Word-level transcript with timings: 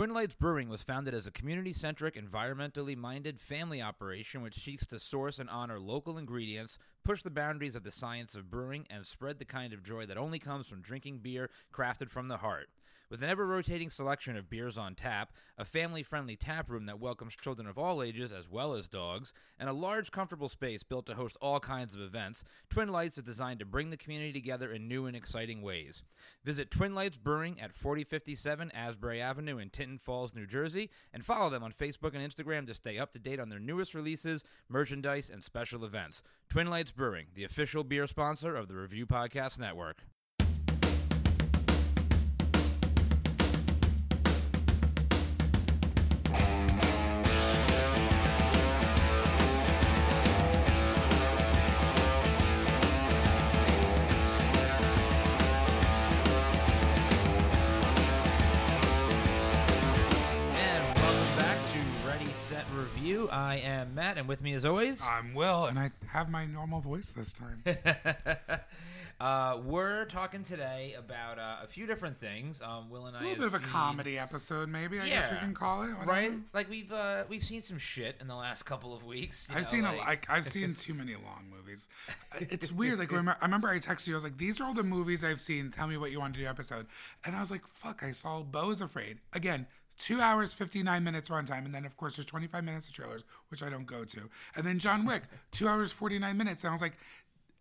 Twin 0.00 0.14
Lights 0.14 0.34
Brewing 0.34 0.70
was 0.70 0.82
founded 0.82 1.12
as 1.12 1.26
a 1.26 1.30
community 1.30 1.74
centric, 1.74 2.14
environmentally 2.14 2.96
minded 2.96 3.38
family 3.38 3.82
operation 3.82 4.40
which 4.40 4.54
seeks 4.54 4.86
to 4.86 4.98
source 4.98 5.38
and 5.38 5.50
honor 5.50 5.78
local 5.78 6.16
ingredients, 6.16 6.78
push 7.04 7.20
the 7.20 7.28
boundaries 7.28 7.74
of 7.74 7.82
the 7.82 7.90
science 7.90 8.34
of 8.34 8.50
brewing, 8.50 8.86
and 8.88 9.04
spread 9.04 9.38
the 9.38 9.44
kind 9.44 9.74
of 9.74 9.82
joy 9.82 10.06
that 10.06 10.16
only 10.16 10.38
comes 10.38 10.66
from 10.66 10.80
drinking 10.80 11.18
beer 11.18 11.50
crafted 11.70 12.08
from 12.08 12.28
the 12.28 12.38
heart. 12.38 12.70
With 13.10 13.24
an 13.24 13.28
ever 13.28 13.44
rotating 13.44 13.90
selection 13.90 14.36
of 14.36 14.48
beers 14.48 14.78
on 14.78 14.94
tap, 14.94 15.32
a 15.58 15.64
family 15.64 16.04
friendly 16.04 16.36
tap 16.36 16.70
room 16.70 16.86
that 16.86 17.00
welcomes 17.00 17.34
children 17.34 17.66
of 17.66 17.76
all 17.76 18.04
ages 18.04 18.32
as 18.32 18.48
well 18.48 18.72
as 18.74 18.88
dogs, 18.88 19.32
and 19.58 19.68
a 19.68 19.72
large, 19.72 20.12
comfortable 20.12 20.48
space 20.48 20.84
built 20.84 21.06
to 21.06 21.16
host 21.16 21.36
all 21.40 21.58
kinds 21.58 21.92
of 21.92 22.02
events, 22.02 22.44
Twin 22.68 22.90
Lights 22.90 23.18
is 23.18 23.24
designed 23.24 23.58
to 23.58 23.66
bring 23.66 23.90
the 23.90 23.96
community 23.96 24.32
together 24.32 24.70
in 24.72 24.86
new 24.86 25.06
and 25.06 25.16
exciting 25.16 25.60
ways. 25.60 26.04
Visit 26.44 26.70
Twin 26.70 26.94
Lights 26.94 27.18
Brewing 27.18 27.60
at 27.60 27.72
4057 27.72 28.70
Asbury 28.70 29.20
Avenue 29.20 29.58
in 29.58 29.70
Tinton 29.70 29.98
Falls, 29.98 30.32
New 30.32 30.46
Jersey, 30.46 30.88
and 31.12 31.24
follow 31.24 31.50
them 31.50 31.64
on 31.64 31.72
Facebook 31.72 32.14
and 32.14 32.22
Instagram 32.22 32.64
to 32.68 32.74
stay 32.74 32.96
up 32.96 33.10
to 33.10 33.18
date 33.18 33.40
on 33.40 33.48
their 33.48 33.58
newest 33.58 33.92
releases, 33.92 34.44
merchandise, 34.68 35.30
and 35.30 35.42
special 35.42 35.84
events. 35.84 36.22
Twin 36.48 36.70
Lights 36.70 36.92
Brewing, 36.92 37.26
the 37.34 37.42
official 37.42 37.82
beer 37.82 38.06
sponsor 38.06 38.54
of 38.54 38.68
the 38.68 38.76
Revue 38.76 39.06
Podcast 39.06 39.58
Network. 39.58 40.04
I 63.30 63.56
am 63.58 63.94
Matt, 63.94 64.18
and 64.18 64.26
with 64.28 64.42
me 64.42 64.54
as 64.54 64.64
always, 64.64 65.02
I'm 65.02 65.34
Will, 65.34 65.66
and 65.66 65.78
I 65.78 65.90
have 66.08 66.28
my 66.30 66.46
normal 66.46 66.80
voice 66.80 67.10
this 67.10 67.32
time. 67.32 67.62
uh, 69.20 69.58
we're 69.64 70.04
talking 70.06 70.42
today 70.42 70.94
about 70.98 71.38
uh, 71.38 71.58
a 71.62 71.66
few 71.66 71.86
different 71.86 72.18
things. 72.18 72.60
Um, 72.60 72.90
Will 72.90 73.06
and 73.06 73.16
I 73.16 73.20
A 73.20 73.22
little 73.22 73.36
bit 73.38 73.46
of 73.46 73.54
a 73.54 73.58
seen- 73.58 73.66
comedy 73.68 74.18
episode, 74.18 74.68
maybe. 74.68 74.98
I 74.98 75.08
guess 75.08 75.30
we 75.30 75.36
can 75.38 75.54
call 75.54 75.82
it. 75.82 75.90
whatever. 75.90 76.10
right? 76.10 76.32
Like 76.52 76.68
we've 76.68 76.92
uh, 76.92 77.24
we've 77.28 77.42
seen 77.44 77.62
some 77.62 77.78
shit 77.78 78.16
in 78.20 78.26
the 78.26 78.34
last 78.36 78.64
couple 78.64 78.94
of 78.94 79.04
weeks. 79.04 79.46
you 79.50 79.56
I've 79.56 79.62
know, 79.62 79.68
seen 79.68 79.84
a, 79.84 79.92
like- 79.92 80.06
like 80.06 80.30
I've 80.30 80.46
seen 80.56 80.74
too 80.74 80.94
many 80.94 81.14
long 81.14 81.44
movies. 81.54 81.88
It's 82.40 82.72
weird. 82.72 82.98
Like 82.98 83.10
remember, 83.10 83.36
I 83.40 83.44
remember 83.44 83.68
I 83.68 83.78
texted 83.78 84.08
you. 84.08 84.14
I 84.14 84.16
was 84.16 84.24
like, 84.24 84.38
"These 84.38 84.60
are 84.60 84.64
all 84.64 84.74
the 84.74 84.82
movies 84.82 85.22
I've 85.22 85.40
seen. 85.40 85.70
Tell 85.70 85.86
me 85.86 85.96
what 85.96 86.10
you 86.10 86.18
want 86.18 86.34
to 86.34 86.40
do 86.40 86.46
episode." 86.46 86.86
And 87.24 87.36
I 87.36 87.40
was 87.40 87.50
like, 87.50 87.66
"Fuck!" 87.66 88.02
I 88.02 88.10
saw 88.10 88.42
Beau's 88.42 88.80
Afraid 88.80 89.18
again. 89.32 89.66
Two 90.00 90.22
hours, 90.22 90.54
59 90.54 91.04
minutes 91.04 91.28
runtime. 91.28 91.66
And 91.66 91.74
then, 91.74 91.84
of 91.84 91.94
course, 91.98 92.16
there's 92.16 92.24
25 92.24 92.64
minutes 92.64 92.88
of 92.88 92.94
trailers, 92.94 93.22
which 93.48 93.62
I 93.62 93.68
don't 93.68 93.84
go 93.84 94.02
to. 94.04 94.30
And 94.56 94.64
then 94.64 94.78
John 94.78 95.04
Wick, 95.04 95.24
two 95.52 95.68
hours, 95.68 95.92
49 95.92 96.36
minutes. 96.38 96.64
And 96.64 96.70
I 96.70 96.72
was 96.72 96.80
like, 96.80 96.96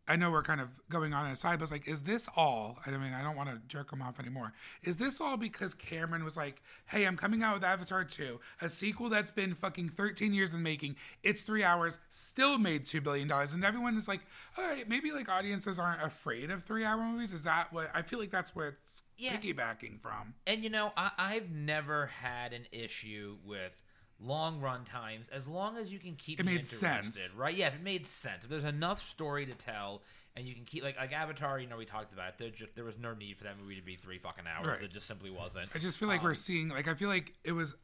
I 0.09 0.15
know 0.15 0.31
we're 0.31 0.41
kind 0.41 0.59
of 0.59 0.67
going 0.89 1.13
on 1.13 1.27
aside, 1.27 1.59
but 1.59 1.63
it's 1.63 1.71
like, 1.71 1.87
is 1.87 2.01
this 2.01 2.27
all? 2.35 2.79
I 2.85 2.89
mean, 2.89 3.13
I 3.13 3.21
don't 3.21 3.35
want 3.35 3.49
to 3.49 3.61
jerk 3.67 3.93
him 3.93 4.01
off 4.01 4.19
anymore. 4.19 4.53
Is 4.81 4.97
this 4.97 5.21
all 5.21 5.37
because 5.37 5.75
Cameron 5.75 6.23
was 6.25 6.35
like, 6.35 6.61
hey, 6.87 7.05
I'm 7.05 7.15
coming 7.15 7.43
out 7.43 7.53
with 7.53 7.63
Avatar 7.63 8.03
2, 8.03 8.39
a 8.61 8.67
sequel 8.69 9.07
that's 9.09 9.29
been 9.29 9.53
fucking 9.53 9.89
13 9.89 10.33
years 10.33 10.51
in 10.51 10.63
making. 10.63 10.95
It's 11.23 11.43
three 11.43 11.63
hours, 11.63 11.99
still 12.09 12.57
made 12.57 12.85
$2 12.85 13.03
billion. 13.03 13.31
And 13.31 13.63
everyone 13.63 13.95
is 13.97 14.07
like, 14.07 14.21
all 14.57 14.63
right, 14.65 14.89
maybe 14.89 15.11
like 15.11 15.29
audiences 15.29 15.77
aren't 15.77 16.01
afraid 16.01 16.49
of 16.49 16.63
three 16.63 16.83
hour 16.83 17.01
movies. 17.03 17.31
Is 17.31 17.43
that 17.43 17.71
what 17.71 17.91
I 17.93 18.01
feel 18.01 18.17
like 18.19 18.31
that's 18.31 18.55
where 18.55 18.69
it's 18.69 19.03
Yeah. 19.17 19.37
piggybacking 19.37 20.01
from? 20.01 20.33
And 20.47 20.63
you 20.63 20.71
know, 20.71 20.91
I, 20.97 21.11
I've 21.19 21.51
never 21.51 22.07
had 22.07 22.53
an 22.53 22.65
issue 22.71 23.37
with 23.45 23.79
long 24.21 24.59
run 24.59 24.83
times 24.83 25.29
as 25.29 25.47
long 25.47 25.77
as 25.77 25.91
you 25.91 25.97
can 25.99 26.15
keep 26.15 26.39
It 26.39 26.45
made 26.45 26.59
interested, 26.59 26.79
sense. 27.13 27.35
right? 27.37 27.55
Yeah, 27.55 27.67
if 27.67 27.75
it 27.75 27.83
made 27.83 28.05
sense. 28.05 28.43
If 28.43 28.49
there's 28.49 28.63
enough 28.65 29.01
story 29.01 29.45
to 29.45 29.53
tell 29.53 30.01
and 30.35 30.45
you 30.45 30.53
can 30.53 30.65
keep 30.65 30.83
like 30.83 30.97
like 30.97 31.13
Avatar, 31.13 31.59
you 31.59 31.67
know, 31.67 31.77
we 31.77 31.85
talked 31.85 32.13
about 32.13 32.29
it. 32.29 32.37
There 32.37 32.49
just 32.49 32.75
there 32.75 32.85
was 32.85 32.97
no 32.97 33.13
need 33.13 33.37
for 33.37 33.45
that 33.45 33.57
movie 33.61 33.75
to 33.75 33.81
be 33.81 33.95
three 33.95 34.17
fucking 34.17 34.45
hours. 34.47 34.67
Right. 34.67 34.81
It 34.83 34.91
just 34.91 35.07
simply 35.07 35.29
wasn't. 35.29 35.69
I 35.73 35.79
just 35.79 35.97
feel 35.97 36.07
like 36.09 36.19
Um, 36.19 36.25
we're 36.25 36.33
seeing 36.33 36.69
like 36.69 36.87
I 36.87 36.93
feel 36.95 37.09
like 37.09 37.33
it 37.43 37.53
was 37.53 37.75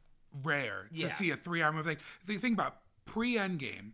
rare 0.42 0.88
to 0.94 1.00
Yeah. 1.00 1.08
see 1.08 1.30
a 1.30 1.36
three 1.36 1.62
hour 1.62 1.72
movie. 1.72 1.88
Like 1.90 2.00
the 2.26 2.36
thing 2.36 2.52
about 2.52 2.76
pre 3.06 3.36
Endgame, 3.36 3.92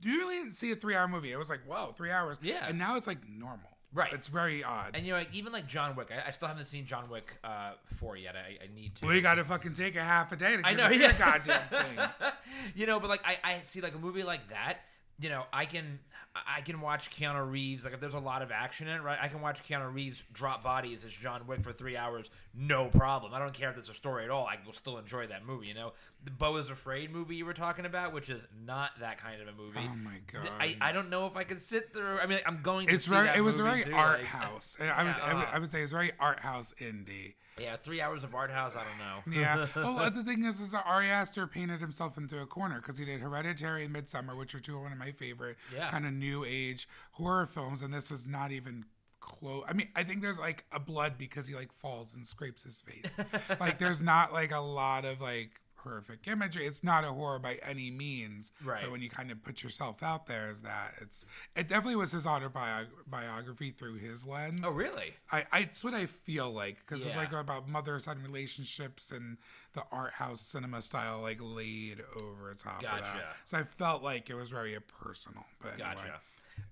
you 0.00 0.18
really 0.18 0.36
didn't 0.36 0.52
see 0.54 0.72
a 0.72 0.76
three 0.76 0.94
hour 0.94 1.08
movie. 1.08 1.30
It 1.32 1.38
was 1.38 1.50
like 1.50 1.60
whoa, 1.66 1.92
three 1.92 2.10
hours. 2.10 2.38
Yeah. 2.42 2.66
and 2.68 2.78
now 2.78 2.96
it's 2.96 3.06
like 3.06 3.18
normal. 3.28 3.71
Right. 3.94 4.12
It's 4.12 4.28
very 4.28 4.64
odd. 4.64 4.92
And 4.94 5.04
you 5.04 5.12
know, 5.12 5.18
like, 5.18 5.34
even 5.34 5.52
like 5.52 5.66
John 5.66 5.94
Wick, 5.96 6.08
I, 6.10 6.28
I 6.28 6.30
still 6.30 6.48
haven't 6.48 6.64
seen 6.64 6.86
John 6.86 7.10
Wick 7.10 7.36
uh, 7.44 7.72
four 7.84 8.16
yet. 8.16 8.34
I, 8.36 8.64
I 8.64 8.74
need 8.74 8.94
to. 8.96 9.06
Well, 9.06 9.14
we 9.14 9.20
got 9.20 9.34
to 9.34 9.44
fucking 9.44 9.74
take 9.74 9.96
a 9.96 10.02
half 10.02 10.32
a 10.32 10.36
day 10.36 10.56
to 10.56 10.66
I 10.66 10.74
get 10.74 10.78
know, 10.78 10.96
yeah. 10.96 11.12
the 11.12 11.18
goddamn 11.18 11.68
thing. 11.68 12.30
you 12.74 12.86
know, 12.86 12.98
but 13.00 13.10
like 13.10 13.20
I, 13.24 13.36
I 13.44 13.58
see 13.62 13.80
like 13.80 13.94
a 13.94 13.98
movie 13.98 14.22
like 14.22 14.48
that. 14.48 14.78
You 15.20 15.28
know, 15.28 15.44
I 15.52 15.66
can 15.66 15.98
I 16.34 16.62
can 16.62 16.80
watch 16.80 17.10
Keanu 17.10 17.50
Reeves. 17.50 17.84
Like 17.84 17.92
if 17.92 18.00
there's 18.00 18.14
a 18.14 18.18
lot 18.18 18.40
of 18.40 18.50
action 18.50 18.88
in 18.88 18.94
it, 18.94 19.02
right? 19.02 19.18
I 19.20 19.28
can 19.28 19.42
watch 19.42 19.62
Keanu 19.68 19.92
Reeves 19.92 20.22
drop 20.32 20.64
bodies 20.64 21.04
as 21.04 21.12
John 21.12 21.46
Wick 21.46 21.60
for 21.62 21.72
three 21.72 21.94
hours, 21.94 22.30
no 22.54 22.88
problem. 22.88 23.34
I 23.34 23.38
don't 23.38 23.52
care 23.52 23.68
if 23.68 23.74
there's 23.74 23.90
a 23.90 23.94
story 23.94 24.24
at 24.24 24.30
all. 24.30 24.46
I 24.46 24.56
will 24.64 24.72
still 24.72 24.96
enjoy 24.96 25.26
that 25.26 25.44
movie. 25.44 25.66
You 25.66 25.74
know, 25.74 25.92
the 26.24 26.30
Beau 26.30 26.56
is 26.56 26.70
Afraid 26.70 27.12
movie 27.12 27.36
you 27.36 27.44
were 27.44 27.52
talking 27.52 27.84
about, 27.84 28.14
which 28.14 28.30
is 28.30 28.46
not 28.64 28.92
that 29.00 29.18
kind 29.18 29.42
of 29.42 29.48
a 29.48 29.52
movie. 29.52 29.80
Oh 29.82 29.94
my 29.96 30.20
god. 30.32 30.48
I, 30.58 30.74
I 30.80 30.92
don't 30.92 31.10
know 31.10 31.26
if 31.26 31.36
I 31.36 31.44
could 31.44 31.60
sit 31.60 31.92
through. 31.94 32.18
I 32.18 32.26
mean, 32.26 32.38
I'm 32.46 32.62
going 32.62 32.86
to 32.86 32.94
it's 32.94 33.04
see 33.04 33.10
very. 33.10 33.28
It 33.36 33.42
was 33.42 33.58
very 33.60 33.82
too, 33.82 33.92
art 33.94 34.20
like- 34.20 34.26
house. 34.26 34.78
I, 34.80 34.82
would, 34.82 34.88
Yeah, 34.88 35.18
I, 35.22 35.34
would, 35.34 35.44
uh. 35.44 35.48
I 35.52 35.58
would 35.58 35.70
say 35.70 35.82
it's 35.82 35.92
very 35.92 36.12
art 36.18 36.40
house 36.40 36.74
indie. 36.78 37.34
Yeah, 37.60 37.76
three 37.76 38.00
hours 38.00 38.24
of 38.24 38.34
art 38.34 38.50
house. 38.50 38.76
I 38.76 38.84
don't 38.84 38.98
know. 38.98 39.38
Yeah. 39.40 39.66
well, 39.76 40.10
the 40.10 40.24
thing 40.24 40.44
is, 40.44 40.60
is 40.60 40.72
that 40.72 40.84
Ari 40.86 41.08
Aster 41.08 41.46
painted 41.46 41.80
himself 41.80 42.16
into 42.16 42.40
a 42.40 42.46
corner 42.46 42.76
because 42.76 42.98
he 42.98 43.04
did 43.04 43.20
Hereditary 43.20 43.84
and 43.84 43.94
Midsommar, 43.94 44.36
which 44.36 44.54
are 44.54 44.60
two 44.60 44.76
of 44.76 44.82
one 44.82 44.92
of 44.92 44.98
my 44.98 45.12
favorite 45.12 45.56
Yeah. 45.74 45.90
kind 45.90 46.06
of 46.06 46.12
new 46.12 46.44
age 46.46 46.88
horror 47.12 47.46
films, 47.46 47.82
and 47.82 47.92
this 47.92 48.10
is 48.10 48.26
not 48.26 48.52
even 48.52 48.84
close. 49.20 49.64
I 49.68 49.72
mean, 49.72 49.88
I 49.94 50.02
think 50.02 50.20
there's 50.22 50.38
like 50.38 50.64
a 50.72 50.80
blood 50.80 51.14
because 51.18 51.46
he 51.46 51.54
like 51.54 51.72
falls 51.72 52.14
and 52.14 52.26
scrapes 52.26 52.64
his 52.64 52.80
face. 52.80 53.20
like, 53.60 53.78
there's 53.78 54.00
not 54.02 54.32
like 54.32 54.52
a 54.52 54.60
lot 54.60 55.04
of 55.04 55.20
like 55.20 55.60
horrific 55.82 56.26
imagery. 56.26 56.66
It's 56.66 56.84
not 56.84 57.04
a 57.04 57.08
horror 57.08 57.38
by 57.38 57.58
any 57.62 57.90
means. 57.90 58.52
Right. 58.64 58.82
But 58.82 58.92
when 58.92 59.02
you 59.02 59.10
kind 59.10 59.30
of 59.30 59.42
put 59.42 59.62
yourself 59.62 60.02
out 60.02 60.26
there 60.26 60.48
as 60.48 60.60
that, 60.60 60.94
it's 61.00 61.26
it 61.56 61.68
definitely 61.68 61.96
was 61.96 62.12
his 62.12 62.26
autobiography 62.26 63.70
through 63.70 63.96
his 63.96 64.26
lens. 64.26 64.64
Oh, 64.66 64.72
really? 64.72 65.14
I, 65.30 65.44
I 65.52 65.60
it's 65.60 65.82
what 65.84 65.94
I 65.94 66.06
feel 66.06 66.50
like 66.50 66.78
because 66.78 67.04
it's 67.04 67.16
like 67.16 67.32
about 67.32 67.68
mother 67.68 67.98
son 67.98 68.22
relationships 68.22 69.10
and 69.10 69.38
the 69.74 69.82
art 69.90 70.12
house 70.12 70.40
cinema 70.40 70.82
style 70.82 71.20
like 71.22 71.38
laid 71.40 72.02
over 72.20 72.54
top 72.54 72.76
of 72.76 72.82
Gotcha. 72.82 73.02
that. 73.02 73.36
So 73.44 73.58
I 73.58 73.62
felt 73.64 74.02
like 74.02 74.30
it 74.30 74.34
was 74.34 74.50
very 74.50 74.76
personal. 75.02 75.44
But 75.60 75.78
Gotcha. 75.78 76.00
anyway. 76.00 76.16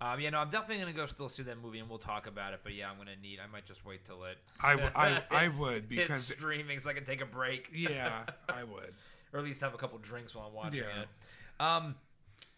Um, 0.02 0.18
yeah, 0.20 0.30
no, 0.30 0.38
I'm 0.38 0.48
definitely 0.48 0.78
gonna 0.82 0.96
go 0.96 1.04
still 1.06 1.28
see 1.28 1.42
that 1.42 1.62
movie, 1.62 1.78
and 1.78 1.88
we'll 1.88 1.98
talk 1.98 2.26
about 2.26 2.54
it. 2.54 2.60
But 2.62 2.72
yeah, 2.74 2.90
I'm 2.90 2.96
gonna 2.96 3.16
need. 3.22 3.38
I 3.38 3.46
might 3.52 3.66
just 3.66 3.84
wait 3.84 4.04
till 4.04 4.24
it. 4.24 4.38
I 4.60 4.70
w- 4.76 4.90
I- 4.94 5.22
I 5.30 5.48
would, 5.60 5.88
because- 5.88 6.24
streaming, 6.24 6.78
so 6.80 6.88
I 6.90 6.94
can 6.94 7.04
take 7.04 7.20
a 7.20 7.26
break, 7.26 7.68
Yeah, 7.72 8.22
I 8.48 8.64
would. 8.72 8.94
or 9.32 9.38
at 9.40 9.44
least 9.44 9.60
have 9.60 9.74
a 9.74 9.76
couple 9.76 9.98
drinks 9.98 10.34
while 10.34 10.46
I'm 10.46 10.54
watching 10.54 10.80
Yeah. 10.80 11.02
it. 11.02 11.62
Um, 11.62 11.94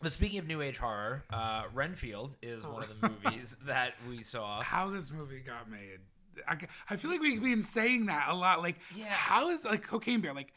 but 0.00 0.12
speaking 0.12 0.38
of 0.38 0.46
new 0.46 0.60
age 0.62 0.78
horror, 0.78 1.24
uh, 1.30 1.64
Renfield 1.74 2.36
is 2.42 2.64
one 2.64 2.84
of 2.84 3.00
the 3.00 3.08
movies 3.24 3.56
that 3.66 3.94
we 4.08 4.22
saw. 4.22 4.60
How 4.62 4.88
this 4.90 5.10
movie 5.12 5.40
got 5.40 5.68
made. 5.70 5.98
I, 6.48 6.56
I 6.90 6.96
feel 6.96 7.10
like 7.10 7.20
we've 7.20 7.42
been 7.42 7.62
saying 7.62 8.06
that 8.06 8.26
a 8.28 8.34
lot. 8.34 8.62
Like, 8.62 8.76
Yeah. 8.94 9.06
how 9.10 9.50
is 9.50 9.64
like 9.64 9.82
Cocaine 9.82 10.20
Bear? 10.20 10.32
Like, 10.32 10.52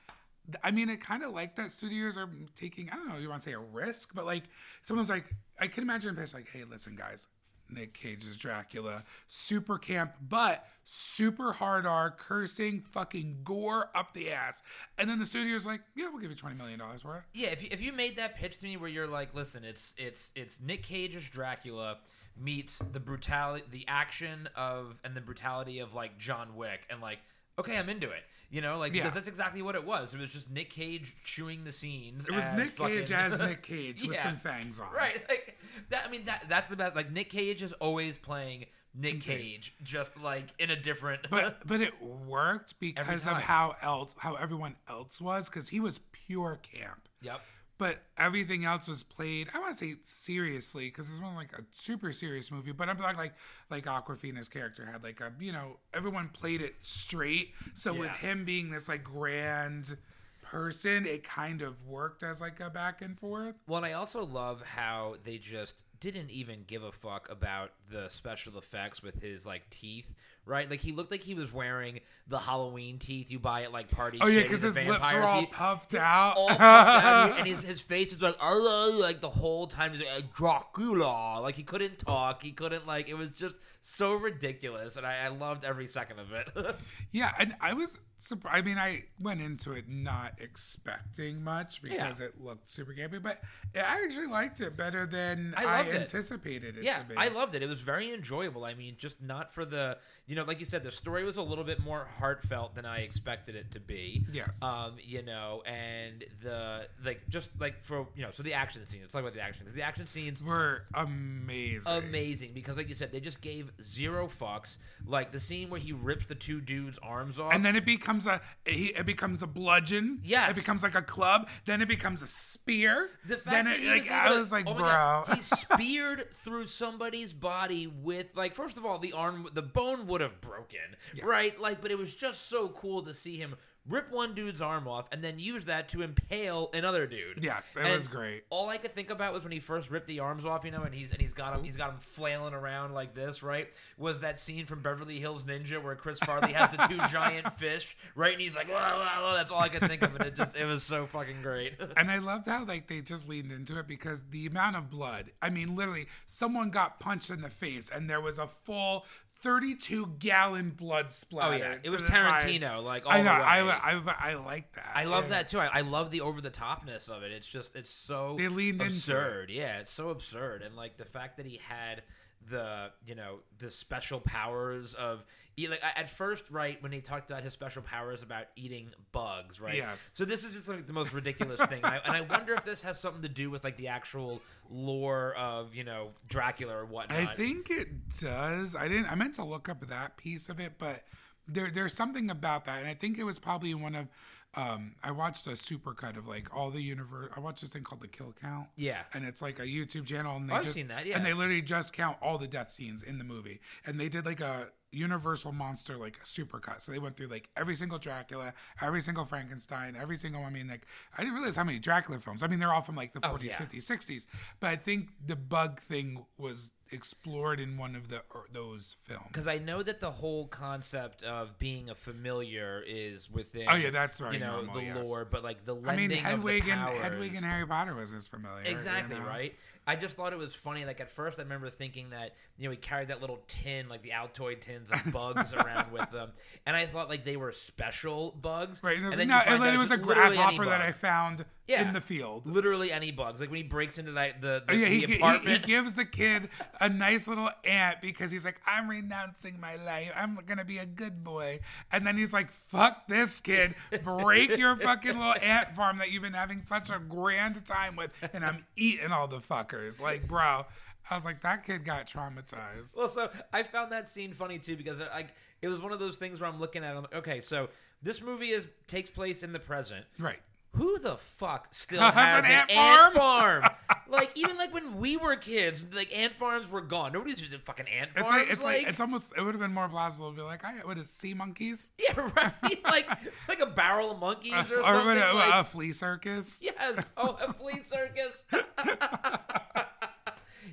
I 0.64 0.72
mean, 0.72 0.90
it 0.90 1.02
kind 1.02 1.24
of 1.24 1.32
like 1.32 1.56
that 1.56 1.72
studios 1.72 2.18
are 2.18 2.30
taking. 2.56 2.90
I 2.90 2.96
don't 2.96 3.08
know. 3.08 3.18
You 3.18 3.30
want 3.30 3.42
to 3.42 3.50
say 3.50 3.54
a 3.54 3.60
risk, 3.60 4.14
but 4.14 4.26
like 4.26 4.44
someone's 4.84 5.10
like, 5.10 5.26
I 5.60 5.68
can 5.68 5.84
imagine 5.84 6.16
pitch 6.16 6.34
like, 6.34 6.48
hey, 6.52 6.64
listen, 6.64 6.96
guys. 6.96 7.28
Nick 7.70 7.94
Cage's 7.94 8.38
Dracula, 8.38 9.04
super 9.28 9.78
camp, 9.78 10.14
but 10.22 10.68
super 10.84 11.54
hard 11.54 11.86
R, 11.86 12.12
cursing, 12.12 12.82
fucking 12.82 13.40
gore 13.44 13.90
up 13.96 14.14
the 14.14 14.32
ass. 14.32 14.62
And 14.98 15.10
then 15.10 15.20
the 15.20 15.26
studio's 15.26 15.66
like, 15.66 15.82
yeah, 15.96 16.10
we'll 16.10 16.20
give 16.20 16.30
you 16.30 16.36
$20 16.36 16.56
million 16.58 16.80
for 17.02 17.18
it. 17.18 17.24
Yeah, 17.34 17.50
if 17.50 17.64
you, 17.64 17.70
if 17.72 17.82
you 17.82 17.92
made 17.92 18.18
that 18.18 18.36
pitch 18.38 18.60
to 18.60 18.66
me 18.66 18.78
where 18.78 18.90
you're 18.90 19.08
like, 19.08 19.34
listen, 19.34 19.64
it's 19.64 19.96
it's 19.98 20.32
it's 20.36 20.62
Nick 20.62 20.84
Cage's 20.84 21.30
Dracula 21.30 21.98
meets 22.38 22.80
the 22.92 23.00
brutality, 23.00 23.66
the 23.72 23.86
action 23.88 24.50
of 24.56 25.00
and 25.04 25.16
the 25.16 25.22
brutality 25.22 25.80
of 25.80 25.94
like 25.96 26.18
John 26.18 26.56
Wick, 26.56 26.82
and 26.90 27.02
like, 27.02 27.20
okay, 27.60 27.78
I'm 27.78 27.90
into 27.90 28.10
it. 28.10 28.24
You 28.50 28.62
know, 28.62 28.78
like 28.78 28.94
Yeah. 28.94 29.02
because 29.02 29.16
that's 29.16 29.28
exactly 29.28 29.62
what 29.62 29.76
it 29.76 29.84
was. 29.84 30.14
It 30.14 30.20
was 30.20 30.32
just 30.32 30.50
Nick 30.52 30.70
Cage 30.70 31.14
chewing 31.24 31.64
the 31.64 31.72
scenes. 31.72 32.26
It 32.26 32.32
was 32.32 32.46
as 32.46 32.58
Nick 32.58 32.78
Cage 32.78 33.12
as 33.12 33.40
Nick 33.48 33.64
Cage 33.64 34.02
with 34.08 34.16
Yeah. 34.18 34.24
some 34.24 34.38
fangs 34.38 34.80
on. 34.80 34.92
right? 34.94 35.24
Like 35.28 35.58
that. 35.90 36.06
I 36.08 36.12
mean, 36.12 36.24
that 36.26 36.46
that's 36.48 36.68
the 36.68 36.76
best. 36.76 36.96
Like 36.96 37.12
Nick 37.12 37.30
Cage 37.30 37.64
is 37.64 37.74
always 37.74 38.18
playing 38.18 38.66
Nick. 38.94 39.22
Cage, 39.22 39.76
just 39.84 40.22
like 40.22 40.50
in 40.60 40.70
a 40.70 40.76
different. 40.76 41.30
but 41.30 41.60
but 41.68 41.82
it 41.82 42.02
worked 42.02 42.80
because 42.80 43.26
of 43.26 43.34
time. 43.34 43.42
how 43.42 43.76
else 43.82 44.16
how 44.18 44.36
everyone 44.36 44.76
else 44.88 45.20
was 45.20 45.50
because 45.50 45.68
he 45.70 45.80
was 45.82 46.00
pure 46.28 46.60
camp 46.64 47.10
yep. 47.22 47.42
But 47.78 47.98
everything 48.18 48.64
else 48.64 48.88
was 48.88 49.04
played 49.04 49.50
i 49.54 49.60
want 49.60 49.74
to 49.74 49.78
say 49.78 49.96
seriously 50.02 50.86
because 50.86 51.10
this 51.10 51.20
wasn't 51.20 51.38
like 51.38 51.52
a 51.52 51.62
super 51.72 52.14
serious 52.14 52.50
movie 52.50 52.72
but 52.72 52.88
i'm 52.88 52.98
like 52.98 53.18
like 53.18 53.34
like 53.70 53.86
Awkwafina's 53.86 54.50
character 54.50 54.86
had 54.86 55.04
like 55.04 55.22
a 55.22 55.32
you 55.40 55.52
know 55.52 55.78
everyone 55.94 56.30
played 56.30 56.62
it 56.62 56.76
straight. 56.80 57.54
So 57.74 57.94
with 57.94 58.10
him 58.12 58.46
being 58.46 58.70
this 58.70 58.88
like 58.90 59.04
grand 59.04 59.98
person, 60.42 61.06
it 61.06 61.24
kind 61.24 61.62
of 61.62 61.86
worked 61.88 62.24
as 62.24 62.42
like 62.42 62.60
a 62.60 62.70
back 62.70 63.02
and 63.02 63.18
forth. 63.20 63.56
Well, 63.68 63.78
and 63.78 63.86
I 63.86 63.94
also 63.94 64.26
love 64.26 64.62
how 64.64 65.16
they 65.24 65.38
just 65.38 65.84
didn't 66.00 66.30
even 66.30 66.64
give 66.68 66.84
a 66.84 66.92
fuck 66.92 67.30
about 67.32 67.72
the 67.92 68.08
special 68.10 68.58
effects 68.58 69.02
with 69.02 69.22
his 69.22 69.46
like 69.46 69.70
teeth, 69.70 70.14
right? 70.46 70.70
Like 70.70 70.80
he 70.80 70.92
looked 70.92 71.12
like 71.12 71.22
he 71.22 71.34
was 71.34 71.52
wearing 71.52 72.00
the 72.28 72.40
Halloween 72.40 72.98
teeth 73.00 73.32
you 73.32 73.40
buy 73.40 73.64
at 73.64 73.72
like 73.72 73.90
party. 73.92 74.20
Oh 74.22 74.28
yeah, 74.28 74.44
because 74.44 74.62
his 74.62 74.76
lips 74.76 75.00
are 75.12 75.22
all 75.24 75.42
teeth. 75.42 75.52
puffed 75.52 75.96
out. 75.96 76.38
all 76.38 76.48
puffed 76.48 76.62
out, 76.62 77.38
and 77.38 77.48
his, 77.54 77.64
his 77.64 77.82
face 77.82 78.14
is 78.14 78.22
like 78.22 78.36
"Arr," 78.42 78.92
like 79.00 79.22
the 79.22 79.30
whole 79.30 79.68
time 79.68 79.94
he's 79.94 80.04
like 80.06 80.34
Dracula 80.34 81.40
like 81.42 81.56
he 81.56 81.64
couldn't 81.64 82.00
talk 82.00 82.42
he 82.44 82.52
couldn't 82.52 82.88
like 82.88 83.10
it 83.10 83.14
was 83.16 83.32
just 83.32 83.58
so 83.82 84.16
ridiculous 84.16 84.98
and 84.98 85.06
I, 85.06 85.26
I 85.26 85.28
loved 85.30 85.64
every 85.66 85.88
second 85.88 86.20
of 86.20 86.32
it 86.32 86.50
Yeah, 87.12 87.32
and 87.40 87.54
I 87.62 87.74
was 87.74 88.00
surprised. 88.18 88.58
I 88.58 88.62
mean, 88.62 88.78
I 88.78 89.04
went 89.20 89.42
into 89.42 89.74
it 89.74 89.86
not 89.88 90.34
expecting 90.40 91.44
much 91.44 91.82
because 91.82 92.20
it 92.20 92.42
looked 92.42 92.70
super 92.70 92.94
campy, 92.94 93.22
but 93.22 93.40
I 93.76 94.04
actually 94.04 94.28
liked 94.28 94.60
it 94.62 94.76
better 94.76 95.06
than 95.06 95.54
I 95.56 95.66
I, 95.66 95.78
loved 95.78 95.90
it. 95.90 95.96
anticipated 96.02 96.78
it 96.78 96.84
yeah 96.84 96.98
to 96.98 97.04
be. 97.06 97.16
I 97.18 97.28
loved 97.28 97.56
it 97.56 97.64
it 97.64 97.70
was 97.70 97.82
very 97.82 98.14
enjoyable 98.14 98.66
I 98.66 98.74
mean 98.74 98.96
just 98.98 99.22
not 99.22 99.54
for 99.54 99.66
the 99.66 99.98
you 100.28 100.35
know 100.36 100.44
like 100.44 100.60
you 100.60 100.66
said 100.66 100.84
the 100.84 100.92
story 100.92 101.24
was 101.24 101.38
a 101.38 101.42
little 101.42 101.64
bit 101.64 101.80
more 101.80 102.06
heartfelt 102.20 102.76
than 102.76 102.86
I 102.86 103.00
expected 103.00 103.56
it 103.56 103.72
to 103.72 103.80
be 103.80 104.24
Yes. 104.32 104.62
um 104.62 104.94
you 105.02 105.22
know 105.24 105.64
and 105.66 106.24
the 106.44 106.88
like 107.04 107.22
just 107.30 107.60
like 107.60 107.82
for 107.84 108.08
you 108.16 108.22
know 108.24 108.32
so 108.32 108.44
the 108.44 108.54
action 108.54 108.86
scenes 108.86 109.04
let's 109.04 109.14
talk 109.14 109.22
about 109.22 109.34
the 109.34 109.42
action 109.42 109.64
because 109.64 109.76
the 109.76 109.84
action 109.84 110.06
scenes 110.08 110.44
Were 110.44 110.84
amazing. 110.94 111.92
amazing 111.94 112.52
because 112.54 112.78
like 112.78 112.90
you 112.90 112.96
said 112.96 113.12
they 113.12 113.20
just 113.20 113.42
gave 113.42 113.72
zero 113.82 114.28
fucks 114.28 114.78
like 115.06 115.32
the 115.32 115.40
scene 115.40 115.70
where 115.70 115.80
he 115.80 115.92
rips 115.94 116.26
the 116.26 116.36
two 116.36 116.62
dudes 116.62 117.00
arms 117.02 117.40
off 117.40 117.54
And 117.54 117.64
then 117.66 117.76
it 117.76 117.86
becomes 117.86 118.28
a 118.28 118.42
he- 118.66 118.94
it 118.96 119.06
becomes 119.06 119.42
a 119.42 119.48
bludgeon. 119.48 120.20
Yes. 120.24 120.58
It 120.58 120.62
becomes 120.62 120.84
like 120.84 120.96
a 120.96 121.02
club. 121.02 121.48
Then 121.66 121.82
it 121.82 121.88
becomes 121.88 122.22
a 122.22 122.28
spear. 122.28 123.10
The 123.28 123.36
fact 123.38 123.46
then 123.52 123.66
that 123.66 123.76
it, 123.76 123.82
he 123.82 123.90
like, 123.90 124.02
was 124.04 124.12
I 124.12 124.30
to- 124.34 124.40
was 124.40 124.52
like, 124.52 124.66
oh 124.68 124.74
bro. 124.74 124.84
God, 124.84 125.28
he 125.36 125.42
speared 125.42 126.32
through 126.34 126.68
somebody's 126.68 127.34
body 127.34 127.88
with 127.88 128.28
like 128.36 128.54
first 128.56 128.78
of 128.78 128.86
all 128.86 128.98
the 129.00 129.14
arm 129.14 129.48
the 129.54 129.62
bone 129.62 130.08
would 130.08 130.22
have 130.22 130.25
broken 130.42 130.80
right 131.24 131.60
like 131.60 131.82
but 131.82 131.92
it 131.92 131.98
was 131.98 132.14
just 132.14 132.48
so 132.50 132.68
cool 132.70 133.02
to 133.02 133.14
see 133.14 133.38
him 133.38 133.56
rip 133.88 134.12
one 134.12 134.34
dude's 134.34 134.62
arm 134.62 134.88
off 134.88 135.06
and 135.12 135.24
then 135.24 135.38
use 135.38 135.66
that 135.66 135.88
to 135.90 136.02
impale 136.02 136.72
another 136.74 137.06
dude 137.06 137.38
yes, 137.44 137.78
it 137.78 137.86
And 137.86 137.96
was 137.96 138.08
great. 138.08 138.44
all 138.50 138.68
I 138.68 138.78
could 138.78 138.90
think 138.90 139.12
about 139.12 139.32
was 139.32 139.44
when 139.44 139.52
he 139.52 139.60
first 139.60 139.92
ripped 139.92 140.08
the 140.08 140.22
arms 140.22 140.44
off, 140.44 140.66
you 140.66 140.72
know, 140.72 140.82
and 140.82 140.96
he's 140.96 141.12
and 141.12 141.22
he's 141.22 141.34
got 141.34 141.56
him 141.56 141.64
he's 141.64 141.78
got 141.78 141.92
him 141.92 142.00
flailing 142.00 142.56
around 142.56 142.96
like 142.96 143.14
this, 143.14 143.44
right? 143.44 143.68
Was 144.00 144.22
that 144.22 144.40
scene 144.40 144.66
from 144.66 144.82
Beverly 144.82 145.20
Hills 145.20 145.44
Ninja 145.44 145.80
where 145.84 145.94
Chris 145.94 146.18
Farley 146.18 146.52
has 146.54 146.76
the 146.76 146.78
two 146.88 146.98
giant 147.12 147.54
fish, 147.54 147.96
right? 148.16 148.34
And 148.34 148.42
he's 148.42 148.56
like, 148.56 148.68
whoa, 148.70 148.74
whoa, 148.74 149.22
whoa. 149.30 149.34
that's 149.36 149.52
all 149.52 149.62
I 149.62 149.70
could 149.70 149.82
think 149.88 150.02
of, 150.02 150.16
and 150.16 150.26
it 150.26 150.36
just 150.36 150.56
it 150.56 150.66
was 150.66 150.82
so 150.82 151.06
fucking 151.06 151.44
great. 151.44 151.74
And 151.96 152.10
I 152.10 152.18
loved 152.18 152.48
how 152.48 152.66
like 152.66 152.88
they 152.88 153.02
just 153.02 153.30
leaned 153.30 153.52
into 153.52 153.78
it 153.78 153.88
because 153.88 154.24
the 154.32 154.48
amount 154.48 154.78
of 154.78 154.90
blood. 154.90 155.30
I 155.44 155.52
mean, 155.52 155.76
literally, 155.76 156.08
someone 156.26 156.72
got 156.72 157.00
punched 157.00 157.30
in 157.30 157.42
the 157.44 157.52
face, 157.52 157.92
and 157.94 158.10
there 158.10 158.20
was 158.20 158.40
a 158.40 158.48
full 158.48 159.06
32 159.46 160.14
gallon 160.20 160.72
blood 160.72 161.12
splatter. 161.12 161.54
Oh 161.54 161.58
yeah, 161.58 161.76
it 161.84 161.90
was 161.92 162.02
the 162.02 162.08
side. 162.08 162.42
Tarantino, 162.42 162.84
like 162.84 163.06
all 163.06 163.12
I 163.12 163.22
know. 163.22 163.32
the 163.34 163.40
way. 163.40 163.46
I, 163.46 163.94
I, 163.94 164.32
I 164.32 164.34
like 164.34 164.74
that. 164.74 164.92
I 164.96 165.06
love 165.06 165.26
Yeah. 165.26 165.30
that 165.30 165.48
too. 165.50 165.60
I, 165.60 165.68
I 165.72 165.82
love 165.82 166.10
the 166.12 166.22
over 166.22 166.42
the 166.42 166.50
topness 166.50 167.10
of 167.10 167.22
it. 167.24 167.32
It's 167.32 167.48
just 167.48 167.76
it's 167.76 167.90
so 167.92 168.36
They 168.38 168.48
leaned 168.48 168.82
into 168.82 168.86
it. 168.86 168.88
absurd. 168.88 169.50
Yeah, 169.52 169.78
it's 169.80 169.92
so 169.92 170.10
absurd, 170.10 170.62
and 170.64 170.76
like 170.76 170.98
the 170.98 171.06
fact 171.06 171.38
that 171.38 171.46
he 171.46 171.58
had 171.68 172.02
the 172.50 172.92
you 173.06 173.16
know 173.16 173.40
the 173.58 173.70
special 173.72 174.20
powers 174.20 174.94
of 174.94 175.24
like 175.58 175.82
at 175.96 176.10
first 176.10 176.52
right 176.52 176.82
when 176.84 176.92
he 176.92 177.00
talked 177.02 177.32
about 177.32 177.44
his 177.44 177.54
special 177.54 177.82
powers 177.82 178.22
about 178.24 178.46
eating 178.56 178.90
bugs 179.12 179.60
right 179.62 179.76
Yes. 179.78 180.12
so 180.14 180.26
this 180.26 180.44
is 180.44 180.54
just 180.54 180.68
like 180.68 180.86
the 180.86 180.94
most 180.94 181.14
ridiculous 181.14 181.60
thing 181.66 181.80
and 181.84 181.94
I, 181.94 182.00
and 182.06 182.14
I 182.16 182.22
wonder 182.22 182.54
if 182.54 182.66
this 182.66 182.82
has 182.84 183.00
something 183.00 183.22
to 183.22 183.30
do 183.30 183.50
with 183.50 183.64
like 183.64 183.78
the 183.78 183.88
actual 183.88 184.42
lore 184.70 185.34
of 185.36 185.74
you 185.74 185.84
know 185.84 186.10
Dracula 186.28 186.76
or 186.76 186.86
whatnot 186.86 187.18
I 187.20 187.26
think 187.26 187.70
it 187.72 187.88
does. 188.20 188.76
I 188.76 188.88
didn't. 188.88 189.12
I 189.12 189.16
meant 189.16 189.36
to 189.36 189.44
look 189.44 189.70
up 189.70 189.88
that 189.88 190.18
piece 190.18 190.50
of 190.50 190.60
it, 190.60 190.74
but 190.78 191.04
there 191.48 191.70
there's 191.72 191.94
something 191.94 192.30
about 192.30 192.66
that, 192.66 192.80
and 192.80 192.88
I 192.88 192.94
think 192.94 193.18
it 193.18 193.24
was 193.24 193.40
probably 193.40 193.74
one 193.74 193.96
of. 193.96 194.08
Um, 194.58 194.96
I 195.04 195.12
watched 195.12 195.48
a 195.48 195.52
supercut 195.52 196.18
of 196.18 196.28
like 196.28 196.56
all 196.56 196.70
the 196.72 196.82
universe. 196.82 197.32
I 197.36 197.40
watched 197.40 197.62
this 197.62 197.72
thing 197.72 197.84
called 197.84 198.02
the 198.02 198.08
Kill 198.08 198.34
Count. 198.40 198.68
Yeah. 198.76 199.02
and 199.14 199.26
it's 199.26 199.42
like 199.42 199.60
a 199.60 199.66
YouTube 199.66 200.06
channel, 200.06 200.36
and 200.38 200.50
they 200.50 200.54
I've 200.54 200.64
just, 200.64 200.74
seen 200.76 200.88
that, 200.88 201.06
yeah. 201.06 201.18
and 201.18 201.26
they 201.26 201.34
literally 201.34 201.62
just 201.62 201.94
count 201.94 202.18
all 202.22 202.38
the 202.38 202.48
death 202.48 202.70
scenes 202.72 203.04
in 203.04 203.18
the 203.18 203.24
movie, 203.26 203.60
and 203.86 204.00
they 204.00 204.10
did 204.10 204.26
like 204.26 204.40
a 204.42 204.70
Universal 204.92 205.52
monster 205.52 205.98
like 205.98 206.24
supercut. 206.24 206.82
So 206.82 206.90
they 206.94 207.00
went 207.00 207.18
through 207.18 207.28
like 207.28 207.50
every 207.58 207.76
single 207.76 207.98
Dracula, 208.00 208.54
every 208.82 209.02
single 209.02 209.26
Frankenstein, 209.26 209.98
every 210.00 210.16
single. 210.16 210.42
I 210.46 210.50
mean, 210.50 210.70
like 210.70 210.88
I 211.18 211.22
didn't 211.22 211.34
realize 211.36 211.58
how 211.58 211.66
many 211.66 211.80
Dracula 211.80 212.18
films. 212.22 212.42
I 212.44 212.48
mean, 212.48 212.60
they're 212.60 212.72
all 212.72 212.82
from 212.82 212.96
like 212.96 213.12
the 213.12 213.20
40s, 213.20 213.34
Oh, 213.34 213.38
yeah. 213.42 213.58
50s, 213.58 213.84
60s, 213.92 214.26
but 214.62 214.68
I 214.70 214.78
think 214.78 215.10
the 215.26 215.36
bug 215.36 215.82
thing 215.82 216.26
was 216.38 216.72
explored 216.92 217.60
in 217.60 217.78
one 217.78 217.96
of 217.96 218.10
the 218.10 218.22
or 218.32 218.46
those 218.52 218.98
films. 219.06 219.26
because 219.28 219.48
I 219.48 219.58
know 219.58 219.82
that 219.84 220.00
the 220.00 220.12
whole 220.12 220.48
concept 220.48 221.24
of 221.24 221.58
being 221.58 221.90
a 221.90 221.96
familiar 221.96 222.84
is 222.86 223.30
within. 223.30 223.66
Oh, 223.70 223.76
yeah, 223.76 223.90
that's 223.90 224.20
very 224.20 224.34
You 224.36 224.40
know 224.40 224.58
normal, 224.62 224.76
the 224.76 224.84
yes. 224.84 225.08
lore, 225.08 225.26
but 225.26 225.44
like 225.44 225.66
the 225.66 225.76
I 225.88 225.96
mean, 225.96 226.12
Hedwig 226.12 226.62
of 226.62 226.66
the 226.68 226.72
and. 226.74 226.98
Hedwig 227.04 227.36
and 227.36 227.46
Harry 227.46 227.66
Potter 227.66 227.96
was 227.96 228.14
as 228.14 228.28
familiar. 228.28 228.64
you 228.64 228.72
Exactly 228.72 229.18
know? 229.18 229.26
right. 229.26 229.56
I 229.88 229.96
just 229.96 230.18
thought 230.18 230.34
it 230.34 230.40
was 230.40 230.56
funny. 230.56 230.84
Like 230.84 231.00
at 231.00 231.12
first, 231.12 231.38
I 231.40 231.44
remember 231.44 231.70
thinking 231.70 232.10
that 232.10 232.34
you 232.58 232.66
know 232.66 232.72
he 232.72 232.78
carried 232.78 233.10
that 233.10 233.22
little 233.22 233.40
tin, 233.48 233.88
like 233.88 234.02
the 234.02 234.10
Altoid 234.12 234.60
tins 234.62 234.90
of 234.90 235.12
bugs 235.12 235.54
around 235.56 235.92
with 235.92 236.10
them, 236.12 236.32
and 236.66 236.76
I 236.76 236.88
thought 236.88 237.08
like 237.08 237.24
they 237.24 237.38
were 237.38 237.52
special 237.52 238.32
bugs. 238.42 238.82
Right, 238.84 238.98
and 238.98 239.06
was, 239.06 239.18
then 239.18 239.28
no, 239.28 239.36
and 239.46 239.62
then 239.62 239.76
it 239.76 239.78
was 239.78 239.92
a 239.92 239.98
grasshopper 239.98 240.66
that. 240.66 240.82
I 240.82 240.92
found 240.92 241.46
Yeah. 241.68 241.88
in 241.88 241.94
the 241.94 242.02
field. 242.02 242.46
Literally 242.46 242.92
any 242.92 243.12
bugs. 243.12 243.42
Like 243.42 243.50
when 243.50 243.58
he 243.58 243.64
breaks 243.64 243.98
into 243.98 244.12
that 244.12 244.42
the, 244.42 244.64
the, 244.68 244.74
Oh, 244.74 244.74
yeah, 244.74 244.86
the 244.90 244.92
he, 244.92 245.06
he, 245.06 245.52
he 245.54 245.60
gives 245.66 245.96
the 245.96 246.06
kid 246.06 246.50
a 246.80 246.88
nice 246.90 247.28
little 247.28 247.50
ant 247.64 248.02
because 248.02 248.30
he's 248.32 248.46
like, 248.46 248.62
I'm 248.68 248.88
renouncing 248.90 249.60
my 249.60 249.76
life. 249.78 250.12
I'm 250.16 250.38
gonna 250.46 250.66
be 250.66 250.78
a 250.78 250.86
good 250.86 251.24
boy. 251.24 251.60
And 251.92 252.06
then 252.06 252.18
he's 252.18 252.34
like, 252.34 252.52
fuck 252.52 253.08
this 253.08 253.40
kid. 253.40 253.74
Break 254.04 254.58
your 254.58 254.76
fucking 254.78 255.18
little 255.18 255.36
ant 255.42 255.76
farm 255.76 255.98
that 255.98 256.12
you've 256.12 256.24
been 256.24 256.34
having 256.34 256.62
such 256.62 256.90
a 256.90 257.00
grand 257.00 257.66
time 257.66 257.96
with, 257.96 258.12
and 258.34 258.46
I'm 258.46 258.66
eating 258.76 259.12
all 259.12 259.28
the 259.28 259.40
fuckers. 259.40 260.00
Like, 260.00 260.28
bro. 260.28 260.66
I 261.10 261.14
was 261.14 261.24
like, 261.26 261.42
that 261.42 261.64
kid 261.64 261.86
got 261.86 262.08
traumatized. 262.08 262.98
Well, 262.98 263.08
so 263.08 263.30
I 263.54 263.62
found 263.64 263.92
that 263.92 264.08
scene 264.08 264.34
funny 264.34 264.58
too 264.58 264.76
because 264.76 265.00
uh, 265.00 265.08
like 265.14 265.28
it 265.62 265.68
was 265.68 265.82
one 265.82 265.92
of 265.92 266.00
those 266.00 266.18
things 266.18 266.40
where 266.40 266.50
I'm 266.50 266.60
looking 266.60 266.84
at. 266.84 266.94
it, 266.94 266.98
I'm 266.98 267.04
like, 267.04 267.16
okay, 267.16 267.40
so 267.40 267.70
this 268.02 268.22
movie 268.24 268.50
is 268.50 268.68
takes 268.88 269.10
place 269.10 269.44
in 269.44 269.54
the 269.54 269.60
present. 269.60 270.06
Right. 270.20 270.40
Who 270.76 271.00
the 271.00 271.16
fuck 271.18 271.68
still 271.74 272.02
Has 272.12 272.14
has, 272.14 272.46
an 272.46 272.52
an, 272.52 272.58
ant 272.60 272.72
ant, 272.72 273.14
farm? 273.14 273.62
farm? 273.64 273.74
like 274.10 274.32
even 274.36 274.58
like 274.58 274.74
when 274.74 274.98
we 274.98 275.18
were 275.18 275.36
kids, 275.36 275.86
like 275.96 276.16
ant 276.16 276.34
farms 276.34 276.70
were 276.70 276.82
gone. 276.82 277.14
Nobody's 277.14 277.42
using 277.42 277.60
fucking 277.60 277.88
ant 277.88 278.12
It's 278.16 278.28
farms. 278.30 278.42
like 278.44 278.52
it's 278.52 278.64
like, 278.64 278.88
it's 278.88 279.00
almost 279.00 279.34
it 279.38 279.42
would 279.42 279.54
have 279.54 279.62
been 279.62 279.74
more 279.74 279.88
plausible 279.88 280.32
to 280.32 280.36
be 280.36 280.42
like, 280.42 280.64
I 280.66 280.74
what 280.84 280.98
is 280.98 281.10
sea 281.10 281.34
monkeys? 281.34 281.92
yeah, 282.00 282.30
right. 282.36 282.84
like 282.84 283.08
like 283.48 283.60
a 283.62 283.66
barrel 283.68 284.12
of 284.12 284.20
monkeys 284.20 284.72
or 284.72 284.80
or 284.80 284.84
something. 284.84 285.18
a, 285.18 285.34
like, 285.34 285.54
a 285.56 285.64
flea 285.64 285.92
circus. 285.94 286.62
yes, 286.64 287.14
oh, 287.18 287.38
a 287.42 287.54
flea 287.54 287.82
circus. 287.84 288.44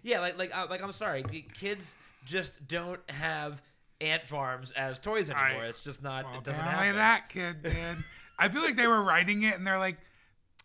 yeah, 0.03 0.21
like 0.21 0.39
like 0.39 0.57
uh, 0.57 0.67
like 0.69 0.83
I'm 0.83 0.93
sorry, 0.93 1.23
kids 1.55 1.97
just 2.25 2.67
don't 2.69 3.01
have 3.11 3.63
ant 4.01 4.27
farms 4.27 4.73
as 4.73 4.99
toys 4.99 5.31
anymore. 5.31 5.65
I- 5.65 5.69
it's 5.69 5.83
just 5.83 6.03
not. 6.03 6.25
Well, 6.25 6.39
it 6.39 6.45
doesn't 6.45 6.65
happen. 6.65 6.97
that 6.97 7.29
kid 7.29 7.63
did. 7.63 7.99
I 8.39 8.49
feel 8.49 8.63
like 8.63 8.77
they 8.77 8.87
were 8.87 9.03
writing 9.03 9.43
it 9.43 9.55
and 9.55 9.67
they're 9.67 9.79
like, 9.79 9.99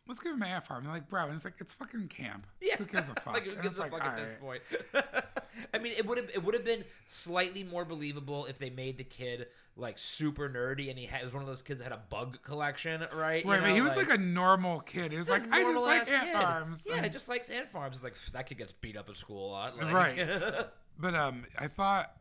let's 0.08 0.20
give 0.22 0.34
him 0.34 0.42
an 0.42 0.48
ant 0.50 0.64
farm. 0.66 0.84
They're 0.84 0.94
like, 0.94 1.10
bro, 1.10 1.26
and 1.26 1.34
it's 1.34 1.46
like 1.46 1.56
it's 1.60 1.74
fucking 1.74 2.08
camp. 2.08 2.48
Yeah, 2.62 2.76
Who 2.78 2.86
gives 2.86 3.10
a 3.10 3.14
fuck? 3.22 3.34
like 3.34 3.44
who 3.44 3.56
gives 3.62 3.78
a 3.78 3.82
like, 3.82 3.92
fuck 3.92 4.04
at 4.06 4.18
this 4.18 4.32
point? 4.40 4.62
I 5.74 5.80
mean, 5.80 5.94
it 5.98 6.06
would 6.06 6.18
have 6.18 6.30
it 6.30 6.44
would 6.44 6.54
have 6.54 6.64
been 6.66 6.84
slightly 7.08 7.64
more 7.64 7.84
believable 7.86 8.46
if 8.46 8.58
they 8.60 8.70
made 8.70 8.98
the 8.98 9.04
kid 9.04 9.48
like 9.76 9.98
super 10.00 10.50
nerdy 10.50 10.90
and 10.90 10.98
he 10.98 11.06
had, 11.06 11.24
was 11.24 11.34
one 11.34 11.44
of 11.44 11.48
those 11.48 11.62
kids 11.62 11.80
that 11.80 11.92
had 11.92 11.94
a 11.94 12.02
bug 12.10 12.42
collection, 12.42 13.06
right? 13.16 13.44
You 13.46 13.52
Right, 13.52 13.60
but 13.62 13.68
know, 13.68 13.76
he 13.76 13.82
was 13.82 13.96
like, 13.96 14.10
a 14.10 14.18
normal 14.18 14.80
kid. 14.80 15.12
He 15.12 15.18
was 15.18 15.30
like, 15.30 15.44
I 15.52 15.62
just 15.62 15.86
like 15.86 16.12
ant 16.12 16.24
kid. 16.26 16.34
farms. 16.34 16.88
Yeah, 16.90 16.98
And- 16.98 17.06
I 17.06 17.10
just 17.10 17.30
likes 17.30 17.50
ant 17.50 17.70
farms. 17.70 17.98
It's 17.98 18.04
like 18.04 18.16
that 18.34 18.48
kid 18.48 18.58
gets 18.58 18.74
beat 18.74 18.98
up 18.98 19.08
at 19.10 19.16
school 19.18 19.50
a 19.50 19.52
lot, 19.52 19.78
like, 19.82 19.94
Right. 19.94 20.66
But 21.00 21.14
um, 21.14 21.44
I 21.60 21.68
thought, 21.68 22.12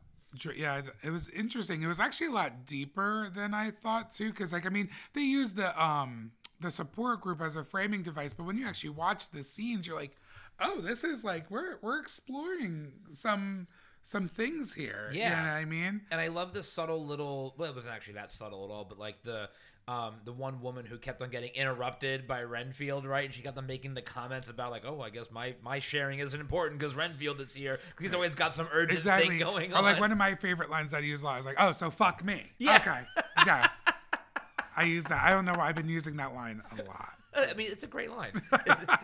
yeah, 0.54 0.82
it 1.02 1.10
was 1.10 1.28
interesting. 1.30 1.82
It 1.82 1.86
was 1.86 2.00
actually 2.00 2.28
a 2.28 2.32
lot 2.32 2.66
deeper 2.66 3.28
than 3.34 3.54
I 3.54 3.70
thought 3.70 4.12
too, 4.12 4.30
because 4.30 4.52
like 4.52 4.66
I 4.66 4.70
mean, 4.70 4.90
they 5.14 5.22
use 5.22 5.52
the 5.52 5.80
um 5.82 6.32
the 6.60 6.70
support 6.70 7.20
group 7.20 7.40
as 7.42 7.56
a 7.56 7.64
framing 7.64 8.02
device, 8.02 8.32
but 8.34 8.44
when 8.44 8.56
you 8.56 8.66
actually 8.66 8.90
watch 8.90 9.30
the 9.30 9.44
scenes, 9.44 9.86
you're 9.86 9.96
like, 9.96 10.16
oh, 10.60 10.80
this 10.80 11.04
is 11.04 11.24
like 11.24 11.50
we're 11.50 11.78
we're 11.82 11.98
exploring 12.00 12.92
some 13.10 13.66
some 14.02 14.28
things 14.28 14.72
here. 14.74 15.08
you 15.12 15.20
Yeah. 15.20 15.30
know 15.42 15.48
what 15.48 15.56
I 15.56 15.64
mean. 15.64 16.02
and 16.10 16.20
I 16.20 16.28
love 16.28 16.52
the 16.52 16.62
subtle 16.62 17.04
little. 17.04 17.54
Well, 17.58 17.70
it 17.70 17.74
wasn't 17.74 17.94
actually 17.94 18.14
that 18.14 18.30
subtle 18.30 18.64
at 18.64 18.70
all, 18.70 18.84
but 18.84 18.98
like 18.98 19.22
the. 19.22 19.48
Um, 19.88 20.14
the 20.24 20.32
one 20.32 20.60
woman 20.62 20.84
who 20.84 20.98
kept 20.98 21.22
on 21.22 21.30
getting 21.30 21.50
interrupted 21.54 22.26
by 22.26 22.42
Renfield, 22.42 23.06
right? 23.06 23.26
And 23.26 23.32
she 23.32 23.40
kept 23.40 23.56
on 23.56 23.68
making 23.68 23.94
the 23.94 24.02
comments 24.02 24.48
about 24.48 24.72
like, 24.72 24.82
"Oh, 24.84 25.00
I 25.00 25.10
guess 25.10 25.30
my 25.30 25.54
my 25.62 25.78
sharing 25.78 26.18
isn't 26.18 26.40
important 26.40 26.80
because 26.80 26.96
Renfield 26.96 27.40
is 27.40 27.54
here 27.54 27.78
he's 28.00 28.12
always 28.12 28.34
got 28.34 28.52
some 28.52 28.66
urgent 28.72 28.98
Exactly. 28.98 29.28
thing 29.28 29.38
going 29.38 29.72
or 29.72 29.76
on." 29.76 29.84
like 29.84 30.00
one 30.00 30.10
of 30.10 30.18
my 30.18 30.34
favorite 30.34 30.70
lines 30.70 30.90
that 30.90 30.98
I 30.98 31.00
use 31.06 31.22
a 31.22 31.26
lot 31.26 31.38
is 31.38 31.46
like, 31.46 31.54
"Oh, 31.60 31.70
so 31.70 31.90
fuck 31.92 32.24
me." 32.24 32.52
Yeah. 32.58 32.76
Okay. 32.76 33.00
Yeah. 33.46 33.68
I 34.76 34.82
use 34.82 35.04
that. 35.04 35.22
I 35.22 35.30
don't 35.30 35.44
know 35.44 35.54
why 35.54 35.68
I've 35.68 35.76
been 35.76 35.88
using 35.88 36.16
that 36.16 36.34
line 36.34 36.62
a 36.72 36.82
lot. 36.82 37.15
I 37.36 37.54
mean, 37.54 37.68
it's 37.70 37.84
a 37.84 37.86
great 37.86 38.10
line. 38.10 38.32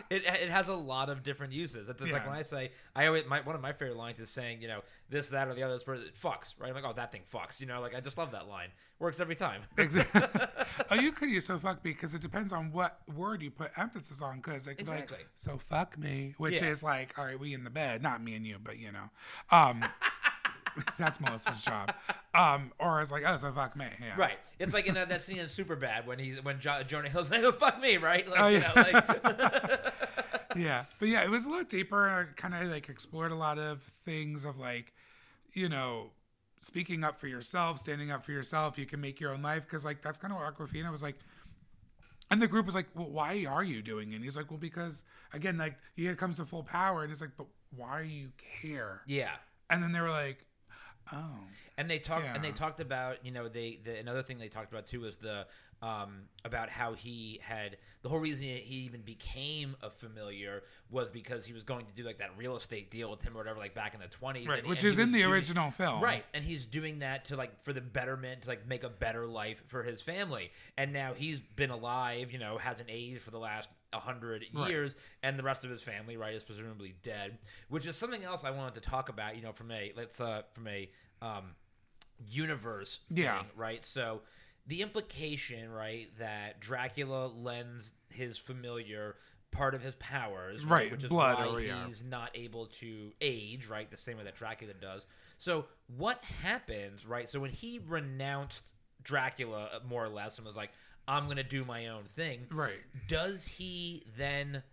It, 0.09 0.23
it 0.25 0.49
has 0.49 0.67
a 0.67 0.75
lot 0.75 1.09
of 1.09 1.23
different 1.23 1.53
uses. 1.53 1.89
It's 1.89 1.99
just 1.99 2.13
like 2.13 2.27
when 2.27 2.35
I 2.35 2.43
say, 2.43 2.71
I 2.95 3.07
always 3.07 3.25
my, 3.25 3.41
one 3.41 3.55
of 3.55 3.61
my 3.61 3.71
favorite 3.71 3.97
lines 3.97 4.19
is 4.19 4.29
saying, 4.29 4.61
you 4.61 4.67
know, 4.67 4.81
this, 5.09 5.29
that, 5.29 5.47
or 5.47 5.55
the 5.55 5.63
other. 5.63 5.73
This 5.73 5.83
person 5.83 6.07
fucks, 6.09 6.53
right? 6.59 6.67
I'm 6.69 6.75
like, 6.75 6.83
oh, 6.85 6.93
that 6.93 7.11
thing 7.11 7.21
fucks. 7.31 7.59
You 7.59 7.65
know, 7.65 7.81
like 7.81 7.95
I 7.95 7.99
just 7.99 8.17
love 8.17 8.31
that 8.31 8.47
line. 8.47 8.69
Works 8.99 9.19
every 9.19 9.35
time. 9.35 9.61
Exactly. 9.77 10.21
oh, 10.91 10.95
you 10.95 11.11
could 11.11 11.29
use 11.29 11.45
so 11.45 11.57
fuck 11.57 11.83
me 11.83 11.91
because 11.93 12.13
it 12.13 12.21
depends 12.21 12.53
on 12.53 12.71
what 12.71 12.99
word 13.15 13.41
you 13.41 13.49
put 13.49 13.71
emphasis 13.77 14.21
on. 14.21 14.37
Because 14.37 14.67
it 14.67 14.71
could 14.75 14.81
Exactly. 14.81 15.17
like 15.17 15.27
so 15.35 15.57
fuck 15.57 15.97
me, 15.97 16.35
which 16.37 16.61
Yeah. 16.61 16.67
is 16.69 16.83
like 16.83 17.17
all 17.17 17.25
right, 17.25 17.39
we 17.39 17.53
in 17.55 17.63
the 17.63 17.69
bed, 17.71 18.03
not 18.03 18.21
me 18.23 18.35
and 18.35 18.45
you, 18.45 18.57
but 18.63 18.77
you 18.77 18.91
know, 18.91 19.09
um, 19.51 19.83
that's 20.99 21.19
Melissa's 21.19 21.61
job. 21.61 21.93
Um, 22.33 22.71
or 22.79 23.01
it's 23.01 23.11
like 23.11 23.23
oh, 23.25 23.37
so 23.37 23.51
fuck 23.51 23.75
me, 23.75 23.85
yeah. 24.01 24.15
Right. 24.17 24.37
It's 24.59 24.73
like 24.73 24.87
in 24.87 24.95
that, 24.95 25.09
that 25.09 25.23
scene 25.23 25.37
in 25.37 25.45
Superbad 25.45 26.05
when 26.05 26.19
he 26.19 26.31
when 26.41 26.59
jo- 26.59 26.83
Jonah 26.85 27.09
Hill's 27.09 27.31
like, 27.31 27.43
oh, 27.43 27.51
fuck 27.51 27.79
me, 27.81 27.97
right? 27.97 28.27
Like, 28.27 28.39
Oh, 28.39 28.47
you 28.47 28.59
yeah. 28.59 28.71
know, 28.75 28.99
like, 28.99 29.93
yeah 30.55 30.85
but 30.99 31.07
yeah 31.07 31.23
it 31.23 31.29
was 31.29 31.45
a 31.45 31.49
lot 31.49 31.67
deeper 31.67 32.05
and 32.07 32.13
i 32.29 32.31
kind 32.35 32.53
of 32.53 32.69
like 32.71 32.89
explored 32.89 33.31
a 33.31 33.35
lot 33.35 33.57
of 33.57 33.81
things 33.81 34.45
of 34.45 34.59
like 34.59 34.93
you 35.53 35.67
know 35.67 36.11
speaking 36.59 37.03
up 37.03 37.19
for 37.19 37.27
yourself 37.27 37.77
standing 37.79 38.11
up 38.11 38.23
for 38.23 38.31
yourself 38.31 38.77
you 38.77 38.85
can 38.85 39.01
make 39.01 39.19
your 39.19 39.33
own 39.33 39.41
life 39.41 39.63
because 39.63 39.83
like 39.83 40.01
that's 40.01 40.17
kind 40.17 40.33
of 40.33 40.39
what 40.39 40.55
Awkwafina 40.55 40.91
was 40.91 41.03
like 41.03 41.15
and 42.31 42.41
the 42.41 42.47
group 42.47 42.65
was 42.65 42.75
like 42.75 42.87
well 42.95 43.09
why 43.09 43.45
are 43.49 43.63
you 43.63 43.81
doing 43.81 44.11
it 44.11 44.15
and 44.15 44.23
he's 44.23 44.37
like 44.37 44.49
well 44.49 44.59
because 44.59 45.03
again 45.33 45.57
like 45.57 45.75
he 45.95 46.13
comes 46.15 46.37
to 46.37 46.45
full 46.45 46.63
power 46.63 47.01
and 47.01 47.09
he's 47.09 47.21
like 47.21 47.31
but 47.37 47.47
why 47.75 48.03
do 48.03 48.09
you 48.09 48.29
care 48.61 49.01
yeah. 49.07 49.31
and 49.69 49.81
then 49.81 49.91
they 49.91 50.01
were 50.01 50.09
like 50.09 50.45
oh. 51.11 51.39
And 51.77 51.89
they 51.89 51.99
talked 51.99 52.25
and 52.35 52.43
they 52.43 52.51
talked 52.51 52.79
about 52.79 53.25
you 53.25 53.31
know 53.31 53.47
they 53.47 53.79
the, 53.83 53.97
another 53.97 54.21
thing 54.21 54.37
they 54.37 54.47
talked 54.47 54.71
about 54.71 54.85
too 54.85 55.01
was 55.01 55.17
the 55.17 55.47
um, 55.81 56.21
about 56.45 56.69
how 56.69 56.93
he 56.93 57.41
had 57.43 57.75
the 58.03 58.09
whole 58.09 58.19
reason 58.19 58.47
he 58.47 58.75
even 58.85 59.01
became 59.01 59.75
a 59.81 59.89
familiar 59.89 60.63
was 60.89 61.11
because 61.11 61.45
he 61.45 61.51
was 61.51 61.65
going 61.65 61.85
to 61.85 61.91
do 61.93 62.03
like 62.03 62.19
that 62.19 62.29
real 62.37 62.55
estate 62.55 62.89
deal 62.89 63.11
with 63.11 63.21
him 63.21 63.33
or 63.33 63.39
whatever 63.39 63.59
like 63.59 63.73
back 63.73 63.93
in 63.93 63.99
the 63.99 64.07
20s 64.07 64.47
right 64.47 64.59
and- 64.59 64.67
which 64.67 64.83
and 64.83 64.85
is 64.93 64.99
in 64.99 65.11
the 65.11 65.19
doing- 65.19 65.31
original 65.33 65.71
film. 65.71 66.01
Right, 66.01 66.23
and 66.33 66.43
he's 66.43 66.65
doing 66.65 66.99
that 66.99 67.25
to 67.25 67.35
like 67.35 67.63
for 67.65 67.73
the 67.73 67.81
betterment 67.81 68.43
to 68.43 68.47
like 68.47 68.65
make 68.65 68.83
a 68.85 68.89
better 68.89 69.25
life 69.27 69.61
for 69.67 69.83
his 69.83 70.01
family. 70.01 70.51
And 70.77 70.93
now 70.93 71.13
he's 71.15 71.41
been 71.41 71.69
alive, 71.71 72.31
you 72.31 72.39
know, 72.39 72.57
hasn't 72.57 72.89
aged 72.89 73.21
for 73.21 73.31
the 73.31 73.39
last 73.39 73.69
a 73.93 73.99
hundred 73.99 74.45
Right. 74.53 74.69
years, 74.69 74.95
and 75.21 75.37
the 75.37 75.43
rest 75.43 75.63
of 75.63 75.69
his 75.69 75.83
family, 75.83 76.17
right, 76.17 76.33
is 76.33 76.43
presumably 76.43 76.95
dead. 77.03 77.37
Which 77.69 77.85
is 77.85 77.95
something 77.95 78.23
else 78.23 78.43
I 78.43 78.51
wanted 78.51 78.75
to 78.75 78.81
talk 78.81 79.09
about, 79.09 79.35
you 79.35 79.41
know, 79.41 79.51
from 79.53 79.71
a 79.71 79.93
let's 79.95 80.19
uh 80.19 80.41
from 80.53 80.67
a 80.67 80.89
um 81.21 81.55
universe 82.25 82.99
Yeah. 83.09 83.39
thing, 83.39 83.49
right? 83.55 83.85
So 83.85 84.21
the 84.67 84.81
implication, 84.81 85.71
right, 85.71 86.07
that 86.19 86.59
Dracula 86.59 87.27
lends 87.27 87.91
his 88.09 88.37
familiar 88.37 89.17
part 89.51 89.75
of 89.75 89.81
his 89.83 89.95
powers, 89.95 90.65
Right, 90.65 90.89
which 90.91 91.03
is 91.03 91.09
blood 91.09 91.37
why 91.37 91.45
or- 91.47 91.59
yeah. 91.61 91.85
he's 91.85 92.03
not 92.03 92.31
able 92.33 92.67
to 92.67 93.13
age, 93.21 93.67
right, 93.67 93.89
the 93.91 93.97
same 93.97 94.17
way 94.17 94.23
that 94.23 94.35
Dracula 94.35 94.73
does. 94.73 95.05
So 95.37 95.67
what 95.87 96.23
happens, 96.23 97.05
right? 97.05 97.29
So 97.29 97.39
when 97.39 97.51
he 97.51 97.79
renounced 97.85 98.71
Dracula 99.03 99.69
uh, 99.73 99.79
more 99.85 100.03
or 100.03 100.09
less 100.09 100.37
and 100.37 100.47
was 100.47 100.55
like, 100.55 100.71
"I'm 101.07 101.25
going 101.25 101.37
to 101.37 101.43
do 101.43 101.65
my 101.65 101.87
own 101.87 102.03
thing," 102.05 102.47
right 102.51 102.79
does 103.07 103.45
he 103.45 104.03
then 104.17 104.63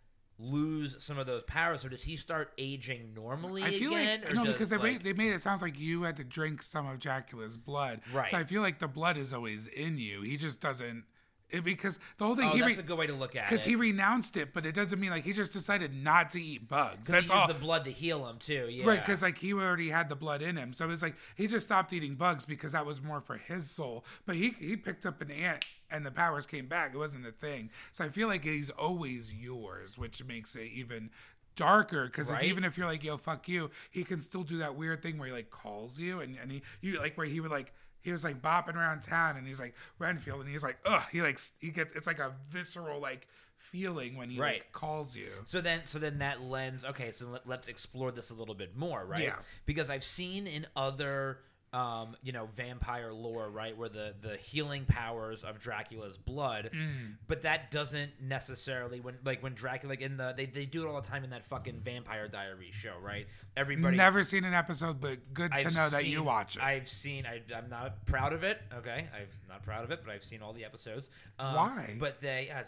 lose 0.40 1.02
some 1.02 1.18
of 1.18 1.26
those 1.26 1.42
powers, 1.44 1.84
or 1.84 1.90
does 1.90 2.02
he 2.02 2.16
start 2.16 2.52
aging 2.58 3.12
normally 3.14 3.62
I 3.62 3.70
feel 3.70 3.92
again? 3.92 4.22
like 4.22 4.34
no, 4.34 4.44
does, 4.44 4.52
because 4.54 4.70
they 4.70 4.76
like, 4.76 4.92
made 4.92 5.04
they 5.04 5.12
made 5.12 5.32
it 5.32 5.40
sounds 5.40 5.62
like 5.62 5.78
you 5.78 6.02
had 6.02 6.16
to 6.16 6.24
drink 6.24 6.62
some 6.62 6.88
of 6.88 6.98
Dracula's 6.98 7.56
blood. 7.56 8.00
Right. 8.12 8.28
So 8.28 8.38
I 8.38 8.44
feel 8.44 8.62
like 8.62 8.78
the 8.78 8.88
blood 8.88 9.16
is 9.16 9.32
always 9.32 9.66
in 9.66 9.98
you. 9.98 10.22
He 10.22 10.36
just 10.36 10.60
doesn't. 10.60 11.04
It, 11.52 11.64
because 11.64 11.98
the 12.18 12.24
whole 12.24 12.36
thing 12.36 12.48
Oh, 12.48 12.54
he 12.54 12.60
that's 12.60 12.78
a 12.78 12.82
good 12.82 12.98
way 12.98 13.06
to 13.06 13.14
look 13.14 13.34
at 13.36 13.42
it. 13.42 13.46
because 13.46 13.64
he 13.64 13.76
renounced 13.76 14.36
it, 14.36 14.52
but 14.54 14.64
it 14.66 14.74
doesn't 14.74 14.98
mean 15.00 15.10
like 15.10 15.24
he 15.24 15.32
just 15.32 15.52
decided 15.52 15.92
not 15.94 16.30
to 16.30 16.40
eat 16.42 16.68
bugs. 16.68 17.08
That's 17.08 17.24
used 17.24 17.32
all. 17.32 17.48
the 17.48 17.54
blood 17.54 17.84
to 17.84 17.90
heal 17.90 18.26
him 18.28 18.38
too. 18.38 18.68
Yeah, 18.70 18.86
Right, 18.86 19.00
because 19.00 19.22
like 19.22 19.38
he 19.38 19.52
already 19.52 19.88
had 19.88 20.08
the 20.08 20.16
blood 20.16 20.42
in 20.42 20.56
him, 20.56 20.72
so 20.72 20.84
it 20.84 20.88
was 20.88 21.02
like 21.02 21.16
he 21.34 21.46
just 21.46 21.66
stopped 21.66 21.92
eating 21.92 22.14
bugs 22.14 22.46
because 22.46 22.72
that 22.72 22.86
was 22.86 23.02
more 23.02 23.20
for 23.20 23.36
his 23.36 23.70
soul. 23.70 24.04
But 24.26 24.36
he 24.36 24.50
he 24.58 24.76
picked 24.76 25.06
up 25.06 25.20
an 25.22 25.30
ant 25.30 25.64
and 25.90 26.06
the 26.06 26.10
powers 26.10 26.46
came 26.46 26.66
back. 26.66 26.94
It 26.94 26.98
wasn't 26.98 27.26
a 27.26 27.32
thing. 27.32 27.70
So 27.92 28.04
I 28.04 28.08
feel 28.10 28.28
like 28.28 28.44
he's 28.44 28.70
always 28.70 29.34
yours, 29.34 29.98
which 29.98 30.24
makes 30.24 30.54
it 30.56 30.70
even 30.72 31.10
darker 31.56 32.06
because 32.06 32.30
Right. 32.30 32.36
it's 32.42 32.44
even 32.50 32.64
if 32.64 32.78
you're 32.78 32.86
like 32.86 33.02
yo 33.04 33.16
fuck 33.16 33.48
you, 33.48 33.70
he 33.90 34.04
can 34.04 34.20
still 34.20 34.44
do 34.44 34.58
that 34.58 34.76
weird 34.76 35.02
thing 35.02 35.18
where 35.18 35.26
he 35.28 35.34
like 35.34 35.50
calls 35.50 35.98
you 35.98 36.20
and 36.20 36.36
and 36.40 36.50
he 36.52 36.62
you 36.80 36.98
like 36.98 37.16
where 37.18 37.26
he 37.26 37.40
would 37.40 37.50
like. 37.50 37.72
He 38.02 38.12
was 38.12 38.24
like 38.24 38.40
bopping 38.42 38.74
around 38.76 39.02
town, 39.02 39.36
and 39.36 39.46
he's 39.46 39.60
like 39.60 39.74
Renfield, 39.98 40.40
and 40.40 40.48
he's 40.48 40.62
like, 40.62 40.78
ugh. 40.86 41.02
He 41.12 41.22
like 41.22 41.38
he 41.58 41.70
gets 41.70 41.94
it's 41.94 42.06
like 42.06 42.18
a 42.18 42.32
visceral 42.50 43.00
like 43.00 43.26
feeling 43.56 44.16
when 44.16 44.30
he 44.30 44.40
Right. 44.40 44.54
like 44.60 44.72
calls 44.72 45.14
you. 45.14 45.28
So 45.44 45.60
then, 45.60 45.82
so 45.84 45.98
then 45.98 46.20
that 46.20 46.40
lens. 46.42 46.82
Okay, 46.84 47.10
so 47.10 47.26
let, 47.26 47.46
let's 47.46 47.68
explore 47.68 48.10
this 48.10 48.30
a 48.30 48.34
little 48.34 48.54
bit 48.54 48.74
more, 48.74 49.04
right? 49.04 49.22
Yeah. 49.24 49.36
Because 49.66 49.90
I've 49.90 50.02
seen 50.02 50.46
in 50.46 50.64
other, 50.74 51.40
um, 51.72 52.16
you 52.24 52.32
know, 52.32 52.48
vampire 52.56 53.12
lore, 53.12 53.48
right, 53.48 53.76
where 53.76 53.88
the 53.88 54.14
the 54.20 54.36
healing 54.36 54.84
powers 54.86 55.44
of 55.44 55.60
Dracula's 55.60 56.18
blood, 56.18 56.70
Mm. 56.74 57.14
but 57.28 57.42
that 57.42 57.70
doesn't 57.70 58.10
necessarily 58.20 58.98
when 59.00 59.16
like 59.24 59.40
when 59.42 59.54
Dracula 59.54 59.90
like 59.90 60.00
in 60.00 60.16
the 60.16 60.34
they, 60.36 60.46
they 60.46 60.64
do 60.66 60.84
it 60.84 60.88
all 60.88 61.00
the 61.00 61.06
time 61.06 61.22
in 61.22 61.30
that 61.30 61.44
fucking 61.46 61.80
Vampire 61.84 62.26
Diaries 62.26 62.74
show, 62.74 62.94
right? 63.00 63.26
Everybody. 63.56 63.96
Never 63.96 64.22
seen 64.24 64.44
an 64.44 64.52
episode, 64.54 65.00
but 65.00 65.32
good 65.32 65.52
to 65.52 65.58
I've 65.58 65.74
know 65.74 65.88
that 65.90 66.06
you 66.06 66.22
watch 66.24 66.56
it. 66.56 66.62
I've 66.62 66.88
seen. 66.88 67.24
I, 67.24 67.40
I'm 67.56 67.68
not 67.70 68.04
proud 68.04 68.32
of 68.32 68.42
it. 68.42 68.60
Okay, 68.78 69.06
I'm 69.14 69.28
not 69.48 69.62
proud 69.62 69.84
of 69.84 69.92
it, 69.92 70.00
but 70.04 70.12
I've 70.12 70.24
seen 70.24 70.42
all 70.42 70.52
the 70.52 70.64
episodes. 70.64 71.10
Um, 71.38 71.54
Why? 71.54 71.96
But 72.00 72.20
they, 72.20 72.50
uh, 72.50 72.62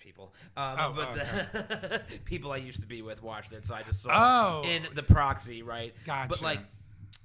people. 0.00 0.34
Um, 0.56 0.76
Oh, 0.80 0.92
but 0.96 1.08
oh, 1.10 1.14
the 1.14 2.02
people 2.24 2.50
I 2.52 2.56
used 2.56 2.80
to 2.80 2.86
be 2.88 3.02
with 3.02 3.22
watched 3.22 3.52
it, 3.52 3.64
so 3.66 3.74
I 3.74 3.82
just 3.82 4.02
saw 4.02 4.62
Oh. 4.64 4.68
in 4.68 4.82
the 4.94 5.02
proxy, 5.02 5.62
right? 5.62 5.94
Gotcha. 6.04 6.28
But 6.28 6.42
like, 6.42 6.60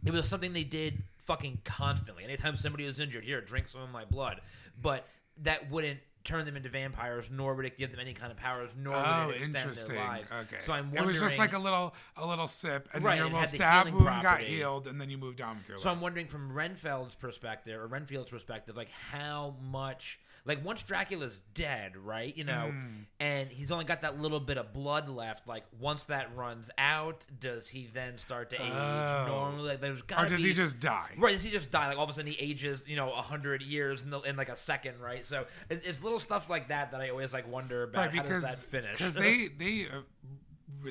it 0.06 0.12
was 0.12 0.28
something 0.28 0.54
they 0.54 0.64
did 0.64 1.02
fucking 1.26 1.62
constantly. 1.64 2.24
Anytime 2.24 2.56
somebody 2.56 2.86
was 2.86 3.00
injured, 3.00 3.24
here, 3.24 3.42
drink 3.42 3.68
some 3.68 3.82
of 3.82 3.92
my 3.92 4.06
blood. 4.06 4.42
But 4.82 5.08
that 5.42 5.70
wouldn't 5.70 6.00
turn 6.24 6.46
them 6.46 6.56
into 6.56 6.70
vampires, 6.70 7.30
nor 7.32 7.54
would 7.54 7.66
it 7.66 7.78
give 7.78 7.92
them 7.92 8.00
any 8.00 8.14
kind 8.14 8.32
of 8.32 8.38
powers, 8.38 8.74
nor 8.78 8.96
Oh, 8.96 9.28
would 9.28 9.36
it 9.36 9.42
oh, 9.42 9.46
extend 9.46 9.74
their 9.76 9.98
lives. 9.98 10.32
Okay. 10.32 10.62
So 10.62 10.72
I'm 10.74 10.86
wondering. 10.86 11.04
it 11.04 11.08
was 11.08 11.20
just 11.20 11.38
like 11.38 11.54
a 11.54 11.60
little 11.60 11.94
a 12.16 12.26
little 12.26 12.48
sip, 12.48 12.88
and 12.94 13.04
Right, 13.04 13.16
then 13.16 13.26
your 13.26 13.34
little 13.34 13.48
stab 13.48 13.90
wound 13.90 14.24
got 14.24 14.40
healed, 14.40 14.88
and 14.88 15.00
then 15.00 15.10
you 15.10 15.18
moved 15.18 15.42
on 15.42 15.58
with 15.58 15.68
your 15.68 15.78
life. 15.78 15.84
So. 15.84 15.92
I'm 15.92 16.00
wondering 16.00 16.28
from 16.28 16.52
Renfeld's 16.52 17.16
perspective 17.16 17.80
or 17.80 17.88
Renfield's 17.88 18.30
perspective, 18.30 18.78
like 18.78 18.90
how 18.90 19.56
much, 19.70 20.20
like 20.46 20.64
once 20.66 20.84
Dracula's 20.84 21.40
dead, 21.54 21.96
right? 21.96 22.36
You 22.36 22.44
know, 22.44 22.72
Hmm. 22.72 23.04
and 23.20 23.50
he's 23.50 23.72
only 23.72 23.86
got 23.86 24.02
that 24.02 24.20
little 24.20 24.40
bit 24.42 24.58
of 24.58 24.74
blood 24.74 25.08
left. 25.08 25.48
Like 25.48 25.64
once 25.80 26.04
that 26.06 26.36
runs 26.36 26.70
out, 26.78 27.26
does 27.40 27.68
he 27.70 27.86
then 27.94 28.18
start 28.18 28.50
to 28.50 28.56
age 28.58 28.72
Oh. 28.72 29.26
normally? 29.28 29.70
Like 29.70 29.80
there's 29.82 30.02
Or 30.02 30.06
got 30.06 30.30
does 30.30 30.42
be, 30.44 30.50
he 30.50 30.54
just 30.54 30.80
die? 30.80 31.12
Right, 31.18 31.32
does 31.34 31.44
he 31.44 31.52
just 31.52 31.72
die? 31.72 31.88
Like 31.88 31.98
all 31.98 32.04
of 32.04 32.10
a 32.10 32.14
sudden 32.14 32.32
he 32.32 32.38
ages, 32.40 32.84
you 32.88 32.96
know, 32.98 33.12
a 33.14 33.22
hundred 33.22 33.62
years 33.62 34.02
in, 34.02 34.10
the, 34.10 34.20
in 34.22 34.36
like 34.36 34.50
a 34.50 34.56
second, 34.56 35.00
right? 35.00 35.26
So 35.26 35.46
it's, 35.70 35.88
it's 35.88 36.04
little 36.04 36.20
stuff 36.20 36.50
like 36.50 36.68
that 36.68 36.92
that 36.92 37.00
I 37.00 37.10
always 37.10 37.32
like 37.32 37.48
wonder 37.48 37.84
about. 37.84 38.00
Right, 38.08 38.12
how 38.16 38.22
because 38.24 38.44
does 38.44 38.58
that 38.58 38.64
finish? 38.66 38.98
because 38.98 39.16
they 39.16 39.48
they 39.48 39.88
uh, 39.88 40.02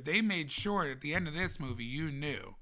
they 0.04 0.22
made 0.22 0.50
sure 0.50 0.84
at 0.84 1.00
the 1.02 1.14
end 1.14 1.28
of 1.28 1.34
this 1.34 1.60
movie 1.60 1.84
you 1.84 2.10
knew 2.10 2.54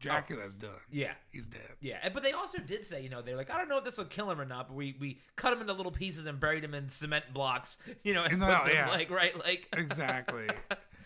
Dracula's 0.00 0.54
done. 0.54 0.70
yeah, 0.90 1.12
He's 1.32 1.48
dead. 1.48 1.60
Yeah, 1.80 1.98
and- 2.02 2.12
but 2.12 2.22
they 2.22 2.32
also 2.32 2.58
did 2.58 2.84
say, 2.84 3.02
you 3.02 3.08
know, 3.08 3.22
they're 3.22 3.36
like, 3.36 3.50
I 3.50 3.58
don't 3.58 3.68
know 3.68 3.78
if 3.78 3.84
this 3.84 3.96
will 3.98 4.04
kill 4.04 4.30
him 4.30 4.40
or 4.40 4.44
not, 4.44 4.68
but 4.68 4.74
we 4.76 4.96
we 5.00 5.20
cut 5.36 5.52
him 5.52 5.60
into 5.60 5.72
little 5.72 5.92
pieces 5.92 6.26
and 6.26 6.38
buried 6.38 6.62
him 6.64 6.74
in 6.74 6.88
cement 6.88 7.24
blocks, 7.32 7.78
you 8.04 8.14
know, 8.14 8.24
and 8.24 8.34
In 8.34 8.40
put 8.40 8.48
them 8.48 8.60
yeah. 8.72 8.88
like 8.90 9.10
right, 9.10 9.36
like 9.44 9.68
Exactly. 9.76 10.46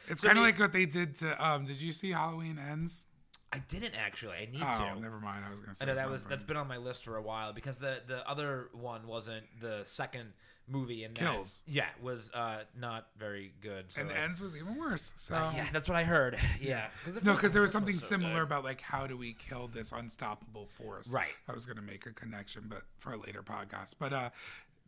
It's 0.08 0.20
So 0.20 0.26
kind 0.28 0.38
of 0.38 0.44
like 0.44 0.58
what 0.58 0.72
they 0.72 0.86
did 0.86 1.14
to. 1.16 1.46
Um, 1.46 1.64
did 1.64 1.80
you 1.80 1.92
see 1.92 2.10
Halloween 2.10 2.58
Ends? 2.58 3.06
I 3.52 3.58
didn't 3.68 3.94
actually. 3.96 4.36
I 4.36 4.48
need 4.50 4.60
to. 4.60 4.66
Oh, 4.90 4.94
to. 4.94 5.00
never 5.00 5.18
mind. 5.20 5.44
I 5.46 5.50
was 5.50 5.60
gonna 5.60 5.74
say 5.74 5.84
I 5.84 5.88
know 5.88 5.94
that 5.96 6.08
was 6.08 6.22
something. 6.22 6.36
that's 6.36 6.46
been 6.46 6.56
on 6.56 6.68
my 6.68 6.76
list 6.76 7.04
for 7.04 7.16
a 7.16 7.22
while 7.22 7.52
because 7.52 7.78
the 7.78 8.00
the 8.06 8.28
other 8.28 8.68
one 8.72 9.06
wasn't 9.06 9.44
the 9.60 9.80
second 9.84 10.32
movie 10.70 11.04
and 11.04 11.14
Kills. 11.14 11.62
yeah 11.66 11.86
was 12.00 12.30
uh 12.32 12.60
not 12.78 13.08
very 13.18 13.52
good. 13.60 13.90
So 13.90 14.02
and 14.02 14.10
I- 14.10 14.14
Ends 14.14 14.40
was 14.40 14.56
even 14.56 14.76
worse. 14.76 15.12
So 15.16 15.34
uh, 15.34 15.52
yeah, 15.54 15.66
that's 15.72 15.88
what 15.88 15.96
I 15.96 16.04
heard. 16.04 16.38
Yeah, 16.60 16.88
the 17.04 17.20
No, 17.24 17.34
because 17.34 17.52
there 17.52 17.62
was 17.62 17.72
something 17.72 17.94
so 17.94 18.06
similar 18.06 18.34
good. 18.34 18.42
about 18.42 18.64
like 18.64 18.80
how 18.80 19.06
do 19.06 19.16
we 19.16 19.32
kill 19.34 19.66
this 19.68 19.92
unstoppable 19.92 20.66
force? 20.66 21.12
Right. 21.12 21.32
I 21.48 21.52
was 21.52 21.66
gonna 21.66 21.82
make 21.82 22.06
a 22.06 22.12
connection, 22.12 22.64
but 22.68 22.82
for 22.98 23.12
a 23.12 23.16
later 23.16 23.42
podcast. 23.42 23.94
But 23.98 24.12
uh, 24.12 24.30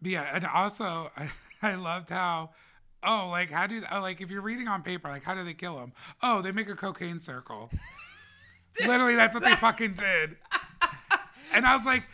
but 0.00 0.10
yeah, 0.10 0.30
and 0.34 0.44
also 0.46 1.10
I, 1.16 1.30
I 1.62 1.74
loved 1.74 2.08
how. 2.08 2.50
Oh, 3.04 3.28
like 3.32 3.50
how 3.50 3.66
do 3.66 3.82
oh, 3.90 4.00
like 4.00 4.20
if 4.20 4.30
you're 4.30 4.42
reading 4.42 4.68
on 4.68 4.82
paper, 4.82 5.08
like 5.08 5.24
how 5.24 5.34
do 5.34 5.42
they 5.42 5.54
kill 5.54 5.80
him? 5.80 5.92
Oh, 6.22 6.40
they 6.40 6.52
make 6.52 6.68
a 6.68 6.76
cocaine 6.76 7.18
circle. 7.18 7.68
Literally, 8.86 9.16
that's 9.16 9.34
what 9.34 9.42
they 9.44 9.54
fucking 9.56 9.94
did. 9.94 10.36
And 11.54 11.66
I 11.66 11.74
was 11.74 11.84
like, 11.84 12.04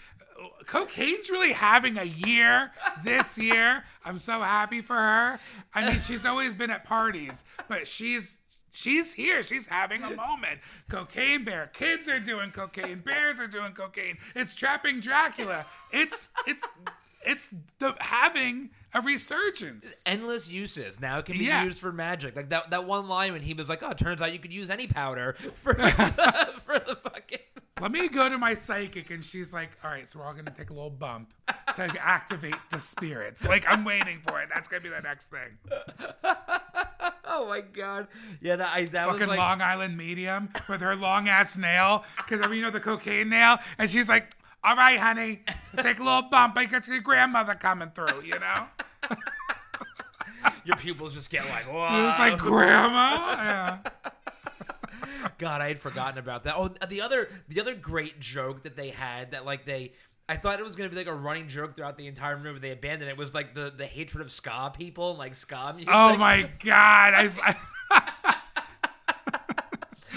cocaine's 0.69 1.31
really 1.31 1.53
having 1.53 1.99
a 1.99 2.05
year 2.05 2.71
this 3.03 3.37
year. 3.39 3.83
I'm 4.05 4.19
so 4.21 4.41
happy 4.41 4.81
for 4.81 4.95
her. 4.95 5.41
I 5.75 5.87
mean, 5.91 6.01
she's 6.01 6.25
always 6.25 6.55
been 6.55 6.71
at 6.71 6.85
parties, 6.85 7.43
but 7.69 7.89
she's 7.89 8.41
she's 8.71 9.13
here. 9.15 9.43
She's 9.43 9.67
having 9.67 10.03
a 10.03 10.15
moment. 10.15 10.61
Cocaine 10.89 11.45
bear. 11.45 11.71
Kids 11.73 12.07
are 12.09 12.21
doing 12.21 12.51
cocaine. 12.53 13.01
Bears 13.01 13.41
are 13.41 13.49
doing 13.49 13.73
cocaine. 13.73 14.17
It's 14.37 14.55
trapping 14.55 15.01
Dracula. 15.01 15.67
It's 15.93 16.31
it's 16.47 16.63
it's 17.27 17.51
the 17.81 17.95
having 18.01 18.71
a 18.95 19.01
resurgence. 19.03 20.03
endless 20.07 20.51
uses. 20.51 21.01
Now 21.01 21.19
it 21.19 21.27
can 21.27 21.37
be 21.37 21.45
Yeah. 21.45 21.65
used 21.65 21.79
for 21.79 21.93
magic. 21.93 22.37
Like 22.37 22.51
that 22.51 22.71
that 22.71 22.87
one 22.87 23.09
line 23.09 23.33
when 23.33 23.43
he 23.43 23.53
was 23.55 23.69
like, 23.69 23.83
"Oh, 23.83 23.91
it 23.91 23.99
turns 23.99 24.23
out 24.23 24.33
you 24.33 24.39
could 24.39 24.53
use 24.53 24.71
any 24.71 24.87
powder 24.87 25.35
for 25.55 25.73
the, 25.75 25.91
for 26.65 26.79
the 26.79 26.97
fucking." 26.97 27.39
Let 27.81 27.93
me 27.93 28.09
go 28.09 28.28
to 28.39 28.41
my 28.41 28.55
psychic, 28.55 29.11
and 29.11 29.25
she's 29.25 29.53
like, 29.53 29.71
"All 29.83 29.91
right, 29.91 30.07
so 30.07 30.19
we're 30.19 30.25
all 30.27 30.35
gonna 30.35 30.51
take 30.51 30.71
a 30.71 30.75
little 30.75 30.91
bump 30.91 31.33
to 31.75 31.93
activate 32.01 32.55
the 32.71 32.79
spirits." 32.79 33.47
Like 33.47 33.65
I'm 33.69 33.85
waiting 33.85 34.21
for 34.21 34.41
it. 34.41 34.49
That's 34.53 34.69
gonna 34.69 34.83
be 34.83 34.89
the 34.89 35.01
next 35.03 35.31
thing. 35.31 35.59
Oh 37.31 37.47
my 37.47 37.61
god! 37.61 38.09
Yeah, 38.41 38.57
that 38.57 38.75
I 38.75 38.87
that 38.87 39.07
Fucking 39.07 39.21
was 39.21 39.29
like 39.29 39.39
Long 39.39 39.61
Island 39.61 39.97
medium 39.97 40.49
with 40.67 40.81
her 40.81 40.97
long 40.97 41.29
ass 41.29 41.59
nail, 41.59 42.05
because 42.17 42.41
I 42.41 42.47
mean, 42.47 42.57
you 42.57 42.63
know 42.63 42.71
the 42.71 42.81
cocaine 42.81 43.29
nail, 43.29 43.59
and 43.77 43.89
she's 43.89 44.09
like, 44.09 44.33
"All 44.65 44.75
right, 44.75 44.99
honey, 44.99 45.43
take 45.77 46.01
a 46.01 46.03
little 46.03 46.23
bump. 46.23 46.57
I 46.57 46.65
got 46.65 46.89
your 46.89 47.01
grandmother 47.01 47.55
coming 47.55 47.91
through," 47.91 48.23
you 48.25 48.39
know. 48.41 48.67
your 50.65 50.77
pupils 50.79 51.15
just 51.15 51.31
get 51.31 51.45
like, 51.51 51.67
It 51.67 51.73
"Whoa!" 51.73 52.07
was 52.07 52.19
like, 52.19 52.39
"Grandma." 52.39 53.37
Yeah. 53.45 53.79
God, 55.39 55.61
I 55.61 55.69
had 55.69 55.79
forgotten 55.79 56.19
about 56.19 56.45
that. 56.45 56.55
Oh, 56.57 56.69
the 56.69 57.01
other 57.01 57.29
the 57.49 57.61
other 57.61 57.75
great 57.75 58.21
joke 58.21 58.65
that 58.65 58.77
they 58.77 58.91
had 58.91 59.31
that 59.31 59.47
like 59.47 59.65
they 59.65 59.93
I 60.29 60.37
thought 60.37 60.59
it 60.59 60.65
was 60.65 60.77
gonna 60.77 60.91
be 60.91 60.97
like 60.97 61.07
a 61.07 61.15
running 61.15 61.49
joke 61.49 61.75
throughout 61.75 61.97
the 61.97 62.07
entire 62.07 62.37
movie, 62.37 62.55
but 62.55 62.63
they 62.63 62.73
abandoned 62.73 63.11
it. 63.11 63.17
Was 63.17 63.33
like 63.33 63.55
the 63.55 63.73
the 63.75 63.87
hatred 63.87 64.21
of 64.21 64.31
ska 64.31 64.73
people 64.77 65.11
and 65.11 65.19
like 65.19 65.35
ska 65.35 65.69
oh 65.71 65.73
music. 65.73 65.95
Oh 65.95 66.17
my 66.17 66.51
god! 66.63 67.15
I, 67.15 67.55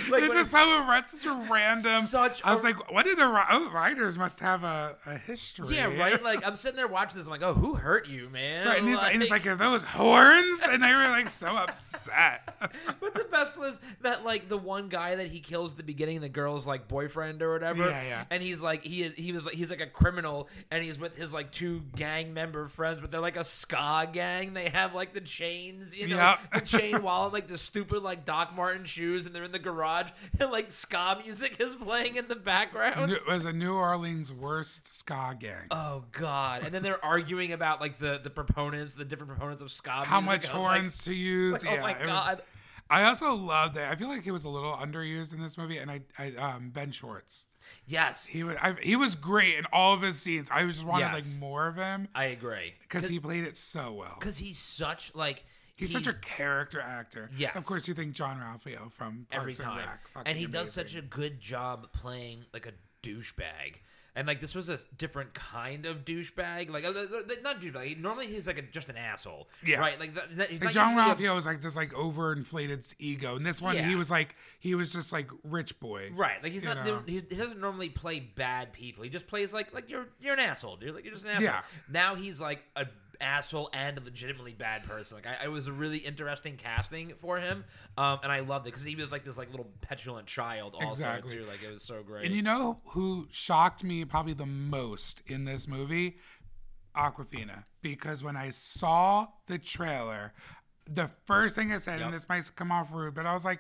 Like, 0.10 0.24
it's 0.24 0.34
just 0.34 0.52
so 0.52 0.58
ra- 0.80 1.02
such 1.06 1.26
a 1.26 1.34
random. 1.52 2.02
Such 2.02 2.44
I 2.44 2.54
was 2.54 2.64
a- 2.64 2.68
like, 2.68 2.92
what 2.92 3.06
did 3.06 3.18
the 3.18 3.26
oh, 3.26 3.70
writers 3.72 4.18
must 4.18 4.40
have 4.40 4.64
a, 4.64 4.96
a 5.06 5.18
history? 5.18 5.76
Yeah, 5.76 5.96
right. 5.98 6.22
Like 6.24 6.46
I'm 6.46 6.56
sitting 6.56 6.78
there 6.78 6.88
watching 6.88 7.18
this. 7.18 7.26
I'm 7.28 7.32
like, 7.32 7.44
oh, 7.44 7.54
who 7.54 7.76
hurt 7.76 8.08
you, 8.08 8.30
man? 8.30 8.68
Right, 8.68 8.80
and 8.80 8.88
he's, 8.88 9.02
and 9.02 9.22
he's 9.22 9.32
like, 9.32 9.46
"Are 9.48 9.56
those 9.56 9.84
horns?" 9.84 10.64
And 10.68 10.82
they 10.84 10.94
were 10.94 11.08
like 11.10 11.30
so 11.30 11.56
upset. 11.56 12.56
but 13.00 13.14
the 13.14 13.26
best 13.32 13.58
was 13.58 13.80
that 14.02 14.26
like 14.26 14.48
the 14.50 14.58
one 14.58 14.90
guy 14.90 15.16
that 15.16 15.28
he 15.28 15.40
kills 15.40 15.72
at 15.72 15.78
the 15.78 15.84
beginning, 15.84 16.22
the 16.22 16.30
girl's 16.30 16.66
like 16.68 16.88
boyfriend 16.88 17.42
or 17.42 17.54
whatever. 17.54 17.90
Yeah, 17.90 18.04
yeah. 18.04 18.24
And 18.30 18.42
he's 18.42 18.62
like 18.62 18.84
he 18.84 19.10
he 19.10 19.32
was 19.34 19.46
like 19.46 19.56
he's 19.56 19.70
like 19.70 19.82
a 19.82 19.88
criminal, 19.88 20.50
and 20.70 20.84
he's 20.84 21.00
with 21.00 21.18
his 21.18 21.34
like 21.34 21.52
two 21.52 21.82
gang 21.96 22.34
member 22.34 22.66
friends, 22.68 23.02
but 23.02 23.12
they're 23.12 23.22
like 23.22 23.38
a 23.38 23.44
ska 23.44 24.08
gang. 24.12 24.54
They 24.54 24.70
have 24.70 24.94
like 24.96 25.14
the 25.14 25.22
chains, 25.22 25.96
you 25.96 26.08
know, 26.08 26.18
Yep. 26.18 26.40
the 26.54 26.62
chain 26.62 27.02
wallet, 27.02 27.34
like 27.34 27.48
the 27.48 27.58
stupid 27.58 28.04
like 28.04 28.26
Doc 28.26 28.56
Martin 28.56 28.86
shoes, 28.86 29.26
and 29.26 29.36
they're 29.36 29.44
in 29.44 29.52
the 29.52 29.60
garage, 29.60 29.82
and 30.40 30.52
like 30.52 30.72
ska 30.72 31.20
music 31.24 31.58
is 31.60 31.76
playing 31.76 32.16
in 32.16 32.28
the 32.28 32.36
background. 32.36 33.12
it 33.12 33.26
was 33.28 33.46
a 33.46 33.54
New 33.54 33.74
Orleans 33.74 34.32
worst 34.32 34.88
ska 34.88 35.36
gang. 35.40 35.68
Oh 35.72 36.04
God! 36.12 36.64
And 36.64 36.74
then 36.74 36.84
they're 36.84 37.04
arguing 37.14 37.52
about 37.54 37.82
like 37.82 37.98
the 37.98 38.20
the 38.24 38.30
proponents, 38.30 38.96
the 38.96 39.06
different 39.06 39.32
proponents 39.32 39.62
of 39.62 39.72
ska. 39.72 39.92
Music. 39.92 40.08
How 40.10 40.22
music. 40.22 40.36
much 40.36 40.54
was 40.54 40.62
like, 40.62 40.72
horns 40.80 41.04
to 41.06 41.14
use? 41.14 41.66
oh 41.66 41.74
yeah, 41.74 41.82
my 41.82 41.92
it 41.92 42.00
was- 42.00 42.08
God! 42.08 42.42
I 42.90 43.04
also 43.06 43.34
loved 43.34 43.78
it. 43.78 43.90
I 43.90 43.96
feel 43.96 44.10
like 44.10 44.22
he 44.24 44.32
was 44.32 44.44
a 44.44 44.50
little 44.50 44.74
underused 44.74 45.34
in 45.34 45.40
this 45.40 45.58
movie, 45.58 45.78
and 45.78 45.90
I, 45.90 46.02
I 46.20 46.34
um, 46.36 46.72
Ben 46.72 46.92
Schwartz. 46.92 47.48
Yes, 47.88 48.26
He 48.26 48.44
was, 48.44 48.58
I, 48.62 48.74
he 48.82 48.98
was 48.98 49.16
great 49.16 49.56
in 49.58 49.64
all 49.72 49.94
of 49.94 50.02
his 50.02 50.22
scenes. 50.22 50.50
I 50.52 50.66
just 50.66 50.84
wanted 50.84 51.06
Yes. 51.06 51.32
like 51.34 51.40
more 51.40 51.68
of 51.70 51.78
him 51.78 52.10
I 52.14 52.26
agree. 52.26 52.74
because 52.82 53.08
he 53.08 53.18
played 53.18 53.46
it 53.46 53.56
so 53.56 53.94
well. 53.94 54.18
because 54.20 54.38
he's 54.40 54.58
such 54.60 55.16
like 55.16 55.46
He's, 55.82 55.92
such 55.92 56.08
a 56.08 56.20
character 56.20 56.80
actor. 56.82 57.30
Yes. 57.38 57.56
Of 57.56 57.66
course, 57.66 57.88
you 57.88 57.94
think 57.94 58.14
Jean-Ralphio 58.14 58.92
from 58.92 59.26
Parks 59.32 59.60
every 59.60 59.66
and 59.66 59.84
time, 59.84 59.88
Rec. 60.16 60.28
And 60.28 60.38
he 60.38 60.46
does 60.46 60.72
such 60.72 60.96
a 60.96 61.02
good 61.02 61.40
job 61.40 61.92
playing 61.94 62.46
like 62.54 62.66
a 62.68 62.72
douchebag. 63.04 63.78
And 64.14 64.28
like 64.28 64.42
this 64.42 64.54
was 64.56 64.68
a 64.68 64.78
different 64.98 65.34
kind 65.34 65.86
of 65.86 66.04
douchebag, 66.04 66.70
like 66.70 66.84
uh, 66.84 66.92
not 67.44 67.62
douchebag. 67.62 67.98
Normally 67.98 68.28
he's 68.28 68.46
like 68.46 68.58
a, 68.58 68.62
just 68.62 68.90
an 68.90 68.98
asshole, 68.98 69.48
Yeah. 69.66 69.80
right? 69.80 69.98
Like, 69.98 70.12
he's 70.50 70.62
Like 70.62 70.74
Jean-Ralphio 70.74 71.34
was 71.34 71.46
like 71.46 71.62
this 71.62 71.78
like 71.78 71.92
overinflated 71.94 72.94
ego, 73.00 73.38
and 73.38 73.46
this 73.46 73.62
one 73.62 73.76
Yeah. 73.78 73.88
he 73.88 73.96
was 73.96 74.12
like 74.12 74.36
he 74.60 74.76
was 74.76 74.92
just 74.92 75.14
like 75.14 75.30
rich 75.46 75.80
boy. 75.80 76.10
Right, 76.14 76.44
like 76.44 76.52
he's 76.52 76.66
not. 76.66 76.86
He, 77.08 77.22
he 77.30 77.36
doesn't 77.38 77.62
normally 77.62 77.88
play 77.88 78.20
bad 78.20 78.74
people. 78.74 79.06
He 79.06 79.10
just 79.10 79.28
plays 79.28 79.54
like 79.54 79.74
like 79.74 79.90
you're 79.90 80.08
you're 80.20 80.34
an 80.34 80.40
asshole, 80.40 80.76
dude. 80.76 80.94
Like 80.94 81.06
you're 81.06 81.14
just 81.14 81.24
an 81.24 81.32
asshole. 81.32 81.46
Yeah. 81.46 81.62
Now 81.90 82.16
he's 82.16 82.42
like 82.42 82.62
a 82.76 82.88
asshole 83.22 83.70
and 83.74 83.98
a 83.98 84.02
legitimately 84.04 84.54
bad 84.54 84.84
person. 84.88 85.18
Like 85.18 85.28
I, 85.28 85.46
it 85.46 85.52
was 85.52 85.68
a 85.68 85.72
really 85.72 85.98
interesting 86.00 86.58
casting 86.58 87.10
for 87.20 87.38
him, 87.38 87.64
um, 87.98 88.20
and 88.24 88.32
I 88.32 88.40
loved 88.42 88.66
it 88.68 88.70
because 88.72 88.84
he 88.84 88.96
was 88.96 89.12
like 89.12 89.24
this 89.24 89.38
like 89.38 89.52
little 89.52 89.70
petulant 89.82 90.28
child 90.28 90.74
also 90.76 90.88
Exactly. 90.90 91.38
too. 91.38 91.46
Like 91.46 91.64
it 91.64 91.72
was 91.72 91.84
so 91.84 92.02
great. 92.04 92.26
And 92.26 92.36
you 92.36 92.42
know 92.42 92.80
who 92.86 93.28
shocked 93.32 93.84
me 93.84 94.04
probably 94.06 94.34
the 94.34 94.46
most 94.46 95.22
in 95.28 95.46
this 95.46 95.68
movie? 95.68 96.18
Awkwafina. 96.96 97.64
Because 97.82 98.24
when 98.24 98.36
I 98.36 98.50
saw 98.50 99.28
the 99.48 99.58
trailer, 99.58 100.34
the 100.86 101.08
first 101.08 101.56
thing 101.56 101.72
I 101.72 101.78
said, 101.78 101.98
Yep. 102.00 102.06
and 102.06 102.14
this 102.14 102.28
might 102.30 102.52
come 102.56 102.72
off 102.72 102.90
rude, 102.92 103.14
but 103.14 103.26
I 103.26 103.34
was 103.34 103.46
like, 103.46 103.60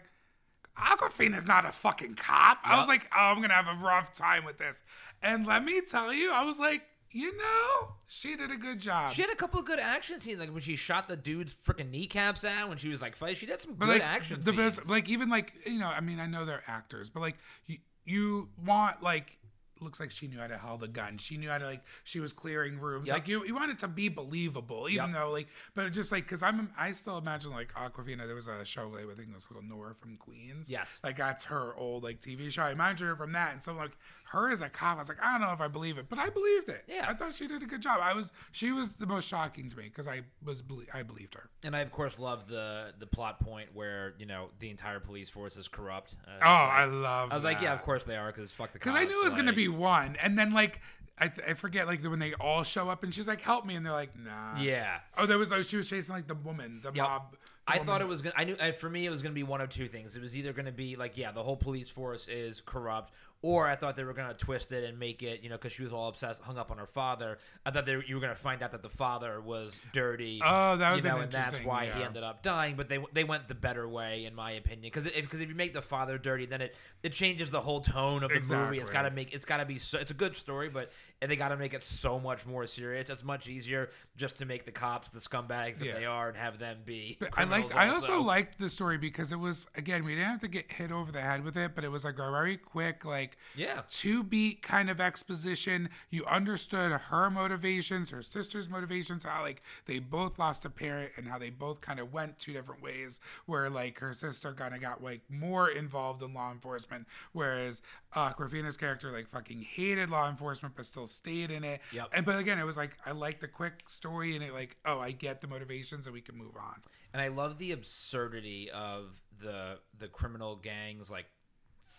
Awkwafina's 0.77 1.47
not 1.47 1.65
a 1.65 1.71
fucking 1.71 2.15
cop. 2.15 2.59
I 2.63 2.77
was 2.77 2.87
like, 2.87 3.07
oh, 3.15 3.19
I'm 3.19 3.37
going 3.37 3.49
to 3.49 3.55
have 3.55 3.67
a 3.67 3.85
rough 3.85 4.13
time 4.13 4.45
with 4.45 4.57
this. 4.57 4.83
And 5.21 5.45
let 5.45 5.63
me 5.63 5.81
tell 5.81 6.13
you, 6.13 6.31
I 6.31 6.43
was 6.43 6.59
like, 6.59 6.83
you 7.11 7.35
know, 7.37 7.93
she 8.07 8.35
did 8.35 8.51
a 8.51 8.57
good 8.57 8.79
job. 8.79 9.11
she 9.11 9.21
had 9.21 9.31
a 9.31 9.35
couple 9.35 9.59
of 9.59 9.65
good 9.65 9.79
action 9.79 10.19
scenes, 10.19 10.39
like 10.39 10.51
when 10.51 10.61
she 10.61 10.75
shot 10.75 11.07
the 11.07 11.17
dude's 11.17 11.53
freaking 11.53 11.89
kneecaps 11.89 12.43
out 12.45 12.69
when 12.69 12.77
she 12.77 12.89
was 12.89 13.01
like 13.01 13.15
fight. 13.15 13.37
She 13.37 13.45
did 13.45 13.59
some 13.59 13.73
But 13.73 13.85
good 13.85 13.93
like 13.99 14.03
action 14.03 14.37
the 14.41 14.51
scenes. 14.51 14.57
best, 14.77 14.89
like 14.89 15.09
even 15.09 15.29
like 15.29 15.53
you 15.65 15.79
know, 15.79 15.87
I 15.87 16.01
mean, 16.01 16.19
I 16.19 16.25
know 16.25 16.45
they're 16.45 16.63
actors, 16.67 17.09
but 17.09 17.19
like 17.21 17.37
you, 17.67 17.77
you 18.05 18.49
want 18.65 19.01
like 19.03 19.37
looks 19.81 19.99
like 19.99 20.11
she 20.11 20.27
knew 20.27 20.39
how 20.39 20.47
to 20.47 20.57
hold 20.57 20.83
a 20.83 20.87
gun. 20.87 21.17
She 21.17 21.37
knew 21.37 21.49
how 21.49 21.57
to 21.57 21.65
like 21.65 21.81
she 22.03 22.19
was 22.19 22.33
clearing 22.33 22.79
rooms. 22.79 23.07
Yep. 23.07 23.15
Like 23.15 23.27
you, 23.27 23.45
you 23.45 23.55
want 23.55 23.71
it 23.71 23.79
to 23.79 23.87
be 23.87 24.09
believable, 24.09 24.87
even 24.89 25.11
Yep. 25.11 25.13
though 25.19 25.31
like, 25.31 25.47
but 25.75 25.91
just 25.91 26.11
like 26.11 26.23
because 26.25 26.43
I'm 26.43 26.69
I 26.77 26.91
still 26.91 27.17
imagine 27.17 27.51
like 27.51 27.73
Awkwafina. 27.73 28.25
There 28.25 28.35
was 28.35 28.47
a 28.47 28.63
show 28.65 28.87
like, 28.89 29.03
I 29.11 29.15
think 29.15 29.29
it 29.29 29.35
was 29.35 29.45
called 29.45 29.65
Nora 29.65 29.93
from 29.95 30.17
Queens. 30.17 30.69
Yes. 30.69 30.99
like 31.03 31.17
that's 31.17 31.43
her 31.45 31.73
old 31.75 32.03
like 32.03 32.21
TV 32.21 32.51
show. 32.51 32.63
I 32.63 32.71
imagine 32.71 33.07
her 33.07 33.15
from 33.15 33.31
that, 33.33 33.53
and 33.53 33.63
so 33.63 33.73
like 33.73 33.91
her 34.31 34.49
as 34.49 34.61
a 34.61 34.69
cop, 34.69 34.95
I 34.95 34.99
was 34.99 35.09
like, 35.09 35.17
I 35.21 35.37
don't 35.37 35.45
know 35.45 35.51
if 35.53 35.59
I 35.59 35.67
believe 35.67 35.97
it, 35.97 36.05
but 36.07 36.17
I 36.17 36.29
believed 36.29 36.69
it. 36.69 36.85
Yeah. 36.87 37.05
I 37.09 37.13
thought 37.13 37.33
she 37.33 37.47
did 37.47 37.61
a 37.63 37.65
good 37.65 37.81
job. 37.81 37.99
I 38.01 38.13
was 38.13 38.31
she 38.51 38.71
was 38.71 38.95
the 38.95 39.05
most 39.05 39.27
shocking 39.27 39.67
to 39.69 39.77
me 39.77 39.83
because 39.85 40.07
I 40.07 40.21
was 40.45 40.63
I 40.93 41.03
believed 41.03 41.33
her. 41.35 41.49
and 41.63 41.75
I 41.75 41.79
of 41.79 41.91
course 41.91 42.17
love 42.19 42.47
the 42.47 42.93
the 42.99 43.07
plot 43.07 43.39
point 43.39 43.69
where 43.73 44.13
you 44.17 44.25
know 44.25 44.49
the 44.59 44.69
entire 44.69 44.99
police 44.99 45.29
force 45.29 45.57
is 45.57 45.67
corrupt. 45.67 46.15
Uh, 46.25 46.29
Oh, 46.31 46.35
it's 46.35 46.41
like- 46.41 46.47
I 46.51 46.85
love. 46.85 47.31
I 47.31 47.35
was 47.35 47.43
like, 47.43 47.61
yeah, 47.61 47.73
of 47.73 47.81
course 47.81 48.03
they 48.03 48.15
are, 48.15 48.27
because 48.31 48.51
fuck 48.51 48.71
the 48.71 48.79
Because. 48.79 48.95
I 48.95 49.03
knew 49.05 49.21
it 49.21 49.25
was 49.25 49.33
going 49.33 49.45
to 49.45 49.53
be 49.53 49.67
one. 49.71 50.15
And 50.21 50.37
then, 50.37 50.51
like, 50.51 50.79
I, 51.17 51.27
th- 51.27 51.47
I 51.47 51.53
forget, 51.53 51.87
like, 51.87 52.03
when 52.03 52.19
they 52.19 52.33
all 52.35 52.63
show 52.63 52.89
up 52.89 53.03
and 53.03 53.13
she's 53.13 53.27
like, 53.27 53.41
help 53.41 53.65
me. 53.65 53.75
And 53.75 53.85
they're 53.85 53.93
like, 53.93 54.17
nah. 54.17 54.59
Yeah. 54.59 54.99
Oh, 55.17 55.25
there 55.25 55.37
was, 55.37 55.51
oh, 55.51 55.61
she 55.61 55.77
was 55.77 55.89
chasing, 55.89 56.13
like, 56.15 56.27
the 56.27 56.35
woman, 56.35 56.79
the 56.83 56.91
Yep. 56.93 56.95
mob. 57.03 57.31
the 57.31 57.37
I 57.67 57.73
woman. 57.77 57.85
thought 57.87 58.01
it 58.01 58.07
was 58.07 58.21
gonna. 58.21 58.35
I 58.37 58.43
knew 58.43 58.55
uh, 58.59 58.71
for 58.71 58.89
me 58.89 59.05
it 59.05 59.09
was 59.11 59.21
gonna 59.21 59.35
be 59.35 59.43
one 59.43 59.61
of 59.61 59.69
two 59.69 59.87
things. 59.87 60.17
It 60.17 60.21
was 60.21 60.35
either 60.35 60.51
gonna 60.51 60.71
be 60.71 60.95
like, 60.95 61.17
yeah, 61.17 61.31
the 61.31 61.43
whole 61.43 61.55
police 61.55 61.89
force 61.91 62.27
is 62.27 62.59
corrupt, 62.59 63.13
or 63.43 63.67
I 63.67 63.75
thought 63.75 63.95
they 63.95 64.03
were 64.03 64.13
gonna 64.13 64.33
twist 64.35 64.71
it 64.71 64.83
and 64.83 64.99
make 64.99 65.23
it, 65.23 65.41
you 65.41 65.49
know, 65.49 65.55
because 65.55 65.71
she 65.71 65.81
was 65.83 65.91
all 65.93 66.07
obsessed, 66.09 66.41
hung 66.43 66.57
up 66.59 66.69
on 66.71 66.77
her 66.77 66.85
father. 66.85 67.39
I 67.65 67.71
thought 67.71 67.85
they, 67.87 67.99
you 68.05 68.15
were 68.15 68.21
gonna 68.21 68.35
find 68.35 68.61
out 68.61 68.71
that 68.71 68.83
the 68.83 68.89
father 68.89 69.41
was 69.41 69.79
dirty. 69.93 70.39
Oh, 70.45 70.77
that 70.77 70.89
you 70.89 70.95
would've 70.97 71.11
know, 71.11 71.17
and 71.21 71.31
that's 71.31 71.63
why 71.63 71.85
he 71.87 72.03
ended 72.03 72.23
up 72.23 72.43
dying. 72.43 72.75
But 72.75 72.87
they 72.89 73.03
they 73.13 73.23
went 73.23 73.47
the 73.47 73.55
better 73.55 73.87
way, 73.89 74.25
in 74.25 74.35
my 74.35 74.51
opinion, 74.51 74.81
because 74.83 75.07
if 75.07 75.21
because 75.21 75.41
if 75.41 75.49
you 75.49 75.55
make 75.55 75.73
the 75.73 75.81
father 75.81 76.17
dirty, 76.17 76.45
then 76.45 76.61
it 76.61 76.75
it 77.03 77.13
changes 77.13 77.49
the 77.49 77.61
whole 77.61 77.81
tone 77.81 78.23
of 78.23 78.29
the 78.29 78.35
movie. 78.35 78.77
It's 78.77 78.89
Exactly. 78.89 78.93
got 78.93 79.09
to 79.09 79.15
make 79.15 79.33
it's 79.33 79.45
got 79.45 79.57
to 79.57 79.65
be 79.65 79.77
so. 79.79 79.97
It's 79.97 80.11
a 80.11 80.15
good 80.15 80.35
story, 80.35 80.69
but 80.69 80.91
they 81.19 81.35
got 81.35 81.49
to 81.49 81.57
make 81.57 81.73
it 81.73 81.83
so 81.83 82.19
much 82.19 82.45
more 82.45 82.67
serious. 82.67 83.09
It's 83.09 83.23
much 83.23 83.47
easier 83.47 83.89
just 84.17 84.37
to 84.37 84.45
make 84.45 84.65
the 84.65 84.71
cops 84.71 85.09
the 85.09 85.19
scumbags 85.19 85.79
that 85.79 85.85
Yeah. 85.87 85.93
they 85.99 86.05
are 86.05 86.29
and 86.29 86.37
have 86.37 86.59
them 86.59 86.77
be. 86.85 87.17
I 87.33 87.45
like. 87.45 87.75
I 87.75 87.89
also 87.89 88.21
liked 88.21 88.59
the 88.59 88.69
story 88.69 88.97
because 88.99 89.31
it 89.31 89.39
was 89.39 89.67
again. 89.75 90.03
We 90.05 90.13
didn't 90.13 90.27
have 90.29 90.41
to 90.41 90.47
get 90.47 90.71
hit 90.71 90.91
over 90.91 91.11
the 91.11 91.21
head 91.21 91.43
with 91.43 91.57
it, 91.57 91.71
but 91.73 91.83
it 91.83 91.89
was 91.89 92.05
like 92.05 92.19
a 92.19 92.29
very 92.31 92.57
quick, 92.57 93.03
like 93.05 93.30
Yeah. 93.55 93.81
two 93.89 94.23
beat 94.23 94.61
kind 94.61 94.89
of 94.89 94.99
exposition. 95.01 95.89
You 96.09 96.25
understood 96.25 96.91
her 96.91 97.29
motivations, 97.29 98.09
her 98.11 98.21
sister's 98.21 98.69
motivations, 98.69 99.23
how 99.23 99.41
like 99.41 99.61
they 99.85 99.99
both 99.99 100.39
lost 100.39 100.65
a 100.65 100.69
parent, 100.69 101.11
and 101.17 101.27
how 101.27 101.37
they 101.37 101.49
both 101.49 101.81
kind 101.81 101.99
of 101.99 102.13
went 102.13 102.39
two 102.39 102.53
different 102.53 102.81
ways. 102.81 103.19
Where 103.45 103.69
like 103.69 103.99
her 103.99 104.13
sister 104.13 104.53
kind 104.53 104.73
of 104.75 104.81
got 104.81 105.03
like 105.03 105.21
more 105.29 105.69
involved 105.69 106.21
in 106.21 106.33
law 106.33 106.51
enforcement, 106.51 107.07
whereas 107.33 107.81
uh, 108.15 108.31
Awkwafina's 108.33 108.77
character 108.77 109.11
like 109.11 109.27
fucking 109.27 109.61
hated 109.61 110.09
law 110.09 110.29
enforcement 110.29 110.75
but 110.75 110.85
still 110.85 111.07
stayed 111.07 111.51
in 111.51 111.63
it. 111.63 111.81
Yep. 111.93 112.09
And 112.13 112.25
but 112.25 112.39
again, 112.39 112.59
it 112.59 112.65
was 112.65 112.77
like 112.77 112.91
I 113.05 113.11
like 113.11 113.39
the 113.39 113.47
quick 113.47 113.83
story 113.87 114.35
and 114.35 114.43
it 114.43 114.53
like 114.53 114.77
oh 114.85 114.99
I 114.99 115.11
get 115.11 115.41
the 115.41 115.47
motivations 115.47 116.07
and 116.07 116.13
we 116.13 116.21
can 116.21 116.37
move 116.37 116.55
on. 116.57 116.81
and 117.13 117.21
I 117.21 117.27
love 117.29 117.57
the 117.57 117.71
absurdity 117.71 118.69
of 118.71 119.21
the 119.41 119.79
the 119.97 120.07
criminal 120.07 120.55
gangs 120.55 121.09
like 121.09 121.25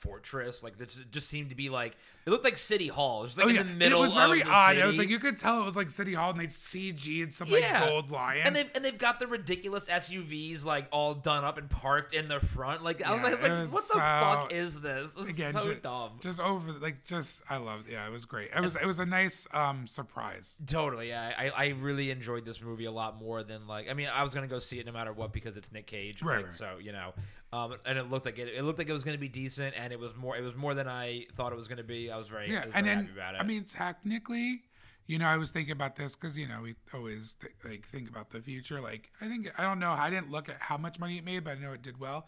fortress. 0.02 0.62
Like 0.62 0.76
this 0.76 1.02
just 1.10 1.28
seemed 1.28 1.50
to 1.50 1.54
be 1.56 1.68
like 1.68 1.96
it 2.26 2.30
looked 2.30 2.44
like 2.44 2.56
City 2.56 2.88
Hall. 2.88 3.20
It 3.20 3.22
was 3.24 3.36
like 3.36 3.46
Oh 3.46 3.48
in 3.50 3.54
yeah, 3.56 3.62
the 3.62 3.68
middle. 3.70 3.98
it 4.00 4.06
was 4.06 4.14
very 4.14 4.42
odd. 4.42 4.68
City. 4.68 4.80
It 4.80 4.86
was 4.86 4.98
like 4.98 5.08
you 5.08 5.18
could 5.18 5.36
tell 5.36 5.60
it 5.60 5.64
was 5.64 5.76
like 5.76 5.90
City 5.90 6.14
Hall, 6.14 6.30
and 6.30 6.38
they 6.40 6.46
CG 6.48 7.22
and 7.22 7.32
some 7.34 7.50
like 7.50 7.64
gold 7.80 8.10
lion. 8.10 8.42
and 8.46 8.54
they've 8.56 8.70
and 8.74 8.84
they've 8.84 8.98
got 8.98 9.18
the 9.20 9.26
ridiculous 9.26 9.88
SUVs 9.88 10.64
like 10.64 10.86
all 10.92 11.14
done 11.14 11.44
up 11.44 11.58
and 11.58 11.68
parked 11.70 12.14
in 12.14 12.28
the 12.28 12.40
front. 12.40 12.82
Like 12.84 13.04
I 13.04 13.12
was 13.14 13.22
like, 13.22 13.42
like 13.42 13.50
was 13.52 13.72
what 13.72 13.84
the 13.88 13.98
fuck 13.98 14.52
is 14.52 14.80
this? 14.80 15.14
This 15.14 15.30
Again, 15.30 15.52
so 15.52 15.62
ju- 15.62 15.78
dumb. 15.82 16.10
just 16.20 16.40
over 16.40 16.72
like 16.72 17.04
just 17.04 17.42
I 17.48 17.56
loved. 17.58 17.88
Yeah, 17.90 18.06
it 18.06 18.10
was 18.12 18.24
great. 18.24 18.50
It 18.56 18.60
was 18.60 18.76
it 18.76 18.86
was 18.86 18.98
a 18.98 19.06
nice 19.06 19.46
um 19.52 19.86
surprise. 19.86 20.60
Totally, 20.66 21.08
yeah. 21.08 21.32
I, 21.38 21.50
I 21.50 21.68
really 21.80 22.10
enjoyed 22.10 22.44
this 22.44 22.60
movie 22.62 22.84
a 22.86 22.92
lot 22.92 23.18
more 23.20 23.42
than 23.42 23.66
like 23.66 23.90
I 23.90 23.94
mean 23.94 24.08
I 24.12 24.22
was 24.22 24.34
gonna 24.34 24.46
go 24.46 24.58
see 24.58 24.78
it 24.78 24.86
no 24.86 24.92
matter 24.92 25.12
what 25.12 25.32
because 25.32 25.56
it's 25.56 25.72
Nick 25.72 25.86
Cage, 25.86 26.22
Right, 26.22 26.36
like, 26.36 26.44
right. 26.46 26.52
So 26.52 26.76
you 26.80 26.92
know, 26.92 27.12
um, 27.52 27.74
and 27.84 27.98
it 27.98 28.10
looked 28.10 28.24
like 28.26 28.38
it. 28.38 28.48
It 28.48 28.62
looked 28.64 28.78
like 28.78 28.88
it 28.88 28.92
was 28.92 29.04
gonna 29.04 29.18
be 29.18 29.28
decent, 29.28 29.74
and 29.76 29.92
it 29.92 29.98
was 29.98 30.14
more. 30.16 30.36
It 30.36 30.42
was 30.42 30.54
more 30.56 30.74
than 30.74 30.88
I 30.88 31.26
thought 31.34 31.52
it 31.52 31.56
was 31.56 31.68
gonna 31.68 31.82
be. 31.82 32.10
I 32.10 32.16
was 32.16 32.28
very, 32.28 32.50
Yeah, 32.50 32.64
was 32.64 32.74
and 32.74 32.84
very 32.84 32.96
then 32.96 33.04
happy 33.06 33.18
about 33.18 33.34
it. 33.34 33.40
I 33.40 33.44
mean 33.44 33.64
technically, 33.64 34.62
you 35.06 35.18
know, 35.18 35.26
I 35.26 35.36
was 35.36 35.50
thinking 35.50 35.72
about 35.72 35.96
this 35.96 36.16
because 36.16 36.36
you 36.38 36.48
know 36.48 36.60
we 36.62 36.74
always 36.94 37.34
th- 37.34 37.54
like 37.64 37.86
think 37.86 38.08
about 38.08 38.30
the 38.30 38.40
future. 38.40 38.80
Like 38.80 39.10
I 39.20 39.28
think 39.28 39.48
I 39.58 39.64
don't 39.64 39.78
know. 39.78 39.90
I 39.90 40.10
didn't 40.10 40.30
look 40.30 40.48
at 40.48 40.56
how 40.60 40.76
much 40.78 40.98
money 40.98 41.18
it 41.18 41.24
made, 41.24 41.44
but 41.44 41.58
I 41.58 41.60
know 41.60 41.72
it 41.72 41.82
did 41.82 42.00
well. 42.00 42.26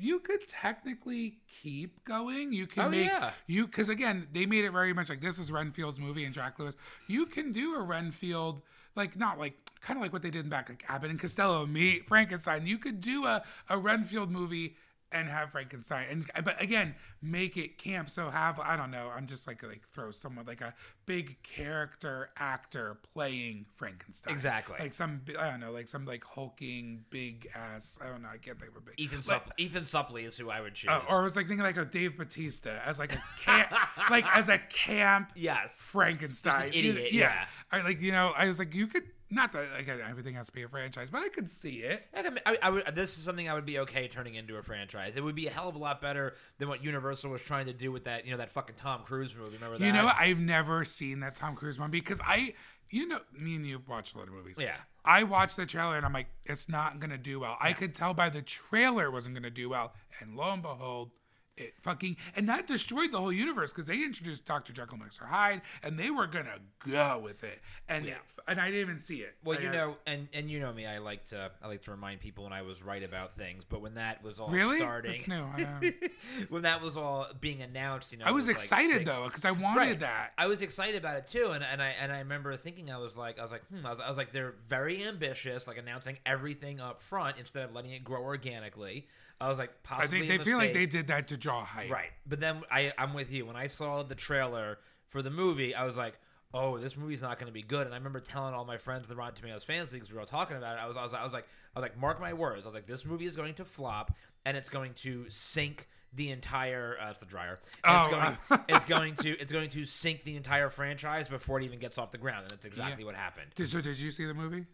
You 0.00 0.20
could 0.20 0.46
technically 0.46 1.38
keep 1.62 2.04
going. 2.04 2.52
You 2.52 2.66
can 2.68 2.84
Oh, 2.84 2.88
make 2.88 3.06
yeah. 3.06 3.30
you 3.48 3.66
because 3.66 3.88
again 3.88 4.28
they 4.32 4.46
made 4.46 4.64
it 4.64 4.70
very 4.72 4.92
much 4.92 5.08
like 5.10 5.20
this 5.20 5.38
is 5.38 5.50
Renfield's 5.50 5.98
movie 5.98 6.24
and 6.24 6.32
Jack 6.34 6.58
Lewis. 6.58 6.76
You 7.08 7.26
can 7.26 7.50
do 7.52 7.74
a 7.74 7.82
Renfield 7.82 8.62
like 8.94 9.16
not 9.16 9.38
like 9.40 9.54
kind 9.80 9.96
of 9.96 10.02
like 10.02 10.12
what 10.12 10.22
they 10.22 10.30
did 10.30 10.44
in 10.44 10.50
back 10.50 10.68
like 10.68 10.84
Abbott 10.88 11.10
and 11.10 11.18
Costello 11.20 11.66
meet 11.66 12.06
Frankenstein. 12.06 12.66
You 12.66 12.78
could 12.78 13.00
do 13.00 13.24
a 13.26 13.42
a 13.68 13.78
Renfield 13.78 14.30
movie 14.30 14.76
and 15.10 15.26
have 15.26 15.52
Frankenstein 15.52 16.06
and 16.10 16.44
but 16.44 16.60
again 16.62 16.94
make 17.22 17.56
it 17.56 17.78
camp. 17.78 18.10
So 18.10 18.28
have 18.28 18.60
I 18.60 18.76
don't 18.76 18.90
know. 18.90 19.10
I'm 19.16 19.26
just 19.26 19.46
like 19.46 19.62
like 19.62 19.80
throw 19.88 20.10
someone 20.10 20.44
like 20.44 20.60
a 20.60 20.74
big 21.06 21.42
character 21.42 22.28
actor 22.36 22.98
playing 23.14 23.64
Frankenstein. 23.74 24.34
Exactly. 24.34 24.76
Like 24.78 24.92
some 24.92 25.22
I 25.38 25.48
don't 25.50 25.60
know 25.60 25.70
like 25.72 25.88
some 25.88 26.04
like 26.04 26.22
hulking 26.24 27.06
big 27.08 27.48
ass. 27.54 27.98
I 28.04 28.10
don't 28.10 28.20
know. 28.20 28.28
I 28.28 28.36
can't 28.36 28.58
think 28.60 28.72
of 28.72 28.76
a 28.76 28.80
big 28.82 29.00
Ethan 29.00 29.22
like, 29.26 29.46
Supp- 29.46 29.52
Ethan 29.56 29.84
Suplee 29.84 30.26
is 30.26 30.36
who 30.36 30.50
I 30.50 30.60
would 30.60 30.74
choose. 30.74 30.90
uh, 30.90 31.00
or 31.10 31.20
I 31.20 31.22
was 31.22 31.36
like 31.36 31.48
thinking 31.48 31.64
like 31.64 31.78
a 31.78 31.86
Dave 31.86 32.18
Bautista 32.18 32.82
as 32.84 32.98
like 32.98 33.14
a 33.14 33.22
camp, 33.42 33.72
like 34.10 34.26
as 34.36 34.50
a 34.50 34.58
camp 34.58 35.32
yes, 35.36 35.80
Frankenstein. 35.80 36.68
Idiot, 36.68 37.12
You- 37.14 37.20
yeah. 37.20 37.46
I 37.72 37.80
like 37.80 38.02
you 38.02 38.12
know 38.12 38.34
I 38.36 38.46
was 38.46 38.58
like 38.58 38.74
you 38.74 38.86
could 38.86 39.04
not 39.30 39.52
that 39.52 39.66
like 39.74 39.88
everything 39.88 40.34
has 40.34 40.46
to 40.46 40.52
be 40.52 40.62
a 40.62 40.68
franchise, 40.68 41.10
but 41.10 41.22
I 41.22 41.28
could 41.28 41.48
see 41.50 41.78
it. 41.78 42.06
I, 42.14 42.30
I, 42.46 42.58
I 42.62 42.70
would. 42.70 42.94
This 42.94 43.18
is 43.18 43.24
something 43.24 43.48
I 43.48 43.54
would 43.54 43.66
be 43.66 43.78
okay 43.80 44.08
turning 44.08 44.34
into 44.34 44.56
a 44.56 44.62
franchise. 44.62 45.16
It 45.16 45.24
would 45.24 45.34
be 45.34 45.46
a 45.46 45.50
hell 45.50 45.68
of 45.68 45.74
a 45.74 45.78
lot 45.78 46.00
better 46.00 46.34
than 46.58 46.68
what 46.68 46.82
Universal 46.82 47.30
was 47.30 47.42
trying 47.42 47.66
to 47.66 47.72
do 47.72 47.92
with 47.92 48.04
that. 48.04 48.24
You 48.24 48.32
know 48.32 48.38
that 48.38 48.50
fucking 48.50 48.76
Tom 48.76 49.02
Cruise 49.02 49.34
movie. 49.34 49.52
Remember 49.54 49.78
that? 49.78 49.84
You 49.84 49.92
know 49.92 50.10
I've 50.18 50.38
never 50.38 50.84
seen 50.84 51.20
that 51.20 51.34
Tom 51.34 51.54
Cruise 51.54 51.78
one 51.78 51.90
because 51.90 52.20
I 52.26 52.54
you 52.90 53.06
know 53.06 53.20
me 53.32 53.56
and 53.56 53.66
you 53.66 53.82
watch 53.86 54.14
a 54.14 54.18
lot 54.18 54.28
of 54.28 54.34
movies. 54.34 54.56
Yeah. 54.58 54.76
I 55.04 55.22
watched 55.22 55.56
the 55.56 55.66
trailer 55.66 55.96
and 55.96 56.06
I'm 56.06 56.12
like 56.12 56.28
it's 56.44 56.68
not 56.68 56.98
gonna 57.00 57.18
do 57.18 57.40
well. 57.40 57.56
I 57.60 57.72
could 57.72 57.94
tell 57.94 58.14
by 58.14 58.30
the 58.30 58.42
trailer 58.42 59.06
it 59.06 59.12
wasn't 59.12 59.34
gonna 59.34 59.50
do 59.50 59.68
well, 59.68 59.92
and 60.20 60.36
lo 60.36 60.52
and 60.52 60.62
behold. 60.62 61.18
It 61.58 61.74
fucking 61.82 62.16
and 62.36 62.48
that 62.48 62.66
destroyed 62.66 63.10
the 63.12 63.18
whole 63.18 63.32
universe 63.32 63.72
because 63.72 63.86
they 63.86 64.02
introduced 64.04 64.44
Doctor 64.46 64.72
Jekyll 64.72 64.94
and 64.94 65.04
Mister 65.04 65.24
Hyde 65.26 65.60
and 65.82 65.98
they 65.98 66.10
were 66.10 66.26
gonna 66.26 66.58
go 66.86 67.20
with 67.22 67.42
it 67.44 67.60
and 67.88 68.06
Yeah. 68.06 68.14
and 68.46 68.60
I 68.60 68.66
didn't 68.66 68.80
even 68.80 68.98
see 68.98 69.16
it. 69.22 69.34
Well, 69.44 69.58
I- 69.58 69.62
you 69.62 69.70
know, 69.70 69.96
and 70.06 70.28
and 70.32 70.48
you 70.50 70.60
know 70.60 70.72
me, 70.72 70.86
I 70.86 70.98
like 70.98 71.24
to 71.26 71.50
I 71.62 71.66
like 71.68 71.82
to 71.82 71.90
remind 71.90 72.20
people 72.20 72.44
when 72.44 72.52
I 72.52 72.62
was 72.62 72.82
right 72.82 73.02
about 73.02 73.34
things. 73.34 73.64
But 73.64 73.80
when 73.80 73.94
that 73.94 74.22
was 74.22 74.38
all 74.40 74.48
really 74.50 74.78
starting, 74.78 75.10
That's 75.12 75.28
new. 75.28 75.44
When 76.48 76.62
that 76.62 76.80
was 76.80 76.96
all 76.96 77.26
being 77.40 77.62
announced, 77.62 78.12
you 78.12 78.18
know, 78.18 78.24
I 78.26 78.30
it 78.30 78.34
was 78.34 78.46
like 78.46 78.56
excited 78.56 78.98
six- 78.98 79.10
though 79.10 79.24
because 79.24 79.44
I 79.44 79.50
wanted 79.50 79.76
Right. 79.80 80.00
that. 80.00 80.32
I 80.38 80.46
was 80.46 80.62
excited 80.62 80.96
about 80.96 81.16
it 81.18 81.26
too, 81.26 81.50
and, 81.52 81.64
and 81.64 81.82
I 81.82 81.88
and 82.00 82.12
I 82.12 82.18
remember 82.20 82.54
thinking 82.56 82.90
I 82.90 82.98
was 82.98 83.16
like 83.16 83.38
I 83.38 83.42
was 83.42 83.50
like 83.50 83.64
hmm, 83.66 83.84
I 83.84 83.90
was, 83.90 84.00
I 84.00 84.08
was 84.08 84.16
like 84.16 84.32
they're 84.32 84.54
very 84.68 85.04
ambitious, 85.04 85.66
like 85.66 85.78
announcing 85.78 86.18
everything 86.24 86.80
up 86.80 87.02
front 87.02 87.38
instead 87.38 87.64
of 87.64 87.74
letting 87.74 87.90
it 87.90 88.04
grow 88.04 88.22
organically. 88.22 89.06
I 89.40 89.48
was 89.48 89.58
like 89.58 89.70
possibly. 89.82 90.18
I 90.18 90.20
think 90.26 90.38
they 90.38 90.50
feel 90.50 90.58
like 90.58 90.72
they 90.72 90.86
did 90.86 91.08
that 91.08 91.28
to 91.28 91.36
draw 91.36 91.64
hype. 91.64 91.90
right, 91.90 92.10
but 92.26 92.40
then 92.40 92.62
I 92.70 92.92
I'm 92.98 93.14
with 93.14 93.32
you. 93.32 93.46
When 93.46 93.56
I 93.56 93.66
saw 93.66 94.02
the 94.02 94.14
trailer 94.14 94.78
for 95.08 95.22
the 95.22 95.30
movie, 95.30 95.74
I 95.74 95.84
was 95.84 95.96
like. 95.96 96.18
Oh, 96.54 96.78
this 96.78 96.96
movie's 96.96 97.20
not 97.20 97.38
going 97.38 97.48
to 97.48 97.52
be 97.52 97.60
good, 97.60 97.84
and 97.84 97.94
I 97.94 97.98
remember 97.98 98.20
telling 98.20 98.54
all 98.54 98.64
my 98.64 98.78
friends 98.78 99.06
the 99.06 99.14
Rotten 99.14 99.34
Tomatoes 99.34 99.64
fans 99.64 99.92
because 99.92 100.08
we 100.08 100.14
were 100.14 100.20
all 100.20 100.26
talking 100.26 100.56
about 100.56 100.78
it. 100.78 100.80
I 100.80 100.86
was, 100.86 100.96
I 100.96 101.02
was, 101.02 101.12
I 101.12 101.22
was 101.22 101.30
like, 101.30 101.46
I 101.76 101.78
was 101.78 101.82
like, 101.82 101.98
mark 101.98 102.22
my 102.22 102.32
words. 102.32 102.64
I 102.64 102.70
was 102.70 102.74
like, 102.74 102.86
this 102.86 103.04
movie 103.04 103.26
is 103.26 103.36
going 103.36 103.52
to 103.56 103.66
flop, 103.66 104.16
and 104.46 104.56
it's 104.56 104.70
going 104.70 104.94
to 104.94 105.26
sink 105.28 105.88
the 106.14 106.30
entire. 106.30 106.96
Uh, 106.98 107.12
the 107.20 107.26
dryer. 107.26 107.58
Oh, 107.84 107.98
it's 108.02 108.10
going, 108.48 108.60
it's 108.70 108.84
going 108.86 109.14
to 109.16 109.38
it's 109.38 109.52
going 109.52 109.68
to 109.68 109.84
sink 109.84 110.24
the 110.24 110.36
entire 110.36 110.70
franchise 110.70 111.28
before 111.28 111.60
it 111.60 111.64
even 111.64 111.80
gets 111.80 111.98
off 111.98 112.12
the 112.12 112.16
ground, 112.16 112.44
and 112.44 112.52
that's 112.52 112.64
exactly 112.64 113.04
what 113.04 113.14
happened. 113.14 113.48
Did, 113.54 113.68
so 113.68 113.82
did 113.82 114.00
you 114.00 114.10
see 114.10 114.24
the 114.24 114.32
movie? 114.32 114.64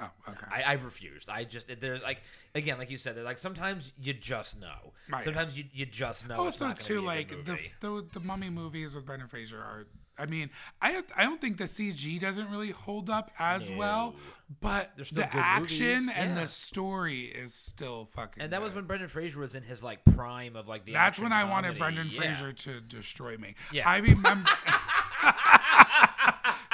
Oh, 0.00 0.10
okay. 0.28 0.46
I, 0.50 0.62
I 0.62 0.72
refused. 0.74 1.30
I 1.30 1.44
just 1.44 1.68
there's 1.80 2.02
like 2.02 2.20
again, 2.54 2.78
like 2.78 2.90
you 2.90 2.96
said, 2.96 3.14
there's 3.14 3.24
like 3.24 3.38
sometimes 3.38 3.92
you 4.00 4.12
just 4.12 4.58
know. 4.60 4.92
Right. 5.08 5.22
Sometimes 5.22 5.56
you, 5.56 5.64
you 5.72 5.86
just 5.86 6.28
know. 6.28 6.34
also, 6.36 6.72
too, 6.72 7.00
like 7.00 7.28
good 7.28 7.44
the, 7.44 7.58
the 7.80 8.06
the 8.14 8.20
mummy 8.20 8.50
movies 8.50 8.94
with 8.94 9.06
Brendan 9.06 9.28
Fraser 9.28 9.58
are. 9.58 9.86
I 10.16 10.26
mean, 10.26 10.50
I 10.80 10.92
have, 10.92 11.06
I 11.16 11.24
don't 11.24 11.40
think 11.40 11.56
the 11.56 11.64
CG 11.64 12.20
doesn't 12.20 12.48
really 12.48 12.70
hold 12.70 13.10
up 13.10 13.32
as 13.36 13.68
No. 13.68 13.76
well, 13.76 14.14
but 14.60 14.96
the 14.96 15.28
action 15.34 16.08
and 16.08 16.36
the 16.36 16.46
story 16.46 17.22
is 17.22 17.52
still 17.52 18.04
fucking. 18.04 18.40
and 18.40 18.52
that 18.52 18.62
was 18.62 18.72
when 18.72 18.84
Brendan 18.84 19.08
Fraser 19.08 19.40
was 19.40 19.56
in 19.56 19.64
his 19.64 19.82
like 19.82 20.04
prime 20.04 20.54
of 20.54 20.68
like 20.68 20.84
the. 20.84 20.92
That's 20.92 21.18
when 21.18 21.32
I 21.32 21.42
wanted. 21.42 21.78
Brendan 21.78 22.10
Yeah. 22.10 22.20
Fraser 22.20 22.52
to 22.52 22.80
destroy 22.80 23.36
me. 23.38 23.56
Yeah. 23.72 23.88
I 23.88 23.96
remember. 23.98 24.48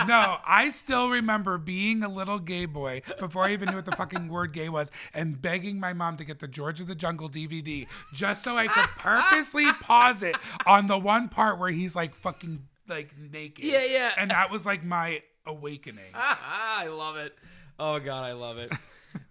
no, 0.06 0.38
I 0.46 0.70
still 0.70 1.10
remember 1.10 1.58
being 1.58 2.02
a 2.02 2.08
little 2.08 2.38
gay 2.38 2.66
boy 2.66 3.02
before 3.18 3.44
I 3.44 3.52
even 3.52 3.70
knew 3.70 3.76
what 3.76 3.84
the 3.84 3.96
fucking 3.96 4.28
word 4.28 4.52
gay 4.52 4.68
was 4.68 4.90
and 5.14 5.40
begging 5.40 5.80
my 5.80 5.92
mom 5.92 6.16
to 6.16 6.24
get 6.24 6.38
the 6.38 6.48
George 6.48 6.80
of 6.80 6.86
the 6.86 6.94
Jungle 6.94 7.28
DVD 7.28 7.86
just 8.12 8.42
so 8.44 8.56
I 8.56 8.66
could 8.66 8.88
purposely 8.98 9.72
pause 9.80 10.22
it 10.22 10.36
on 10.66 10.86
the 10.86 10.98
one 10.98 11.28
part 11.28 11.58
where 11.58 11.70
he's 11.70 11.94
like 11.96 12.14
fucking 12.14 12.66
like 12.88 13.14
naked. 13.32 13.64
Yeah, 13.64 13.84
yeah. 13.88 14.10
And 14.18 14.30
that 14.30 14.50
was 14.50 14.66
like 14.66 14.84
my 14.84 15.22
awakening. 15.46 16.04
I 16.14 16.88
love 16.88 17.16
it. 17.16 17.36
Oh 17.78 17.98
god, 17.98 18.24
I 18.24 18.32
love 18.32 18.58
it. 18.58 18.72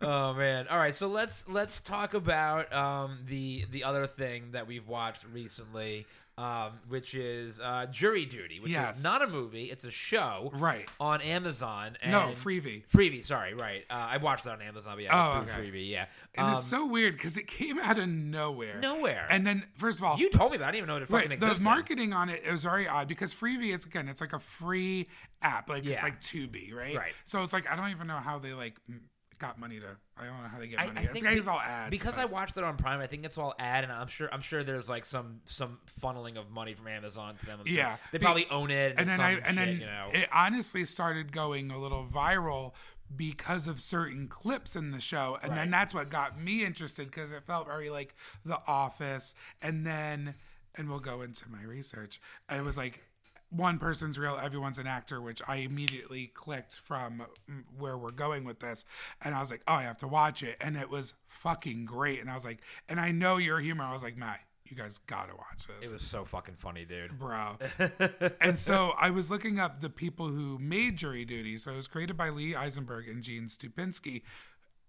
oh 0.02 0.34
man. 0.34 0.68
All 0.70 0.78
right, 0.78 0.96
so 0.96 1.08
let's 1.08 1.48
let's 1.48 1.82
talk 1.82 2.14
about 2.14 2.74
um, 2.74 3.20
the 3.28 3.66
the 3.72 3.84
other 3.84 4.08
thing 4.08 4.52
that 4.52 4.68
we've 4.68 4.88
watched 4.88 5.26
recently, 5.32 6.06
um, 6.40 6.72
which 6.88 7.16
is 7.16 7.60
uh, 7.60 7.86
Jury 7.92 8.26
Duty, 8.26 8.60
which 8.60 8.72
Yes. 8.72 9.00
is 9.00 9.04
not 9.04 9.22
a 9.22 9.28
movie; 9.28 9.66
it's 9.66 9.84
a 9.84 9.92
show, 9.92 10.52
Right. 10.54 10.88
on 11.00 11.22
Amazon. 11.22 11.98
And 12.02 12.12
No, 12.14 12.20
Freevee. 12.36 12.84
Freevee, 12.88 13.24
sorry, 13.24 13.54
right? 13.54 13.84
Uh, 13.90 13.94
I 13.94 14.18
watched 14.18 14.46
that 14.46 14.54
on 14.54 14.62
Amazon, 14.62 14.96
but 14.96 15.04
yeah, 15.04 15.34
Oh, 15.36 15.42
okay. 15.42 15.52
Freevee, 15.70 15.90
yeah. 15.90 16.06
And 16.36 16.48
Um, 16.48 16.54
it's 16.54 16.64
so 16.64 16.86
weird 16.88 17.14
because 17.16 17.36
it 17.38 17.48
came 17.48 17.78
out 17.80 17.98
of 17.98 18.08
nowhere. 18.08 18.80
nowhere. 18.80 19.28
And 19.30 19.46
then, 19.46 19.64
first 19.76 20.00
of 20.00 20.06
all, 20.06 20.18
you 20.18 20.30
told 20.30 20.52
me 20.52 20.56
about. 20.58 20.68
it. 20.68 20.68
I 20.70 20.72
didn't 20.72 20.78
even 20.86 20.88
know 20.88 21.04
it 21.04 21.08
fucking 21.10 21.30
Right, 21.30 21.32
existed. 21.34 21.60
the 21.60 21.64
marketing 21.64 22.14
on 22.14 22.30
it 22.30 22.44
is 22.46 22.64
very 22.64 22.88
odd 22.88 23.08
because 23.10 23.34
Freevee, 23.34 23.74
it's 23.74 23.86
again, 23.86 24.08
it's 24.08 24.22
like 24.22 24.34
a 24.34 24.40
free 24.40 25.10
app, 25.42 25.70
like 25.70 25.84
Yeah. 25.86 25.96
it's 25.96 26.04
like 26.04 26.22
Tubi, 26.22 26.74
right? 26.74 26.96
Right. 26.96 27.14
So 27.26 27.44
it's 27.44 27.52
like 27.54 27.70
I 27.70 27.76
don't 27.76 27.90
even 27.90 28.08
know 28.08 28.18
how 28.18 28.40
they 28.40 28.54
like 28.54 28.76
got 29.40 29.58
money 29.60 29.80
to. 29.80 29.86
I 30.18 30.26
don't 30.26 30.42
know 30.44 30.50
how 30.50 30.60
they 30.60 30.68
get 30.68 30.80
I, 30.80 30.88
money. 30.88 31.00
I 31.00 31.06
think 31.06 31.26
it's 31.26 31.46
be- 31.46 31.52
all 31.52 31.60
ads 31.60 31.90
because 31.90 32.16
but- 32.16 32.22
I 32.22 32.26
watched 32.26 32.58
it 32.58 32.64
on 32.64 32.78
Prime. 32.78 33.00
I 33.00 33.08
think 33.08 33.26
it's 33.26 33.38
all 33.38 33.56
ad, 33.58 33.84
and 33.84 33.92
I'm 33.94 34.08
sure 34.08 34.30
I'm 34.32 34.42
sure 34.42 34.64
there's 34.64 34.90
like 34.90 35.06
some 35.06 35.42
some 35.46 35.80
funneling 36.02 36.38
of 36.38 36.52
money 36.52 36.74
from 36.74 36.88
Amazon 36.88 37.36
to 37.38 37.46
them. 37.46 37.60
Yeah. 37.66 37.96
they 38.12 38.20
probably 38.20 38.46
own 38.52 38.70
it. 38.70 38.92
And, 38.92 39.00
and 39.02 39.10
then 39.10 39.22
I 39.22 39.32
and 39.32 39.46
shit, 39.48 39.56
then 39.56 39.70
you 39.80 39.86
know, 39.86 40.10
it 40.14 40.30
honestly 40.32 40.86
started 40.86 41.32
going 41.32 41.72
a 41.72 41.78
little 41.80 42.06
viral 42.06 42.74
because 43.16 43.66
of 43.68 43.80
certain 43.82 44.28
clips 44.28 44.76
in 44.76 44.92
the 44.92 45.00
show 45.00 45.36
and 45.42 45.50
Right. 45.50 45.56
then 45.56 45.72
that's 45.72 45.96
what 45.96 46.10
got 46.12 46.40
me 46.40 46.64
interested 46.64 47.08
because 47.08 47.32
it 47.32 47.42
felt 47.48 47.66
very 47.66 47.90
like 47.90 48.14
the 48.46 48.60
office 48.68 49.34
and 49.64 49.84
then 49.84 50.36
and 50.76 50.88
we'll 50.88 51.00
go 51.00 51.24
into 51.24 51.50
my 51.50 51.64
research 51.64 52.22
it 52.52 52.64
was 52.64 52.78
like 52.78 53.02
one 53.52 53.80
person's 53.80 54.20
real 54.20 54.38
everyone's 54.42 54.78
an 54.78 54.86
actor 54.86 55.20
which 55.22 55.42
i 55.48 55.56
immediately 55.58 56.28
clicked 56.36 56.78
from 56.80 57.26
where 57.78 57.98
we're 57.98 58.12
going 58.12 58.44
with 58.44 58.60
this 58.60 58.86
and 59.24 59.34
i 59.34 59.40
was 59.40 59.50
like 59.50 59.62
oh 59.68 59.74
i 59.74 59.82
have 59.82 59.98
to 59.98 60.08
watch 60.08 60.44
it 60.44 60.56
and 60.62 60.78
it 60.78 60.90
was 60.90 61.16
fucking 61.28 61.84
great 61.86 62.20
and 62.22 62.30
i 62.30 62.34
was 62.36 62.46
like 62.46 62.60
and 62.90 63.00
i 63.00 63.10
know 63.12 63.38
your 63.38 63.60
humor 63.60 63.84
i 63.84 63.92
was 63.92 64.04
like 64.04 64.16
matt 64.18 64.40
you 64.66 64.78
guys 64.78 65.00
gotta 65.08 65.36
watch 65.36 65.66
this 65.66 65.90
it 65.90 65.92
was 65.94 66.04
so 66.04 66.24
fucking 66.24 66.54
funny, 66.54 66.86
dude. 66.86 67.18
bro. 67.18 67.58
and 68.40 68.60
so 68.60 68.94
I 69.00 69.10
was 69.10 69.32
looking 69.32 69.60
up 69.60 69.82
the 69.82 69.90
people 69.90 70.28
who 70.28 70.60
made 70.60 70.96
Jury 70.96 71.26
Duty. 71.26 71.58
So 71.58 71.72
it 71.72 71.76
was 71.76 71.88
created 71.88 72.16
by 72.18 72.30
Lee 72.30 72.54
Eisenberg 72.56 73.08
and 73.10 73.24
Gene 73.24 73.46
Stupnitsky, 73.46 74.22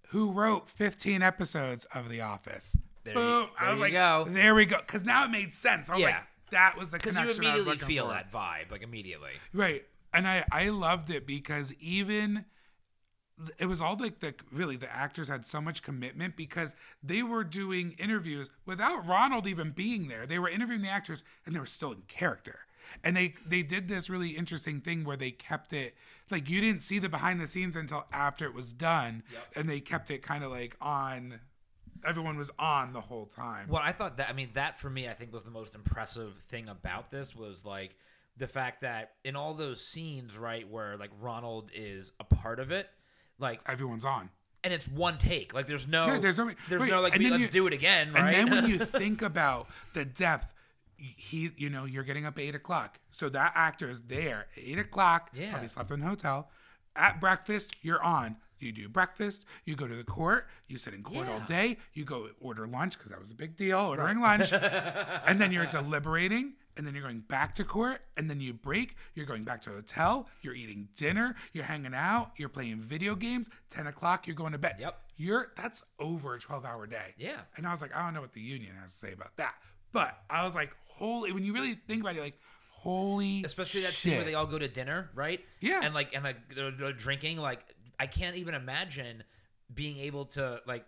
who 0.08 0.32
wrote 0.32 0.68
15 0.68 1.22
episodes 1.22 1.86
of 1.94 2.10
The 2.10 2.20
Office. 2.20 2.76
There 3.04 3.14
you- 3.14 3.20
Boom! 3.20 3.48
I 3.58 3.62
there 3.62 3.70
was 3.70 3.78
you 3.78 3.84
like, 3.84 3.92
go. 3.94 4.26
there 4.28 4.54
we 4.54 4.66
go. 4.66 4.76
Because 4.76 5.06
now 5.06 5.24
it 5.24 5.30
made 5.30 5.54
sense. 5.54 5.88
I 5.88 5.94
was 5.94 6.02
Yeah. 6.02 6.08
like, 6.08 6.16
that 6.50 6.76
was 6.78 6.90
the 6.90 6.98
Because 6.98 7.14
you 7.16 7.20
connection 7.20 7.44
I 7.46 7.54
was 7.54 7.66
immediately 7.66 7.86
feel 7.88 8.06
for. 8.06 8.12
that 8.12 8.32
vibe, 8.32 8.70
like 8.70 8.82
immediately. 8.82 9.32
Right. 9.52 9.84
And 10.12 10.26
I, 10.26 10.44
I 10.50 10.68
loved 10.70 11.10
it 11.10 11.26
because 11.26 11.72
even 11.80 12.44
it 13.58 13.66
was 13.66 13.80
all 13.80 13.96
like 13.96 14.20
the 14.20 14.34
really 14.52 14.76
the 14.76 14.92
actors 14.94 15.28
had 15.28 15.46
so 15.46 15.60
much 15.60 15.82
commitment 15.82 16.36
because 16.36 16.74
they 17.02 17.22
were 17.22 17.44
doing 17.44 17.94
interviews 17.98 18.50
without 18.66 19.06
Ronald 19.06 19.46
even 19.46 19.70
being 19.70 20.08
there. 20.08 20.26
They 20.26 20.38
were 20.38 20.48
interviewing 20.48 20.82
the 20.82 20.90
actors 20.90 21.22
and 21.46 21.54
they 21.54 21.60
were 21.60 21.66
still 21.66 21.92
in 21.92 22.02
character. 22.08 22.60
And 23.04 23.16
they 23.16 23.34
they 23.46 23.62
did 23.62 23.86
this 23.88 24.10
really 24.10 24.30
interesting 24.30 24.80
thing 24.80 25.04
where 25.04 25.16
they 25.16 25.30
kept 25.30 25.72
it 25.72 25.94
like 26.30 26.50
you 26.50 26.60
didn't 26.60 26.82
see 26.82 26.98
the 26.98 27.08
behind 27.08 27.40
the 27.40 27.46
scenes 27.46 27.76
until 27.76 28.04
after 28.12 28.44
it 28.44 28.54
was 28.54 28.72
done, 28.72 29.22
and 29.54 29.68
they 29.68 29.80
kept 29.80 30.10
it 30.10 30.22
kind 30.22 30.42
of 30.42 30.50
like 30.50 30.76
on. 30.80 31.40
Everyone 32.06 32.36
was 32.38 32.50
on 32.58 32.92
the 32.92 33.00
whole 33.00 33.26
time. 33.26 33.66
Well, 33.68 33.82
I 33.84 33.92
thought 33.92 34.16
that 34.18 34.28
I 34.28 34.32
mean 34.32 34.50
that 34.54 34.78
for 34.78 34.88
me 34.90 35.08
I 35.08 35.12
think 35.14 35.32
was 35.32 35.44
the 35.44 35.50
most 35.50 35.74
impressive 35.74 36.34
thing 36.48 36.68
about 36.68 37.10
this 37.10 37.34
was 37.36 37.64
like 37.64 37.96
the 38.36 38.46
fact 38.48 38.80
that 38.82 39.12
in 39.24 39.36
all 39.36 39.54
those 39.54 39.84
scenes, 39.84 40.36
right, 40.38 40.68
where 40.68 40.96
like 40.96 41.10
Ronald 41.20 41.70
is 41.74 42.12
a 42.20 42.24
part 42.24 42.58
of 42.60 42.70
it, 42.70 42.88
like 43.38 43.60
Everyone's 43.66 44.04
on. 44.04 44.30
and 44.64 44.72
it's 44.72 44.88
one 44.88 45.18
take. 45.18 45.52
Like 45.54 45.66
there's 45.66 45.86
no 45.88 46.06
Yeah, 46.06 46.18
there's 46.20 46.38
no- 46.38 46.50
there's 46.68 46.80
right, 46.82 46.90
no 46.90 47.00
like 47.02 47.16
we, 47.18 47.28
let's 47.30 47.42
you- 47.44 47.48
do 47.48 47.66
it 47.66 47.72
again, 47.74 48.12
And 48.14 48.28
then 48.28 48.50
when 48.50 48.66
you 48.70 48.78
think 48.78 49.20
about 49.22 49.66
the 49.94 50.04
depth, 50.04 50.54
he, 50.96 51.50
you 51.56 51.70
know, 51.70 51.84
you're 51.86 52.04
getting 52.04 52.26
up 52.26 52.36
at 52.38 52.44
eight 52.44 52.54
o'clock. 52.54 52.98
So 53.10 53.28
that 53.30 53.52
actor 53.54 53.88
is 53.90 54.02
there 54.02 54.46
eight 54.56 54.78
o'clock. 54.78 55.30
Yeah. 55.34 55.50
Probably 55.50 55.68
slept 55.68 55.90
in 55.90 56.02
a 56.02 56.06
hotel. 56.06 56.50
At 56.96 57.20
breakfast, 57.20 57.76
you're 57.82 58.02
on. 58.02 58.36
You 58.60 58.72
do 58.72 58.88
breakfast. 58.88 59.46
You 59.64 59.74
go 59.74 59.86
to 59.86 59.94
the 59.94 60.04
court. 60.04 60.46
You 60.68 60.78
sit 60.78 60.94
in 60.94 61.02
court 61.02 61.28
all 61.28 61.40
day. 61.40 61.78
You 61.94 62.04
go 62.04 62.28
order 62.40 62.66
lunch 62.66 62.96
because 62.96 63.10
that 63.10 63.20
was 63.20 63.30
a 63.30 63.34
big 63.34 63.56
deal, 63.56 63.78
ordering 63.78 64.20
lunch. 64.20 64.52
and 64.52 65.40
then 65.40 65.52
you're 65.52 65.66
deliberating. 65.66 66.54
And 66.76 66.86
then 66.86 66.94
you're 66.94 67.02
going 67.02 67.20
back 67.20 67.54
to 67.56 67.64
court. 67.64 68.00
And 68.16 68.30
then 68.30 68.40
you 68.40 68.52
break. 68.52 68.96
You're 69.14 69.26
going 69.26 69.44
back 69.44 69.60
to 69.62 69.70
a 69.70 69.74
hotel. 69.74 70.28
You're 70.42 70.54
eating 70.54 70.88
dinner. 70.96 71.34
You're 71.52 71.64
hanging 71.64 71.94
out. 71.94 72.32
You're 72.36 72.48
playing 72.48 72.80
video 72.80 73.14
games. 73.14 73.50
Ten 73.68 73.86
o'clock. 73.86 74.26
You're 74.26 74.36
going 74.36 74.52
to 74.52 74.58
bed. 74.58 74.76
Yep. 74.78 74.98
You're 75.16 75.52
that's 75.56 75.82
over 75.98 76.34
a 76.34 76.38
twelve 76.38 76.64
hour 76.64 76.86
day. 76.86 77.14
Yeah. 77.18 77.40
And 77.56 77.66
I 77.66 77.70
was 77.70 77.82
like, 77.82 77.94
I 77.94 78.02
don't 78.04 78.14
know 78.14 78.20
what 78.20 78.32
the 78.32 78.40
union 78.40 78.72
has 78.80 78.92
to 78.92 78.98
say 78.98 79.12
about 79.12 79.36
that. 79.36 79.56
But 79.92 80.16
I 80.30 80.44
was 80.44 80.54
like, 80.54 80.70
holy, 80.86 81.32
when 81.32 81.44
you 81.44 81.52
really 81.52 81.74
think 81.74 82.02
about 82.02 82.16
it, 82.16 82.20
like, 82.20 82.38
holy 82.70 83.42
especially 83.44 83.82
that 83.82 83.88
shit. 83.88 83.94
scene 83.96 84.16
where 84.16 84.24
they 84.24 84.34
all 84.34 84.46
go 84.46 84.58
to 84.58 84.68
dinner, 84.68 85.10
right? 85.14 85.44
Yeah. 85.60 85.80
and 85.82 85.94
like 85.94 86.14
and 86.14 86.24
like 86.24 86.54
they're, 86.54 86.70
they're 86.70 86.92
drinking. 86.92 87.38
Like 87.38 87.64
I 88.00 88.06
can't 88.06 88.34
even 88.36 88.54
imagine 88.54 89.22
being 89.72 89.98
able 89.98 90.24
to 90.24 90.60
like 90.66 90.84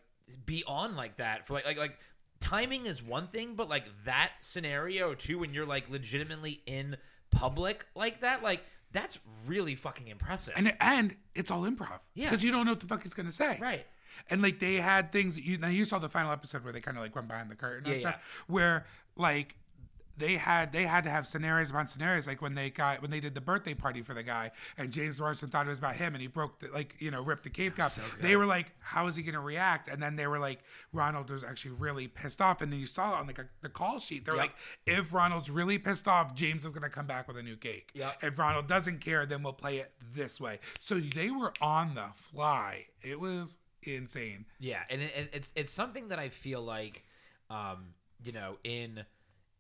be 0.46 0.64
on 0.66 0.96
like 0.96 1.16
that 1.16 1.46
for 1.46 1.52
like 1.52 1.66
like 1.66 1.78
like 1.78 1.98
timing 2.40 2.86
is 2.86 3.02
one 3.02 3.28
thing, 3.28 3.54
but 3.54 3.68
like 3.68 3.84
that 4.06 4.32
scenario 4.40 5.14
too, 5.14 5.38
when 5.38 5.52
you're 5.54 5.66
like 5.66 5.88
legitimately 5.90 6.62
in 6.66 6.96
public 7.30 7.86
like 7.94 8.20
that, 8.20 8.42
like 8.42 8.64
that's 8.92 9.20
really 9.46 9.74
fucking 9.74 10.08
impressive. 10.08 10.54
and 10.56 10.74
and 10.80 11.14
it's 11.34 11.50
all 11.50 11.62
improv. 11.62 12.00
Yeah. 12.14 12.26
Because 12.26 12.42
you 12.42 12.50
don't 12.50 12.64
know 12.66 12.72
what 12.72 12.80
the 12.80 12.86
fuck 12.86 13.02
he's 13.02 13.14
gonna 13.14 13.30
say. 13.30 13.58
right. 13.60 13.86
And 14.30 14.42
like 14.42 14.58
they 14.58 14.74
had 14.76 15.12
things 15.12 15.34
that 15.36 15.44
you 15.44 15.58
now 15.58 15.68
you 15.68 15.84
saw 15.84 15.98
the 15.98 16.08
final 16.08 16.32
episode 16.32 16.64
where 16.64 16.72
they 16.72 16.80
kind 16.80 16.96
of 16.96 17.02
like 17.02 17.14
went 17.14 17.28
behind 17.28 17.50
the 17.50 17.54
curtain 17.54 17.84
and 17.86 17.94
Yeah, 17.94 18.00
stuff. 18.00 18.44
Where 18.48 18.84
like 19.16 19.56
they 20.16 20.34
had 20.34 20.72
they 20.72 20.84
had 20.84 21.04
to 21.04 21.10
have 21.10 21.26
scenarios 21.26 21.70
upon 21.70 21.86
scenarios 21.86 22.26
like 22.26 22.42
when 22.42 22.54
they 22.54 22.68
got 22.70 23.00
when 23.02 23.10
they 23.10 23.20
did 23.20 23.34
the 23.34 23.40
birthday 23.40 23.74
party 23.74 24.02
for 24.02 24.14
the 24.14 24.22
guy 24.22 24.50
and 24.76 24.90
James 24.92 25.20
Marsden 25.20 25.48
thought 25.48 25.66
it 25.66 25.70
was 25.70 25.78
about 25.78 25.94
him 25.96 26.14
and 26.14 26.20
he 26.20 26.26
broke 26.26 26.58
the 26.60 26.68
like 26.68 26.94
you 26.98 27.10
know 27.10 27.22
ripped 27.22 27.44
the 27.44 27.50
cape 27.50 27.76
cup. 27.76 27.92
they 28.20 28.36
were 28.36 28.46
like, 28.46 28.72
how 28.80 29.06
is 29.06 29.16
he 29.16 29.22
gonna 29.22 29.40
react? 29.40 29.88
And 29.88 30.02
then 30.02 30.16
they 30.16 30.26
were 30.26 30.38
like, 30.38 30.60
Ronald 30.92 31.30
was 31.30 31.42
actually 31.42 31.72
really 31.72 32.08
pissed 32.08 32.40
off. 32.42 32.60
And 32.60 32.72
then 32.72 32.78
you 32.80 32.86
saw 32.86 33.14
it 33.16 33.20
on 33.20 33.26
like 33.26 33.38
a, 33.38 33.46
the 33.62 33.68
call 33.68 33.98
sheet. 33.98 34.24
They're 34.24 34.34
Yep. 34.34 34.42
like, 34.42 34.54
if 34.86 35.12
Ronald's 35.14 35.48
really 35.50 35.78
pissed 35.78 36.06
off, 36.08 36.34
James 36.34 36.64
is 36.64 36.72
gonna 36.72 36.90
come 36.90 37.06
back 37.06 37.26
with 37.28 37.36
a 37.38 37.42
new 37.42 37.56
cake. 37.56 37.90
Yep. 37.94 38.18
If 38.22 38.38
Ronald 38.38 38.66
doesn't 38.66 39.00
care, 39.00 39.24
then 39.26 39.42
we'll 39.42 39.52
play 39.52 39.78
it 39.78 39.92
this 40.14 40.40
way. 40.40 40.58
So 40.78 41.00
they 41.00 41.30
were 41.30 41.52
on 41.60 41.94
the 41.94 42.06
fly. 42.14 42.86
It 43.02 43.18
was 43.18 43.58
insane. 43.82 44.44
Yeah, 44.60 44.80
and 44.90 45.02
it, 45.02 45.12
and 45.16 45.28
it's 45.32 45.52
it's 45.56 45.72
something 45.72 46.08
that 46.08 46.18
I 46.18 46.28
feel 46.28 46.62
like, 46.62 47.04
um, 47.50 47.94
you 48.24 48.32
know, 48.32 48.58
in 48.62 49.04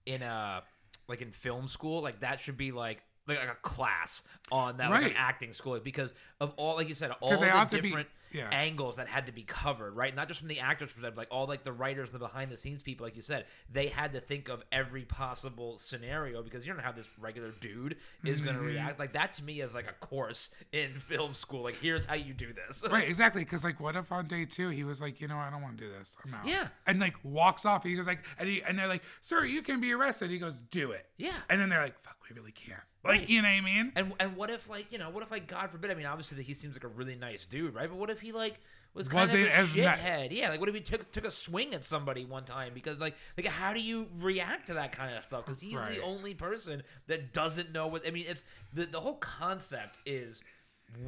in 0.06 0.22
a 0.22 0.62
like 1.08 1.22
in 1.22 1.30
film 1.30 1.68
school, 1.68 2.02
like 2.02 2.20
that 2.20 2.40
should 2.40 2.56
be 2.56 2.72
like 2.72 3.02
like, 3.26 3.38
like 3.38 3.48
a 3.50 3.54
class 3.62 4.22
on 4.50 4.76
that 4.78 4.90
like 4.90 5.02
Right. 5.02 5.10
an 5.12 5.16
acting 5.16 5.52
school 5.52 5.78
because 5.80 6.14
of 6.40 6.52
all 6.56 6.76
like 6.76 6.88
you 6.88 6.94
said 6.94 7.10
all 7.20 7.30
the 7.30 7.36
to 7.46 7.76
be- 7.76 7.88
different 7.88 8.08
yeah. 8.32 8.48
angles 8.50 8.96
that 8.96 9.08
had 9.08 9.26
to 9.26 9.32
be 9.32 9.42
covered 9.42 9.94
right 9.94 10.16
not 10.16 10.26
just 10.26 10.40
from 10.40 10.48
the 10.48 10.58
actors 10.58 10.90
perspective 10.90 11.18
like 11.18 11.28
all 11.30 11.46
like 11.46 11.64
the 11.64 11.72
writers 11.72 12.08
and 12.10 12.14
the 12.14 12.26
behind 12.26 12.50
the 12.50 12.56
scenes 12.56 12.82
people 12.82 13.04
like 13.04 13.14
you 13.14 13.20
said 13.20 13.44
they 13.70 13.88
had 13.88 14.14
to 14.14 14.20
think 14.20 14.48
of 14.48 14.64
every 14.72 15.02
possible 15.02 15.76
scenario 15.76 16.42
because 16.42 16.64
you 16.64 16.70
don't 16.72 16.78
know 16.78 16.82
how 16.84 16.92
this 16.92 17.10
regular 17.20 17.50
dude 17.60 17.96
is 18.24 18.40
going 18.40 18.56
Mm-hmm. 18.56 18.66
to 18.66 18.72
react 18.72 18.98
like 18.98 19.12
that 19.12 19.34
to 19.34 19.44
me 19.44 19.60
is 19.60 19.74
like 19.74 19.86
a 19.86 19.92
course 20.04 20.48
in 20.72 20.88
film 20.92 21.34
school 21.34 21.62
like 21.62 21.78
here's 21.78 22.06
how 22.06 22.14
you 22.14 22.32
do 22.32 22.52
this 22.54 22.82
Right, 22.90 23.06
exactly. 23.06 23.44
Because 23.44 23.64
like, 23.64 23.78
what 23.80 23.96
if 23.96 24.10
on 24.10 24.26
day 24.26 24.44
two 24.46 24.70
he 24.70 24.82
was 24.84 25.00
like, 25.02 25.20
you 25.20 25.28
know, 25.28 25.36
what, 25.36 25.46
I 25.46 25.50
don't 25.50 25.62
want 25.62 25.76
to 25.78 25.84
do 25.84 25.90
this. 25.90 26.16
I'm 26.24 26.34
out. 26.34 26.46
Yeah. 26.46 26.68
And 26.86 26.98
like 27.00 27.14
walks 27.22 27.64
off. 27.66 27.84
He 27.84 27.94
goes 27.94 28.06
like, 28.06 28.24
and, 28.38 28.48
he, 28.48 28.62
and 28.62 28.78
they're 28.78 28.88
like, 28.88 29.02
sir, 29.20 29.44
you 29.44 29.62
can 29.62 29.80
be 29.80 29.92
arrested. 29.92 30.30
He 30.30 30.38
goes, 30.38 30.60
do 30.60 30.90
it. 30.92 31.06
Yeah. 31.18 31.30
And 31.50 31.60
then 31.60 31.68
they're 31.68 31.82
like, 31.82 31.98
fuck, 32.00 32.16
we 32.28 32.34
really 32.36 32.52
can't. 32.52 32.80
Like, 33.04 33.20
Right. 33.20 33.28
you 33.28 33.42
know 33.42 33.48
what 33.48 33.54
I 33.54 33.60
mean? 33.62 33.92
And 33.96 34.12
and 34.20 34.36
what 34.36 34.50
if 34.50 34.68
like 34.68 34.86
you 34.92 34.98
know 34.98 35.10
what 35.10 35.22
if 35.24 35.30
like 35.32 35.46
God 35.48 35.70
forbid 35.70 35.90
I 35.90 35.94
mean 35.94 36.06
obviously 36.06 36.36
that 36.36 36.44
he 36.44 36.54
seems 36.54 36.76
like 36.76 36.84
a 36.84 36.88
really 36.88 37.16
nice 37.16 37.44
dude 37.44 37.74
right 37.74 37.88
but 37.88 37.96
what 37.98 38.10
if 38.10 38.20
he 38.20 38.30
like 38.30 38.60
was 38.94 39.08
kind 39.08 39.22
Wasn't 39.22 39.42
of 39.42 39.48
a 39.48 39.50
shithead 39.50 40.28
yeah 40.30 40.50
like 40.50 40.60
what 40.60 40.68
if 40.68 40.74
he 40.76 40.80
took 40.80 41.10
took 41.10 41.26
a 41.26 41.30
swing 41.30 41.74
at 41.74 41.84
somebody 41.84 42.24
one 42.24 42.44
time 42.44 42.72
because 42.74 43.00
like 43.00 43.16
like 43.36 43.46
how 43.46 43.72
do 43.74 43.82
you 43.82 44.06
react 44.20 44.68
to 44.68 44.74
that 44.74 44.92
kind 44.92 45.16
of 45.16 45.24
stuff 45.24 45.44
because 45.46 45.60
he's 45.60 45.74
Right. 45.74 45.96
the 45.96 46.02
only 46.02 46.34
person 46.34 46.82
that 47.08 47.32
doesn't 47.32 47.72
know 47.72 47.88
what 47.88 48.06
I 48.06 48.12
mean 48.12 48.26
it's 48.28 48.44
the 48.72 48.84
the 48.86 49.00
whole 49.00 49.16
concept 49.16 49.96
is 50.06 50.44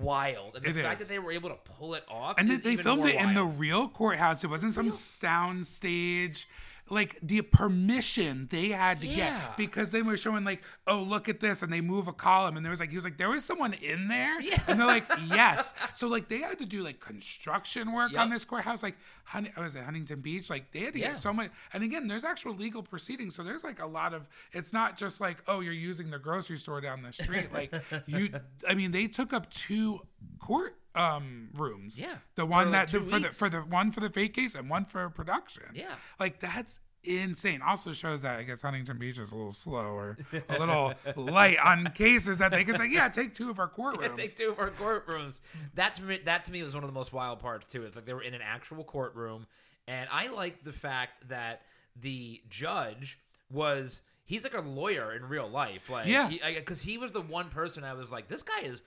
wild 0.00 0.56
and 0.56 0.64
the 0.64 0.70
It 0.70 0.82
fact 0.82 1.00
is. 1.00 1.06
that 1.06 1.12
they 1.12 1.18
were 1.18 1.30
able 1.32 1.50
to 1.50 1.58
pull 1.64 1.94
it 1.94 2.04
off 2.08 2.36
And 2.38 2.48
they, 2.48 2.54
is 2.54 2.62
they 2.62 2.72
even 2.72 2.84
filmed 2.84 3.04
it 3.04 3.16
in 3.20 3.34
the 3.34 3.44
real 3.44 3.88
courthouse. 3.88 4.42
It 4.42 4.48
wasn't 4.50 4.72
some 4.74 4.90
sound 4.90 5.66
stage. 5.66 6.48
Like 6.90 7.18
the 7.22 7.40
permission 7.42 8.46
they 8.50 8.68
had 8.68 9.00
to 9.00 9.06
Yeah. 9.06 9.16
get 9.38 9.56
because 9.56 9.90
they 9.90 10.02
were 10.02 10.16
showing 10.18 10.44
like, 10.44 10.62
oh 10.86 11.00
look 11.02 11.28
at 11.28 11.40
this, 11.40 11.62
and 11.62 11.72
they 11.72 11.80
move 11.80 12.08
a 12.08 12.12
column, 12.12 12.56
and 12.56 12.64
there 12.64 12.70
was 12.70 12.80
like 12.80 12.90
he 12.90 12.96
was 12.96 13.04
like 13.04 13.16
there 13.16 13.30
was 13.30 13.44
someone 13.44 13.72
in 13.74 14.08
there, 14.08 14.40
Yeah. 14.42 14.60
and 14.68 14.78
they're 14.78 14.86
like 14.86 15.04
yes. 15.28 15.72
So 15.94 16.08
like 16.08 16.28
they 16.28 16.38
had 16.40 16.58
to 16.58 16.66
do 16.66 16.82
like 16.82 17.00
construction 17.00 17.92
work 17.92 18.16
on 18.18 18.28
this 18.30 18.44
courthouse, 18.44 18.82
like 18.82 18.96
Hun- 19.24 19.48
was 19.56 19.74
it 19.76 19.82
Huntington 19.82 20.20
Beach? 20.20 20.50
Like 20.50 20.70
they 20.72 20.80
had 20.80 20.92
to 20.92 20.98
Yeah. 20.98 21.08
get 21.08 21.18
so 21.18 21.32
much. 21.32 21.50
And 21.72 21.82
again, 21.82 22.06
there's 22.06 22.24
actual 22.24 22.52
legal 22.54 22.82
proceedings, 22.82 23.34
so 23.34 23.42
there's 23.42 23.64
like 23.64 23.80
a 23.80 23.86
lot 23.86 24.12
of. 24.12 24.28
It's 24.52 24.72
not 24.72 24.96
just 24.98 25.20
like 25.20 25.38
oh 25.48 25.60
you're 25.60 25.72
using 25.72 26.10
the 26.10 26.18
grocery 26.18 26.58
store 26.58 26.80
down 26.82 27.00
the 27.02 27.12
street. 27.12 27.48
Like 27.52 27.72
you, 28.06 28.28
I 28.68 28.74
mean 28.74 28.90
they 28.90 29.06
took 29.06 29.32
up 29.32 29.50
two 29.50 30.00
court 30.38 30.76
um 30.94 31.48
rooms. 31.54 32.00
Yeah. 32.00 32.14
The 32.36 32.46
one 32.46 32.66
For, 32.66 32.70
like, 32.72 32.90
that 32.90 32.98
the, 32.98 33.04
for 33.04 33.18
the 33.18 33.28
for 33.28 33.48
the 33.48 33.58
one 33.60 33.90
for 33.90 34.00
the 34.00 34.10
fake 34.10 34.34
case 34.34 34.54
and 34.54 34.68
one 34.70 34.84
for 34.84 35.08
production. 35.10 35.64
Yeah. 35.74 35.94
Like 36.20 36.40
that's 36.40 36.80
insane. 37.02 37.60
Also 37.60 37.92
shows 37.92 38.22
that 38.22 38.38
I 38.38 38.42
guess 38.44 38.62
Huntington 38.62 38.96
Beach 38.98 39.18
is 39.18 39.32
a 39.32 39.36
little 39.36 39.52
slow 39.52 39.92
or 39.92 40.16
a 40.48 40.58
little 40.58 40.94
light 41.16 41.58
on 41.62 41.90
cases 41.94 42.38
that 42.38 42.50
they 42.50 42.64
can 42.64 42.76
say, 42.76 42.88
yeah, 42.90 43.08
take 43.08 43.34
two 43.34 43.50
of 43.50 43.58
our 43.58 43.68
courtrooms. 43.76 44.16
Take 44.16 44.34
two 44.34 44.50
of 44.50 44.58
our 44.58 44.70
courtrooms. 44.70 45.40
That 45.74 45.96
to 45.96 46.02
me, 46.02 46.18
that 46.24 46.44
to 46.46 46.52
me 46.52 46.62
was 46.62 46.74
one 46.74 46.82
of 46.82 46.88
the 46.88 46.94
most 46.94 47.12
wild 47.12 47.40
parts 47.40 47.66
too. 47.66 47.84
It's 47.84 47.96
like 47.96 48.06
they 48.06 48.14
were 48.14 48.22
in 48.22 48.34
an 48.34 48.42
actual 48.42 48.84
courtroom, 48.84 49.46
and 49.86 50.08
I 50.10 50.28
liked 50.28 50.64
the 50.64 50.72
fact 50.72 51.28
that 51.28 51.62
the 52.00 52.40
judge 52.48 53.18
was 53.50 54.00
he's 54.24 54.42
like 54.44 54.56
a 54.56 54.60
lawyer 54.62 55.12
in 55.12 55.26
real 55.28 55.48
life. 55.48 55.90
Like, 55.90 56.06
Yeah. 56.06 56.30
because 56.58 56.80
he, 56.80 56.96
was 56.96 57.10
the 57.12 57.20
one 57.20 57.50
person 57.50 57.84
I 57.84 57.92
was 57.92 58.10
like, 58.10 58.26
this 58.28 58.42
guy 58.42 58.60
is 58.62 58.80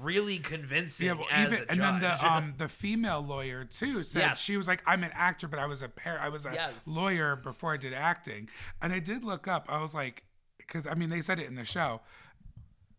really 0.00 0.38
convincing 0.38 1.06
yeah, 1.06 1.12
well, 1.12 1.26
as 1.30 1.52
even 1.52 1.66
and 1.68 1.80
then 1.80 2.00
the 2.00 2.26
um 2.26 2.54
the 2.58 2.68
female 2.68 3.20
lawyer 3.22 3.64
too 3.64 4.02
said 4.02 4.20
Yes. 4.20 4.40
she 4.40 4.56
was 4.56 4.66
like 4.66 4.82
I'm 4.86 5.04
an 5.04 5.10
actor 5.14 5.46
but 5.46 5.58
I 5.58 5.66
was 5.66 5.82
a 5.82 5.88
pair 5.88 6.18
I 6.20 6.28
was 6.30 6.46
a 6.46 6.52
Yes. 6.54 6.86
lawyer 6.86 7.36
before 7.36 7.72
I 7.72 7.76
did 7.76 7.92
acting. 7.92 8.48
And 8.80 8.92
I 8.92 8.98
did 8.98 9.24
look 9.24 9.46
up 9.46 9.66
I 9.68 9.80
was 9.80 9.94
like 9.94 10.24
because 10.58 10.86
I 10.86 10.94
mean 10.94 11.10
they 11.10 11.20
said 11.20 11.38
it 11.38 11.46
in 11.46 11.54
the 11.54 11.64
show. 11.64 12.00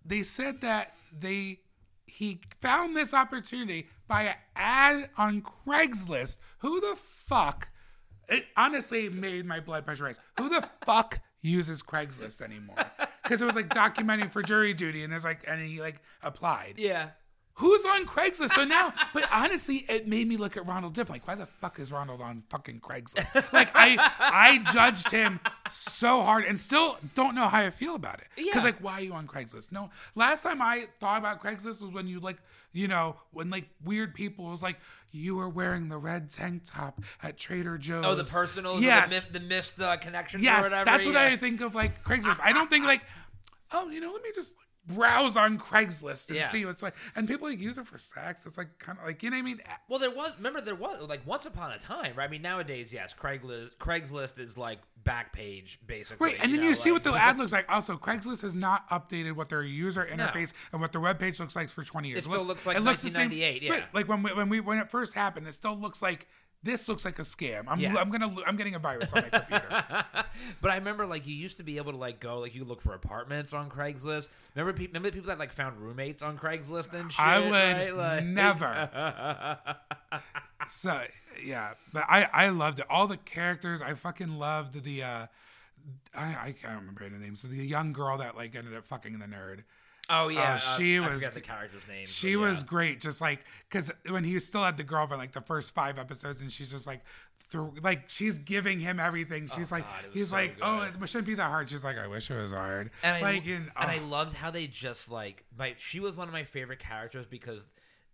They 0.06 0.21
said 0.24 0.62
that 0.62 0.93
they 1.17 1.60
he 2.06 2.39
found 2.62 2.95
this 2.95 3.13
opportunity 3.13 3.88
by 4.08 4.24
an 4.24 4.36
ad 4.56 5.10
on 5.17 5.41
Craigslist. 5.41 6.38
Who 6.60 6.80
the 6.80 6.95
fuck 6.95 7.69
it 8.30 8.45
honestly 8.56 9.10
made 9.10 9.45
my 9.45 9.60
blood 9.60 9.86
pressure 9.86 10.04
rise. 10.06 10.19
Who 10.39 10.50
the 10.50 10.62
fuck 10.86 11.19
uses 11.41 11.84
Craigslist 11.84 12.41
anymore 12.41 12.76
because 13.25 13.41
it 13.41 13.45
was 13.45 13.55
like 13.55 13.69
documenting 13.69 14.31
for 14.31 14.41
jury 14.41 14.73
duty 14.73 15.03
and 15.03 15.11
there's 15.11 15.25
like 15.25 15.43
and 15.47 15.59
he 15.61 15.81
like 15.81 16.01
applied 16.23 16.75
yeah. 16.77 17.09
Who's 17.60 17.86
on 17.86 18.06
Craigslist? 18.06 18.50
So 18.50 18.65
now, 18.65 18.94
but 19.13 19.26
honestly, 19.32 19.86
it 19.88 20.08
made 20.10 20.28
me 20.28 20.36
look 20.36 20.58
at 20.58 20.68
Ronald 20.68 20.94
different. 20.94 21.22
Like, 21.22 21.28
why 21.28 21.36
the 21.36 21.46
fuck 21.46 21.80
is 21.80 21.89
Ronald 21.89 22.20
on 22.20 22.44
fucking 22.50 22.82
Craigslist? 22.82 23.54
Like, 23.54 23.70
I 23.74 23.96
I 24.20 24.58
judged 24.74 25.10
him 25.10 25.39
so 25.70 26.22
hard 26.22 26.44
and 26.44 26.60
still 26.60 26.98
don't 27.13 27.34
know 27.34 27.48
how 27.48 27.60
I 27.62 27.70
feel 27.70 27.96
about 27.96 28.20
it. 28.20 28.28
Because 28.36 28.56
Yeah. 28.56 28.63
like, 28.63 28.84
why 28.84 28.94
are 28.94 29.02
you 29.02 29.13
on 29.13 29.26
Craigslist? 29.26 29.72
No, 29.72 29.89
last 30.15 30.44
time 30.44 30.62
I 30.62 30.88
thought 31.00 31.18
about 31.20 31.41
Craigslist 31.41 31.82
was 31.82 31.94
when 31.94 32.08
you 32.08 32.20
like, 32.20 32.38
you 32.74 32.89
know, 32.89 33.15
when 33.32 33.50
like 33.50 33.70
weird 33.86 34.13
people 34.13 34.46
was 34.46 34.62
like, 34.62 34.78
you 35.13 35.38
were 35.38 35.48
wearing 35.48 35.88
the 35.88 35.98
red 35.98 36.30
tank 36.30 36.63
top 36.65 37.02
at 37.24 37.38
Trader 37.38 37.78
Joe's. 37.78 38.06
Oh, 38.06 38.15
the 38.15 38.26
personal, 38.26 38.82
Yes, 38.82 39.28
the, 39.28 39.39
the 39.39 39.46
missed 39.46 39.80
uh, 39.82 39.96
connections 39.96 40.44
or 40.44 40.46
yes, 40.46 40.65
whatever. 40.65 40.84
that's 40.84 41.06
what 41.06 41.13
yeah. 41.13 41.24
I 41.24 41.38
think 41.38 41.62
of 41.62 41.74
like 41.74 42.04
Craigslist. 42.04 42.41
I 42.44 42.52
don't 42.52 42.70
think 42.70 42.86
like, 42.86 43.04
oh, 43.72 43.88
you 43.89 44.02
know, 44.02 44.12
let 44.12 44.22
me 44.24 44.30
just 44.36 44.56
browse 44.88 45.36
on 45.38 45.58
Craigslist 45.58 46.28
and 46.30 46.38
Yeah. 46.38 46.48
see 46.48 46.65
what's 46.65 46.84
like. 46.84 46.95
And 47.15 47.28
people 47.28 47.48
like 47.50 47.60
use 47.60 47.78
it 47.78 47.88
for 47.88 47.98
sex. 47.98 48.45
It's 48.45 48.58
like 48.58 48.78
kind 48.80 48.98
of 49.00 49.06
like 49.06 49.21
you 49.24 49.30
know 49.30 49.36
what 49.38 49.39
I 49.41 49.43
mean. 49.43 49.62
Well, 49.89 50.00
there 50.00 50.12
was. 50.12 50.34
Remember, 50.38 50.62
there 50.62 50.76
was 50.76 51.02
like 51.08 51.26
once 51.26 51.45
upon 51.45 51.71
a 51.71 51.80
time, 51.80 52.13
right? 52.15 52.26
I 52.26 52.32
mean, 52.32 52.41
nowadays, 52.41 52.93
yes, 52.93 53.13
Craigslist. 53.13 53.76
Craigslist 53.78 54.39
is 54.39 54.58
like 54.58 54.80
Backpage, 55.04 55.78
basically. 55.86 56.32
Right, 56.32 56.38
and 56.41 56.52
then 56.52 56.62
know, 56.62 56.67
you 56.69 56.76
see 56.76 56.91
what 56.91 57.04
the 57.04 57.13
ad 57.13 57.38
looks 57.38 57.52
like. 57.52 57.71
Also, 57.71 57.95
Craigslist 57.95 58.41
has 58.41 58.56
not 58.56 58.89
updated 58.89 59.34
what 59.34 59.50
their 59.50 59.63
user 59.63 60.06
interface 60.12 60.54
and 60.71 60.82
what 60.82 60.91
their 60.91 61.02
web 61.02 61.19
page 61.19 61.39
looks 61.39 61.56
like 61.56 61.69
for 61.69 61.84
20 61.84 62.08
years. 62.10 62.19
It 62.19 62.24
still 62.26 62.43
looks 62.43 62.65
like 62.65 62.76
it 62.78 62.82
looks 62.82 63.02
the 63.04 63.10
same- 63.10 63.30
1998, 63.30 63.62
yeah. 63.63 63.71
right, 63.71 63.93
like 63.93 64.08
when 64.08 64.24
we, 64.24 64.34
when 64.34 64.50
we 64.50 64.60
when 64.60 64.80
it 64.80 64.89
first 64.89 65.13
happened, 65.13 65.48
it 65.48 65.54
still 65.54 65.78
looks 65.78 66.02
like 66.02 66.28
this 66.65 66.89
looks 66.89 67.06
like 67.06 67.19
a 67.19 67.21
scam. 67.21 67.63
I'm 67.67 67.80
Yeah. 67.80 67.95
I'm 67.95 68.10
gonna 68.10 68.36
I'm 68.45 68.58
getting 68.58 68.75
a 68.75 68.80
virus 68.80 69.13
on 69.13 69.21
my 69.21 69.30
computer. 69.39 69.67
but 70.62 70.71
I 70.71 70.75
remember 70.75 71.06
like 71.06 71.25
you 71.28 71.36
used 71.36 71.58
to 71.60 71.63
be 71.63 71.78
able 71.78 71.91
to 71.93 71.97
like 71.97 72.19
go 72.19 72.39
like 72.39 72.54
you 72.56 72.65
look 72.65 72.82
for 72.82 72.93
apartments 72.93 73.54
on 73.54 73.69
Craigslist. 73.69 74.30
Remember, 74.56 74.78
pe- 74.78 74.88
remember 74.88 75.10
the 75.10 75.13
people 75.13 75.28
that 75.30 75.39
like 75.39 75.54
found 75.54 75.78
roommates 75.80 76.21
on 76.21 76.38
Craigslist 76.38 76.93
and 76.93 77.12
shit. 77.12 77.19
I 77.23 77.39
would 77.39 77.51
right? 77.51 77.95
Like- 77.95 78.25
never. 78.25 79.60
so 80.67 80.99
yeah, 81.43 81.73
but 81.93 82.04
I 82.10 82.28
I 82.34 82.49
loved 82.49 82.80
it. 82.80 82.86
All 82.89 83.08
the 83.08 83.17
characters, 83.17 83.82
I 83.82 83.93
fucking 83.93 84.38
loved 84.38 84.84
the. 84.84 85.04
uh 85.04 85.28
I, 86.15 86.23
I 86.47 86.56
can't 86.60 86.80
remember 86.80 87.04
any 87.04 87.17
names. 87.19 87.41
So 87.41 87.47
the 87.47 87.58
young 87.58 87.93
girl 87.93 88.17
that 88.17 88.36
like 88.36 88.56
ended 88.56 88.75
up 88.75 88.86
fucking 88.88 89.19
the 89.19 89.28
nerd. 89.28 89.60
Oh 90.10 90.30
yeah, 90.30 90.56
Uh, 90.56 90.58
she 90.58 90.98
I 90.98 91.00
was- 91.02 91.13
forget 91.22 91.34
the 91.34 91.41
character's 91.41 91.88
name. 91.88 92.06
She 92.06 92.32
yeah. 92.32 92.38
was 92.38 92.63
great, 92.63 93.00
just 93.02 93.22
like 93.22 93.39
because 93.70 93.91
when 94.10 94.24
he 94.24 94.38
still 94.39 94.63
had 94.63 94.78
the 94.78 94.84
girlfriend, 94.84 95.20
like 95.20 95.32
the 95.34 95.41
first 95.41 95.74
five 95.74 95.98
episodes, 96.00 96.41
and 96.41 96.52
she's 96.52 96.72
just 96.72 96.88
like, 96.88 97.02
through, 97.48 97.74
like 97.82 98.10
she's 98.10 98.38
giving 98.39 98.80
him 98.80 99.00
everything. 99.00 99.48
She's 99.48 99.72
like, 99.72 99.86
Oh, 99.88 100.02
God, 100.04 100.12
he's 100.13 100.30
so 100.30 100.36
like, 100.36 100.58
oh, 100.62 100.82
it 101.02 101.08
shouldn't 101.10 101.28
be 101.28 101.36
that 101.36 101.50
hard. 101.50 101.70
She's 101.70 101.84
like, 101.86 101.98
I 101.98 102.08
wish 102.08 102.30
it 102.32 102.41
was 102.41 102.52
hard. 102.52 102.89
and 103.04 103.18
I, 103.18 103.22
like, 103.22 103.46
and, 103.46 103.72
and 103.80 103.91
I 103.91 104.00
oh, 104.04 104.08
loved 104.08 104.36
how 104.36 104.52
they 104.52 104.68
just 104.68 105.12
like 105.12 105.46
my 105.58 105.76
she 105.78 106.00
was 106.00 106.18
one 106.18 106.28
of 106.28 106.34
my 106.34 106.44
favorite 106.44 106.80
characters 106.80 107.26
because 107.26 107.68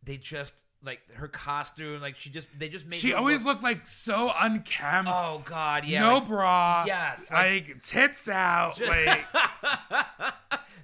they 0.04 0.18
just 0.18 0.64
like 0.84 1.00
her 1.14 1.28
costume 1.28 2.02
like 2.02 2.16
she 2.16 2.32
just 2.32 2.48
they 2.58 2.68
just 2.68 2.88
made 2.88 2.96
she 2.96 3.14
always 3.14 3.46
look, 3.46 3.62
looked 3.62 3.64
like 3.64 3.86
so 3.86 4.32
unkempt. 4.40 5.12
oh 5.14 5.42
god 5.46 5.86
yeah 5.86 6.02
no 6.02 6.16
like, 6.16 6.28
bra. 6.28 6.84
yes, 6.88 7.32
like, 7.32 7.82
tits 7.84 8.28
out. 8.28 8.76
Just- 8.78 8.90
like 8.90 10.34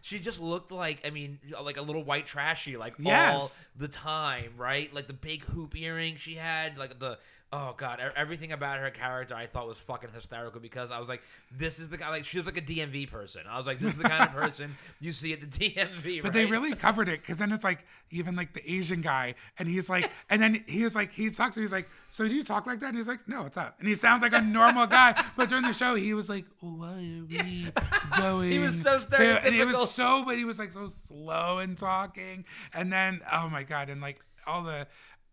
she 0.07 0.19
just 0.19 0.39
looked 0.39 0.71
like 0.71 1.05
I 1.05 1.09
mean 1.09 1.37
like 1.61 1.75
a 1.77 1.81
little 1.81 2.03
white 2.03 2.25
trashy 2.25 2.77
like 2.77 2.95
Yes. 2.97 3.65
all 3.75 3.79
the 3.81 3.89
time 3.89 4.53
right 4.57 4.91
like 4.93 5.07
the 5.07 5.13
big 5.13 5.43
hoop 5.43 5.75
earring 5.75 6.15
she 6.15 6.35
had 6.35 6.77
like 6.77 6.97
the 6.97 7.19
oh 7.53 7.73
god 7.77 8.01
everything 8.15 8.51
about 8.51 8.79
her 8.79 8.89
character 8.89 9.33
I 9.35 9.45
thought 9.45 9.67
was 9.67 9.79
fucking 9.79 10.09
hysterical 10.13 10.59
because 10.59 10.91
I 10.91 10.99
was 10.99 11.07
like 11.07 11.21
this 11.55 11.79
is 11.79 11.89
the 11.89 11.97
guy 11.97 12.09
like 12.09 12.25
she 12.25 12.37
was 12.37 12.45
like 12.45 12.57
a 12.57 12.61
DMV 12.61 13.09
person 13.09 13.43
I 13.49 13.57
was 13.57 13.65
like 13.65 13.79
this 13.79 13.91
is 13.91 13.97
the 13.97 14.09
kind 14.09 14.23
of 14.23 14.31
person 14.33 14.75
you 14.99 15.11
see 15.11 15.33
at 15.33 15.39
the 15.39 15.47
DMV 15.69 16.21
But 16.21 16.33
they 16.33 16.45
really 16.45 16.73
covered 16.73 17.07
it 17.09 17.21
because 17.21 17.37
then 17.37 17.51
it's 17.51 17.63
like 17.63 17.85
even 18.11 18.35
like 18.35 18.53
the 18.53 18.71
Asian 18.71 19.01
guy, 19.01 19.35
and 19.59 19.67
he's 19.67 19.89
like, 19.89 20.09
and 20.29 20.41
then 20.41 20.63
he 20.67 20.83
was 20.83 20.95
like, 20.95 21.11
he 21.11 21.29
talks 21.29 21.55
to 21.55 21.61
me, 21.61 21.63
he's 21.63 21.71
like, 21.71 21.87
so 22.09 22.27
do 22.27 22.33
you 22.33 22.43
talk 22.43 22.65
like 22.65 22.79
that? 22.79 22.87
And 22.87 22.97
he's 22.97 23.07
like, 23.07 23.27
no, 23.27 23.43
what's 23.43 23.57
up? 23.57 23.75
And 23.79 23.87
he 23.87 23.95
sounds 23.95 24.21
like 24.21 24.33
a 24.33 24.41
normal 24.41 24.87
guy, 24.87 25.21
but 25.35 25.49
during 25.49 25.63
the 25.65 25.73
show, 25.73 25.95
he 25.95 26.13
was 26.13 26.29
like, 26.29 26.45
why 26.59 26.93
are 26.93 27.25
we 27.27 27.71
going? 28.17 28.51
He 28.51 28.59
was 28.59 28.81
so 28.81 28.99
to-" 28.99 29.45
and 29.45 29.53
he 29.53 29.63
was 29.63 29.91
so, 29.91 30.23
but 30.25 30.37
he 30.37 30.45
was 30.45 30.59
like 30.59 30.71
so 30.71 30.87
slow 30.87 31.59
in 31.59 31.75
talking, 31.75 32.45
and 32.73 32.91
then 32.91 33.21
oh 33.31 33.49
my 33.49 33.63
god, 33.63 33.89
and 33.89 34.01
like 34.01 34.19
all 34.45 34.63
the. 34.63 34.87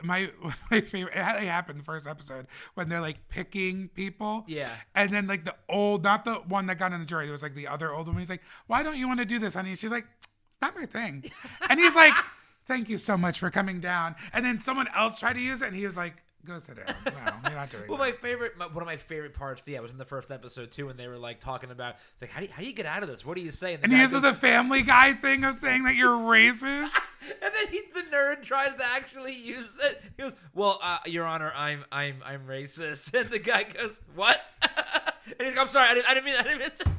My 0.04 0.30
my 0.70 0.80
favorite 0.80 1.14
it 1.14 1.18
happened 1.18 1.80
the 1.80 1.84
first 1.84 2.06
episode 2.06 2.46
when 2.74 2.88
they're 2.88 3.00
like 3.00 3.28
picking 3.28 3.88
people. 3.88 4.44
Yeah. 4.46 4.70
And 4.94 5.10
then 5.10 5.26
like 5.26 5.44
the 5.44 5.54
old, 5.68 6.04
not 6.04 6.24
the 6.24 6.34
one 6.34 6.66
that 6.66 6.78
got 6.78 6.92
on 6.92 7.00
the 7.00 7.06
jury, 7.06 7.28
it 7.28 7.30
was 7.30 7.42
like 7.42 7.54
the 7.54 7.68
other 7.68 7.92
old 7.92 8.06
woman. 8.06 8.20
He's 8.20 8.30
like, 8.30 8.42
Why 8.66 8.82
don't 8.82 8.96
you 8.96 9.06
want 9.06 9.20
to 9.20 9.26
do 9.26 9.38
this, 9.38 9.54
honey? 9.54 9.74
She's 9.74 9.90
like, 9.90 10.06
It's 10.48 10.60
not 10.60 10.76
my 10.76 10.86
thing. 10.86 11.24
And 11.68 11.78
he's 11.80 11.94
like, 11.94 12.14
Thank 12.66 12.88
you 12.88 12.98
so 12.98 13.16
much 13.16 13.38
for 13.40 13.50
coming 13.50 13.80
down. 13.80 14.16
And 14.32 14.44
then 14.44 14.58
someone 14.58 14.88
else 14.94 15.20
tried 15.20 15.34
to 15.34 15.40
use 15.40 15.60
it, 15.60 15.68
and 15.68 15.76
he 15.76 15.84
was 15.84 15.98
like, 15.98 16.23
Go 16.44 16.58
sit 16.58 16.76
down. 16.76 16.94
No, 17.06 17.12
you're 17.48 17.58
not 17.58 17.70
doing 17.70 17.84
Well, 17.88 17.96
that. 17.96 18.04
my 18.04 18.10
favorite, 18.12 18.58
my, 18.58 18.66
one 18.66 18.82
of 18.82 18.86
my 18.86 18.98
favorite 18.98 19.32
parts, 19.32 19.66
yeah, 19.66 19.80
was 19.80 19.92
in 19.92 19.98
the 19.98 20.04
first 20.04 20.30
episode 20.30 20.70
too, 20.70 20.86
when 20.86 20.96
they 20.98 21.08
were 21.08 21.16
like 21.16 21.40
talking 21.40 21.70
about, 21.70 21.96
it's 22.12 22.20
like, 22.20 22.30
how 22.30 22.40
do 22.40 22.46
you, 22.46 22.52
how 22.52 22.60
do 22.60 22.66
you 22.68 22.74
get 22.74 22.84
out 22.84 23.02
of 23.02 23.08
this? 23.08 23.24
What 23.24 23.36
do 23.36 23.42
you 23.42 23.50
say? 23.50 23.76
the 23.76 23.84
And 23.84 23.90
guy 23.90 23.96
he 23.96 24.02
uses 24.02 24.20
goes- 24.20 24.32
the 24.32 24.34
Family 24.38 24.82
Guy 24.82 25.14
thing 25.14 25.44
of 25.44 25.54
saying 25.54 25.84
that 25.84 25.94
you're 25.94 26.18
racist. 26.18 26.90
and 27.42 27.52
then 27.54 27.68
he, 27.70 27.80
the 27.94 28.02
nerd 28.14 28.42
tries 28.42 28.74
to 28.74 28.84
actually 28.94 29.34
use 29.34 29.80
it. 29.82 30.02
He 30.16 30.22
goes, 30.22 30.36
"Well, 30.52 30.78
uh, 30.82 30.98
Your 31.06 31.24
Honor, 31.24 31.50
I'm 31.56 31.84
I'm 31.90 32.16
I'm 32.24 32.46
racist." 32.46 33.14
And 33.18 33.28
the 33.30 33.38
guy 33.38 33.62
goes, 33.62 34.02
"What?" 34.14 34.38
and 34.62 35.34
he's 35.40 35.56
like, 35.56 35.58
"I'm 35.66 35.68
sorry, 35.72 35.88
I 35.88 35.94
didn't, 35.94 36.10
I 36.10 36.14
didn't 36.14 36.26
mean, 36.26 36.36
I 36.38 36.42
didn't 36.42 36.58
mean." 36.58 36.70
To. 36.70 36.90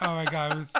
Oh 0.00 0.14
my 0.16 0.24
god, 0.24 0.52
it 0.52 0.56
was 0.56 0.76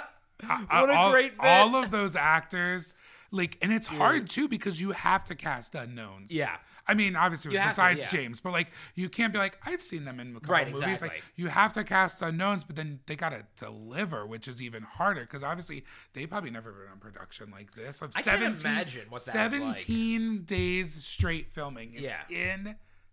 What 0.69 0.89
a 0.89 0.93
all, 0.93 1.11
great 1.11 1.37
bit. 1.39 1.45
all 1.47 1.75
of 1.75 1.89
those 1.91 2.15
actors. 2.17 2.95
Like, 3.31 3.57
and 3.61 3.73
it's 3.73 3.87
hard 3.87 4.29
too 4.29 4.47
because 4.47 4.79
you 4.79 4.91
have 4.91 5.23
to 5.25 5.35
cast 5.35 5.75
unknowns. 5.75 6.33
Yeah. 6.33 6.55
I 6.87 6.93
mean, 6.93 7.15
obviously, 7.15 7.51
You 7.53 7.59
have 7.59 7.69
to, 7.69 7.71
besides 7.71 7.99
yeah. 8.01 8.09
James, 8.09 8.39
but 8.41 8.51
like, 8.53 8.67
you 8.95 9.09
can't 9.09 9.33
be 9.33 9.39
like, 9.39 9.57
I've 9.65 9.81
seen 9.81 10.05
them 10.05 10.19
in 10.19 10.31
a 10.35 10.39
couple 10.39 10.53
Right, 10.53 10.67
movies. 10.67 10.81
exactly. 10.81 11.09
Like, 11.09 11.23
you 11.35 11.47
have 11.47 11.73
to 11.73 11.83
cast 11.83 12.21
unknowns, 12.21 12.63
but 12.63 12.75
then 12.75 12.99
they 13.07 13.15
gotta 13.15 13.45
deliver, 13.57 14.25
which 14.25 14.47
is 14.47 14.61
even 14.61 14.83
harder 14.83 15.21
because 15.21 15.43
obviously 15.43 15.83
they 16.13 16.25
probably 16.25 16.49
never 16.49 16.71
been 16.71 16.91
on 16.91 16.99
production 16.99 17.51
like 17.51 17.71
this. 17.73 18.01
Of 18.01 18.11
I 18.15 18.21
can't 18.21 18.57
17, 18.59 18.71
imagine 18.71 19.01
what 19.09 19.25
that 19.25 19.51
was 19.51 19.59
like. 19.61 19.77
17 19.77 20.43
days 20.43 20.93
straight 20.93 21.51
filming 21.51 21.93
is 21.93 22.03
Yeah. 22.03 22.65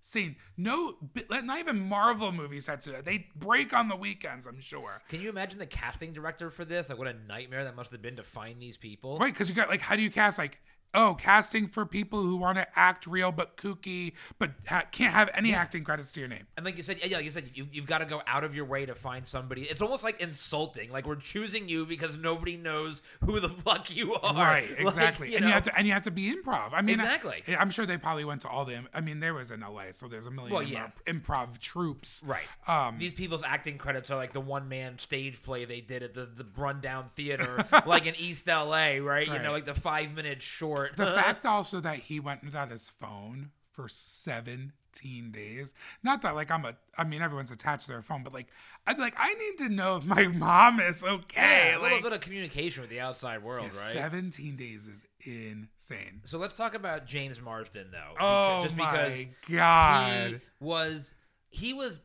insane. 0.02 0.36
No, 0.56 0.96
not 1.30 1.58
even 1.58 1.88
Marvel 1.88 2.30
movies 2.32 2.66
had 2.66 2.80
to. 2.82 2.90
that. 2.92 3.04
They 3.04 3.28
break 3.36 3.72
on 3.72 3.88
the 3.88 3.96
weekends, 3.96 4.46
I'm 4.46 4.60
sure. 4.60 5.00
Can 5.08 5.20
you 5.20 5.28
imagine 5.30 5.58
the 5.58 5.66
casting 5.66 6.12
director 6.12 6.50
for 6.50 6.64
this? 6.64 6.88
Like, 6.90 6.98
what 6.98 7.08
a 7.08 7.14
nightmare 7.26 7.64
that 7.64 7.74
must 7.76 7.90
have 7.92 8.02
been 8.02 8.16
to 8.16 8.22
find 8.22 8.60
these 8.60 8.76
people. 8.76 9.16
Right, 9.16 9.32
because 9.32 9.48
you 9.48 9.54
got 9.56 9.68
like, 9.68 9.80
how 9.80 9.96
do 9.96 10.02
you 10.02 10.10
cast 10.10 10.38
like, 10.38 10.60
oh, 10.94 11.16
casting 11.18 11.68
for 11.68 11.84
people 11.84 12.22
who 12.22 12.36
want 12.36 12.58
to 12.58 12.66
act 12.78 13.06
real 13.06 13.32
but 13.32 13.56
kooky, 13.56 14.12
but 14.38 14.52
ha- 14.66 14.84
can't 14.90 15.12
have 15.12 15.30
any 15.34 15.52
acting 15.54 15.84
credits 15.84 16.12
to 16.12 16.20
your 16.20 16.28
name. 16.28 16.46
And 16.56 16.64
like 16.64 16.76
you 16.76 16.82
said, 16.82 16.98
yeah, 17.04 17.16
like 17.16 17.24
you 17.24 17.30
said, 17.30 17.50
you, 17.54 17.66
you've 17.72 17.86
got 17.86 17.98
to 17.98 18.04
go 18.06 18.22
out 18.26 18.44
of 18.44 18.54
your 18.54 18.64
way 18.64 18.86
to 18.86 18.94
find 18.94 19.26
somebody. 19.26 19.62
It's 19.62 19.80
almost 19.82 20.04
like 20.04 20.20
insulting. 20.20 20.90
Like 20.90 21.06
we're 21.06 21.16
choosing 21.16 21.68
you 21.68 21.86
because 21.86 22.16
nobody 22.16 22.56
knows 22.56 23.02
who 23.24 23.40
the 23.40 23.48
fuck 23.48 23.94
you 23.94 24.14
are. 24.14 24.34
Right, 24.44 24.68
Like, 24.70 24.80
exactly, 24.80 25.30
you 25.30 25.36
and 25.36 25.46
you 25.46 25.52
have 25.52 25.62
to 25.62 25.76
and 25.76 25.86
you 25.86 25.92
have 25.94 26.02
to 26.02 26.10
be 26.10 26.34
improv. 26.34 26.70
I 26.72 26.82
mean, 26.82 26.96
Exactly. 26.96 27.42
I, 27.48 27.62
am 27.62 27.70
sure 27.70 27.86
they 27.86 27.96
probably 27.96 28.24
went 28.24 28.42
to 28.42 28.48
all 28.48 28.64
the. 28.64 28.84
I 28.92 29.00
mean, 29.00 29.20
there 29.20 29.32
was 29.32 29.50
in 29.50 29.60
LA, 29.60 29.84
so 29.92 30.06
there's 30.06 30.26
a 30.26 30.30
million 30.30 30.52
Well, 30.52 30.64
improv, 30.64 30.70
yeah. 30.70 31.12
improv 31.12 31.58
troupes. 31.58 32.22
Right. 32.26 32.42
Um, 32.68 32.98
These 32.98 33.14
people's 33.14 33.42
acting 33.42 33.78
credits 33.78 34.10
are 34.10 34.16
like 34.16 34.32
the 34.32 34.40
one 34.40 34.68
man 34.68 34.98
stage 34.98 35.42
play 35.42 35.64
they 35.64 35.80
did 35.80 36.02
at 36.02 36.12
the, 36.14 36.26
the 36.26 36.46
rundown 36.56 37.04
theater, 37.16 37.64
like 37.86 38.06
in 38.06 38.14
East 38.18 38.46
LA, 38.46 38.96
right? 39.00 39.26
You 39.26 39.38
know, 39.38 39.52
like 39.52 39.64
the 39.64 39.74
five 39.74 40.14
minute 40.14 40.42
short. 40.42 40.83
The 40.96 41.04
uh-huh. 41.04 41.14
fact 41.14 41.46
also 41.46 41.80
that 41.80 41.96
he 41.96 42.20
went 42.20 42.44
without 42.44 42.70
his 42.70 42.90
phone 42.90 43.50
for 43.74 43.88
17 43.88 45.30
days. 45.32 45.74
Not 46.02 46.22
that 46.22 46.34
like 46.34 46.50
I'm 46.50 46.64
a. 46.64 46.76
I 46.96 47.04
mean, 47.04 47.22
everyone's 47.22 47.50
attached 47.50 47.86
to 47.86 47.92
their 47.92 48.02
phone, 48.02 48.22
but 48.22 48.32
like 48.32 48.46
I'd 48.86 48.96
be 48.96 49.02
like 49.02 49.16
I 49.18 49.34
need 49.34 49.58
to 49.66 49.68
know 49.68 49.96
if 49.96 50.04
my 50.04 50.26
mom 50.28 50.80
is 50.80 51.02
okay. 51.02 51.72
yeah, 51.72 51.76
a 51.76 51.80
little 51.80 51.96
like, 51.96 52.04
bit 52.04 52.12
of 52.12 52.20
communication 52.20 52.82
with 52.82 52.90
the 52.90 53.00
outside 53.00 53.42
world, 53.42 53.64
yeah, 53.72 54.00
right? 54.00 54.12
17 54.12 54.56
days 54.56 54.86
is 54.86 55.04
insane. 55.24 56.20
So 56.22 56.38
let's 56.38 56.54
talk 56.54 56.74
about 56.74 57.06
James 57.06 57.40
Marsden, 57.40 57.88
though. 57.90 58.14
Oh 58.20 58.62
just 58.62 58.76
my 58.76 58.90
because 58.90 59.26
god. 59.50 60.30
he 60.30 60.36
was 60.60 61.14
he 61.50 61.72
was 61.74 62.00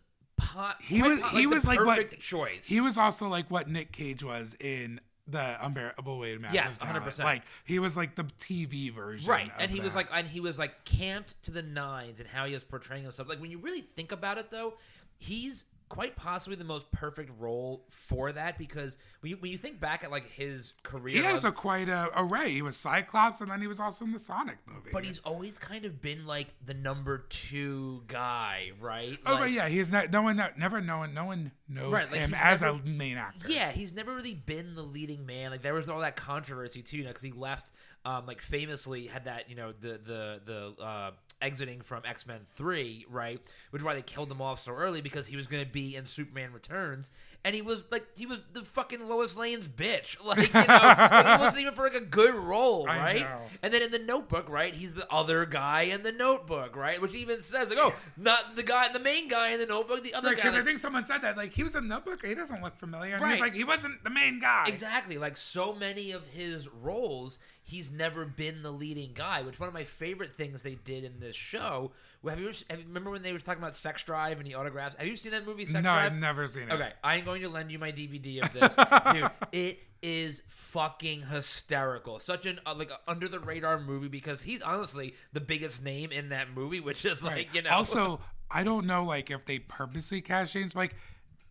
He 0.82 1.02
was- 1.02 1.20
po- 1.20 1.28
he 1.38 1.46
was 1.46 1.68
like 1.68 1.80
what- 1.80 1.98
perfect 1.98 2.22
choice. 2.22 2.68
He 2.68 2.82
was 2.82 2.98
also 2.98 3.28
like 3.28 3.52
what 3.52 3.68
Nick 3.68 3.92
Cage 3.92 4.24
was 4.24 4.56
in 4.60 5.00
the 5.32 5.66
unbearable 5.66 6.20
weight 6.20 6.36
of 6.36 6.42
massive 6.42 6.56
Yes, 6.56 6.78
100%. 6.80 7.24
Like 7.24 7.44
he 7.66 7.80
was 7.80 7.96
like 7.96 8.16
the 8.16 8.24
TV 8.24 8.94
version, 8.94 9.30
right, 9.30 9.52
and 9.60 9.72
he 9.72 9.80
was 9.80 9.96
like, 9.96 10.08
and 10.14 10.28
he 10.28 10.40
was 10.40 10.58
like 10.58 10.84
camped 10.86 11.42
to 11.44 11.52
the 11.52 11.62
nines, 11.62 12.20
and 12.20 12.28
how 12.28 12.46
he 12.46 12.54
was 12.54 12.64
portraying 12.64 13.04
himself. 13.04 13.30
Like 13.30 13.40
when 13.40 13.52
you 13.52 13.60
really 13.60 13.82
think 13.82 14.12
about 14.12 14.38
it, 14.38 14.52
though, 14.52 14.74
he's 15.18 15.66
quite 15.90 16.16
possibly 16.16 16.56
the 16.56 16.64
most 16.64 16.90
perfect 16.92 17.32
role 17.40 17.84
for 17.90 18.32
that 18.32 18.58
because 18.60 18.98
when 19.22 19.32
you 19.32 19.38
when 19.38 19.52
you 19.52 19.58
think 19.58 19.80
back 19.80 20.04
at 20.04 20.12
like 20.12 20.30
his 20.32 20.74
career, 20.84 21.18
he 21.18 21.24
has 21.24 21.44
a 21.44 21.52
quite 21.52 21.90
a 21.90 22.10
array. 22.16 22.52
He 22.52 22.62
was 22.62 22.78
Cyclops, 22.78 23.42
and 23.42 23.50
then 23.52 23.60
he 23.60 23.68
was 23.68 23.80
also 23.80 24.06
in 24.06 24.12
the 24.12 24.20
Sonic 24.20 24.58
movie. 24.68 24.92
but 24.94 25.04
he's 25.04 25.18
always 25.20 25.58
kind 25.58 25.86
of 25.86 26.02
been 26.02 26.26
like 26.28 26.48
the 26.66 26.74
number 26.76 27.26
two 27.30 28.04
guy, 28.08 28.72
right? 28.80 29.18
oh, 29.26 29.32
Like- 29.34 29.42
right, 29.42 29.52
yeah, 29.52 29.68
he's 29.68 29.92
not. 29.92 30.12
No 30.12 30.22
one, 30.22 30.42
never, 30.58 30.80
no 30.80 31.00
one, 31.00 31.14
no 31.14 31.26
one 31.26 31.52
knows 31.68 31.92
Right, 31.92 32.10
like, 32.12 32.20
him 32.22 32.34
as 32.40 32.62
never- 32.62 32.80
a 32.80 32.86
main 32.86 33.18
actor. 33.18 33.48
Yeah, 33.50 33.72
he's 33.72 33.94
never 33.94 34.14
really 34.14 34.36
been 34.36 34.76
the 34.76 34.84
leading 34.84 35.26
man. 35.26 35.52
Like 35.52 35.62
there 35.64 35.74
was 35.74 35.90
all 35.90 36.02
that 36.02 36.16
controversy 36.16 36.82
too, 36.82 36.98
you 36.98 37.04
know, 37.04 37.10
because 37.10 37.24
he 37.24 37.32
left, 37.32 37.72
um, 38.06 38.26
like 38.28 38.42
famously 38.42 39.08
had 39.08 39.26
that, 39.26 39.50
you 39.50 39.56
know, 39.56 39.72
the 39.72 40.00
the 40.04 40.42
the 40.78 40.84
uh, 40.84 41.12
exiting 41.42 41.82
from 41.82 42.04
X 42.06 42.26
Men 42.28 42.42
Three, 42.56 43.06
right? 43.10 43.40
Which 43.72 43.82
is 43.82 43.86
why 43.86 43.94
they 43.96 44.02
killed 44.02 44.32
him 44.32 44.42
off 44.42 44.60
so 44.60 44.72
early 44.72 45.02
because 45.02 45.28
he 45.28 45.36
was 45.36 45.48
going 45.48 45.64
to 45.64 45.70
be 45.70 45.96
in 45.96 46.06
Superman 46.06 46.52
Returns, 46.52 47.12
and 47.46 47.56
he 47.56 47.62
was 47.62 47.86
like 47.92 48.06
he 48.16 48.26
was 48.26 48.42
the 48.54 48.62
fucking 48.62 49.08
Lois 49.08 49.36
Lane's 49.38 49.68
bitch, 49.68 50.24
like 50.26 50.40
you 50.40 50.54
know, 50.54 50.66
like, 50.68 51.38
he 51.40 51.44
wasn't 51.44 51.62
even 51.62 51.74
for 51.74 51.84
like 51.84 51.96
a 51.96 52.06
good 52.06 52.36
role, 52.36 52.86
right? 52.86 53.26
And 53.64 53.74
then 53.74 53.82
in 53.82 53.92
the 53.92 54.00
Notebook, 54.00 54.50
right, 54.50 54.74
he's 54.74 54.94
the 54.94 55.08
other 55.12 55.46
guy 55.46 55.84
in 55.84 56.04
the 56.04 56.12
Notebook, 56.12 56.76
right? 56.76 57.02
Which 57.02 57.16
even 57.16 57.42
says 57.42 57.70
like, 57.70 57.80
oh, 57.80 57.94
not 58.18 58.56
the 58.56 58.64
guy, 58.64 58.92
the 58.92 59.00
main 59.00 59.28
guy 59.28 59.52
in 59.52 59.60
the 59.60 59.66
Notebook, 59.66 60.04
the 60.04 60.14
other 60.14 60.30
guy. 60.30 60.44
Because 60.44 60.56
I 60.56 60.62
think 60.62 60.80
someone 60.80 61.06
said 61.06 61.20
that, 61.20 61.38
like 61.38 61.54
he 61.54 61.64
was 61.64 61.76
in 61.76 61.88
Notebook, 61.88 62.26
he 62.26 62.36
doesn't 62.36 62.62
look 62.62 62.78
familiar. 62.78 63.14
And 63.14 63.22
Right. 63.24 63.32
He's 63.32 63.42
like 63.42 63.54
he 63.54 63.64
wasn't 63.64 64.04
the 64.04 64.10
main 64.10 64.40
guy. 64.40 64.66
Exactly. 64.68 65.18
Like 65.18 65.38
so 65.38 65.74
many 65.74 66.12
of 66.12 66.26
his 66.28 66.68
roles, 66.68 67.40
he's 67.70 67.92
never 67.92 68.26
been 68.26 68.62
the 68.64 68.72
leading 68.72 69.12
guy. 69.14 69.42
Which 69.42 69.60
one 69.60 69.68
of 69.68 69.74
my 69.74 69.84
favorite 69.84 70.36
things 70.36 70.64
they 70.64 70.76
did 70.84 71.04
in 71.04 71.20
this 71.20 71.36
show. 71.36 71.92
Have 72.28 72.40
you, 72.40 72.48
ever, 72.50 72.58
have 72.70 72.80
you 72.80 72.86
remember 72.88 73.12
when 73.12 73.22
they 73.22 73.32
were 73.32 73.40
talking 73.40 73.62
about 73.62 73.76
Sex 73.76 74.04
Drive 74.04 74.40
and 74.40 74.48
the 74.48 74.56
autographs? 74.56 74.96
Have 74.96 75.08
you 75.08 75.16
seen 75.16 75.32
that 75.32 75.46
movie, 75.46 75.66
Sex 75.66 75.84
no, 75.84 75.92
Drive? 75.94 76.12
I've 76.12 76.18
never 76.18 76.48
seen 76.48 76.64
it. 76.64 76.72
Okay, 76.74 76.92
I 77.04 77.16
am 77.18 77.26
going 77.26 77.42
to 77.44 77.50
lend 77.50 77.72
you 77.72 77.80
my 77.80 77.92
DVD 77.92 78.42
of 78.44 78.52
this, 78.54 78.76
dude. 78.76 79.32
It 79.52 79.80
is 80.02 80.42
fucking 80.48 81.22
hysterical. 81.24 82.20
Such 82.20 82.46
an 82.46 82.60
uh, 82.66 82.74
like 82.78 82.92
under 83.08 83.28
the 83.28 83.40
radar 83.40 83.80
movie 83.80 84.08
because 84.08 84.42
he's 84.42 84.62
honestly 84.62 85.14
the 85.34 85.42
biggest 85.42 85.84
name 85.84 86.12
in 86.12 86.30
that 86.30 86.54
movie, 86.54 86.80
which 86.80 87.06
is 87.06 87.24
like 87.24 87.36
Right. 87.36 87.50
you 87.54 87.62
know. 87.62 87.70
Also, 87.72 88.20
I 88.52 88.64
don't 88.64 88.86
know 88.88 89.04
like 89.06 89.30
if 89.32 89.46
they 89.46 89.60
purposely 89.60 90.22
cast 90.22 90.54
James, 90.54 90.76
like 90.76 90.96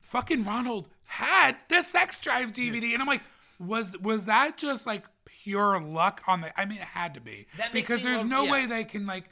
fucking 0.01 0.45
Ronald 0.45 0.89
had 1.07 1.57
the 1.69 1.83
Sex 1.83 2.19
Drive 2.21 2.53
DVD, 2.53 2.93
and 2.93 3.01
I'm 3.03 3.07
like, 3.09 3.23
was 3.59 3.97
was 3.99 4.27
that 4.27 4.57
just 4.57 4.87
like 4.87 5.05
pure 5.25 5.81
luck 5.81 6.23
on 6.27 6.41
the? 6.41 6.61
I 6.61 6.65
mean, 6.65 6.79
it 6.79 6.85
had 6.85 7.15
to 7.15 7.21
be 7.21 7.47
because 7.73 8.03
there's 8.03 8.25
no 8.25 8.45
yeah. 8.45 8.53
way 8.53 8.67
they 8.67 8.85
can 8.85 9.07
like 9.07 9.29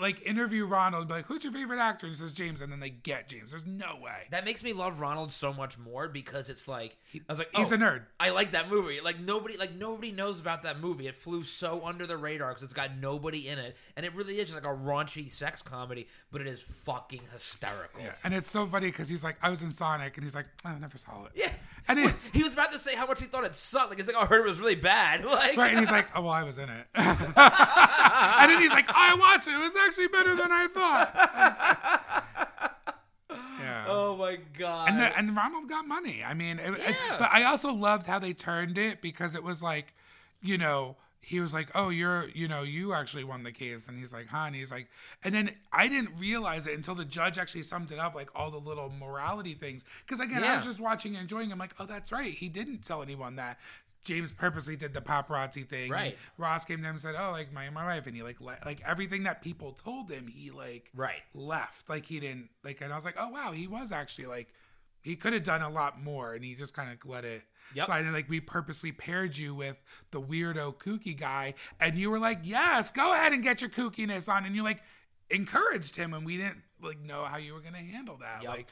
like 0.00 0.26
interview 0.26 0.64
Ronald 0.66 1.02
and 1.02 1.08
be 1.08 1.14
like, 1.14 1.26
who's 1.26 1.44
your 1.44 1.52
favorite 1.52 1.78
actor? 1.78 2.06
And 2.06 2.14
he 2.14 2.18
says 2.20 2.32
James, 2.32 2.60
and 2.60 2.70
then 2.72 2.80
they 2.80 2.90
get 2.90 3.28
James. 3.28 3.50
There's 3.52 3.66
no 3.66 3.98
way. 4.02 4.26
that 4.30 4.44
makes 4.44 4.62
me 4.62 4.72
love 4.72 5.00
Ronald 5.00 5.30
so 5.30 5.52
much 5.52 5.78
more 5.78 6.08
because 6.08 6.48
it's 6.48 6.66
like 6.68 6.96
I 7.14 7.20
was 7.28 7.38
like, 7.38 7.50
He's 7.54 7.72
oh, 7.72 7.76
a 7.76 7.78
nerd. 7.78 8.02
I 8.18 8.30
like 8.30 8.52
that 8.52 8.70
movie. 8.70 9.00
Like 9.02 9.20
nobody, 9.20 9.56
like 9.56 9.74
nobody 9.74 10.12
knows 10.12 10.40
about 10.40 10.62
that 10.62 10.80
movie. 10.80 11.06
It 11.06 11.16
flew 11.16 11.44
so 11.44 11.84
under 11.84 12.06
the 12.06 12.16
radar 12.16 12.48
because 12.50 12.62
it's 12.62 12.72
got 12.72 12.96
nobody 12.98 13.48
in 13.48 13.58
it, 13.58 13.76
and 13.96 14.06
it 14.06 14.14
really 14.14 14.36
is 14.36 14.50
just 14.50 14.54
like 14.54 14.64
a 14.64 14.76
raunchy 14.76 15.30
sex 15.30 15.62
comedy, 15.62 16.08
but 16.30 16.40
it 16.40 16.46
is 16.46 16.62
fucking 16.62 17.20
hysterical. 17.32 18.00
Yeah. 18.02 18.12
And 18.24 18.34
it's 18.34 18.50
so 18.50 18.66
funny 18.66 18.86
because 18.88 19.08
he's 19.08 19.24
like, 19.24 19.36
I 19.42 19.50
was 19.50 19.62
in 19.62 19.70
Sonic, 19.72 20.16
and 20.16 20.24
he's 20.24 20.34
like, 20.34 20.46
oh, 20.64 20.70
I 20.70 20.78
never 20.78 20.98
saw 20.98 21.24
it. 21.26 21.32
Yeah. 21.34 21.52
And 21.88 21.98
it, 21.98 22.14
he 22.32 22.42
was 22.42 22.52
about 22.52 22.72
to 22.72 22.78
say 22.78 22.94
how 22.96 23.06
much 23.06 23.20
he 23.20 23.26
thought 23.26 23.44
it 23.44 23.54
sucked. 23.54 23.90
Like 23.90 23.98
he's 23.98 24.06
like, 24.06 24.16
oh, 24.16 24.22
I 24.22 24.26
heard 24.26 24.46
it 24.46 24.48
was 24.48 24.60
really 24.60 24.74
bad. 24.74 25.24
Like, 25.30 25.56
Right, 25.56 25.70
and 25.70 25.78
he's 25.78 25.90
like, 25.90 26.06
"Oh 26.14 26.22
well, 26.22 26.32
I 26.32 26.42
was 26.42 26.58
in 26.58 26.68
it," 26.68 26.86
and 26.94 28.50
then 28.50 28.60
he's 28.60 28.72
like, 28.72 28.86
"I 28.88 29.14
watched 29.14 29.46
it. 29.48 29.52
It 29.54 29.58
was 29.58 29.74
actually 29.76 29.89
better 30.08 30.34
than 30.34 30.50
I 30.52 30.66
thought." 30.68 32.26
yeah. 33.60 33.84
oh 33.88 34.16
my 34.16 34.38
god. 34.58 34.90
And, 34.90 35.00
the, 35.00 35.16
and 35.18 35.36
Ronald 35.36 35.68
got 35.68 35.86
money. 35.86 36.22
I 36.26 36.34
mean, 36.34 36.58
it, 36.58 36.72
it- 36.74 36.96
Yeah. 37.10 37.16
but 37.18 37.30
I 37.32 37.44
also 37.44 37.72
loved 37.72 38.06
how 38.06 38.18
they 38.18 38.32
turned 38.32 38.78
it 38.78 39.00
because 39.00 39.34
it 39.34 39.42
was 39.42 39.62
like, 39.62 39.94
you 40.42 40.58
know, 40.58 40.96
he 41.22 41.38
was 41.38 41.52
like, 41.54 41.68
"Oh, 41.74 41.90
you're, 41.90 42.28
you 42.30 42.48
know, 42.48 42.62
you 42.62 42.92
actually 42.92 43.24
won 43.24 43.42
the 43.44 43.52
case," 43.52 43.86
and 43.88 43.96
he's 43.98 44.12
like, 44.12 44.26
"Huh?" 44.26 44.44
And 44.46 44.56
he's 44.56 44.72
like, 44.72 44.88
and 45.22 45.32
then 45.34 45.50
I 45.72 45.86
didn't 45.86 46.18
realize 46.18 46.66
it 46.66 46.74
until 46.74 46.94
the 46.94 47.04
judge 47.04 47.38
actually 47.38 47.62
summed 47.62 47.92
it 47.92 47.98
up, 47.98 48.14
like 48.14 48.30
all 48.34 48.50
the 48.50 48.58
little 48.58 48.90
morality 48.98 49.52
things. 49.52 49.84
Because 50.04 50.18
again, 50.18 50.42
I 50.42 50.54
was 50.56 50.64
just 50.64 50.80
watching 50.80 51.12
and 51.12 51.22
enjoying. 51.22 51.52
I'm 51.52 51.58
like, 51.58 51.74
"Oh, 51.78 51.84
that's 51.84 52.10
right. 52.10 52.32
He 52.32 52.48
didn't 52.48 52.82
tell 52.82 53.02
anyone 53.02 53.36
that." 53.36 53.60
James 54.04 54.32
purposely 54.32 54.76
did 54.76 54.94
the 54.94 55.00
paparazzi 55.00 55.68
thing. 55.68 55.90
Right. 55.90 56.16
Ross 56.38 56.64
came 56.64 56.78
to 56.78 56.84
him 56.84 56.90
and 56.92 57.00
said, 57.00 57.14
"Oh, 57.18 57.30
like 57.32 57.52
my 57.52 57.68
my 57.70 57.84
wife," 57.84 58.06
and 58.06 58.16
he 58.16 58.22
like 58.22 58.40
le- 58.40 58.58
like 58.64 58.80
everything 58.86 59.24
that 59.24 59.42
people 59.42 59.72
told 59.72 60.10
him, 60.10 60.26
he 60.26 60.50
like 60.50 60.90
Right. 60.94 61.20
left. 61.34 61.88
Like 61.88 62.06
he 62.06 62.18
didn't 62.20 62.48
like, 62.64 62.80
and 62.80 62.92
I 62.92 62.96
was 62.96 63.04
like, 63.04 63.16
"Oh 63.18 63.28
wow, 63.28 63.52
he 63.52 63.66
was 63.66 63.92
actually 63.92 64.26
like." 64.26 64.48
He 65.02 65.16
could 65.16 65.32
have 65.32 65.44
done 65.44 65.62
a 65.62 65.70
lot 65.70 65.98
more, 66.02 66.34
and 66.34 66.44
he 66.44 66.54
just 66.54 66.74
kind 66.74 66.90
of 66.92 67.08
let 67.08 67.24
it 67.24 67.42
Yep. 67.74 67.86
slide. 67.86 68.04
And 68.04 68.12
like 68.12 68.28
we 68.28 68.38
purposely 68.38 68.92
paired 68.92 69.34
you 69.34 69.54
with 69.54 69.82
the 70.10 70.20
weirdo 70.20 70.74
kooky 70.76 71.18
guy, 71.18 71.54
and 71.80 71.94
you 71.96 72.10
were 72.10 72.18
like, 72.18 72.40
"Yes, 72.42 72.90
go 72.90 73.14
ahead 73.14 73.32
and 73.32 73.42
get 73.42 73.62
your 73.62 73.70
kookiness 73.70 74.30
on," 74.30 74.44
and 74.44 74.54
you're 74.54 74.62
like 74.64 74.82
encouraged 75.30 75.96
him, 75.96 76.12
and 76.14 76.24
we 76.26 76.36
didn't 76.36 76.62
like 76.82 77.00
know 77.00 77.24
how 77.24 77.36
you 77.36 77.52
were 77.54 77.60
going 77.60 77.74
to 77.74 77.80
handle 77.80 78.16
that. 78.18 78.42
Yep. 78.42 78.50
Like, 78.50 78.66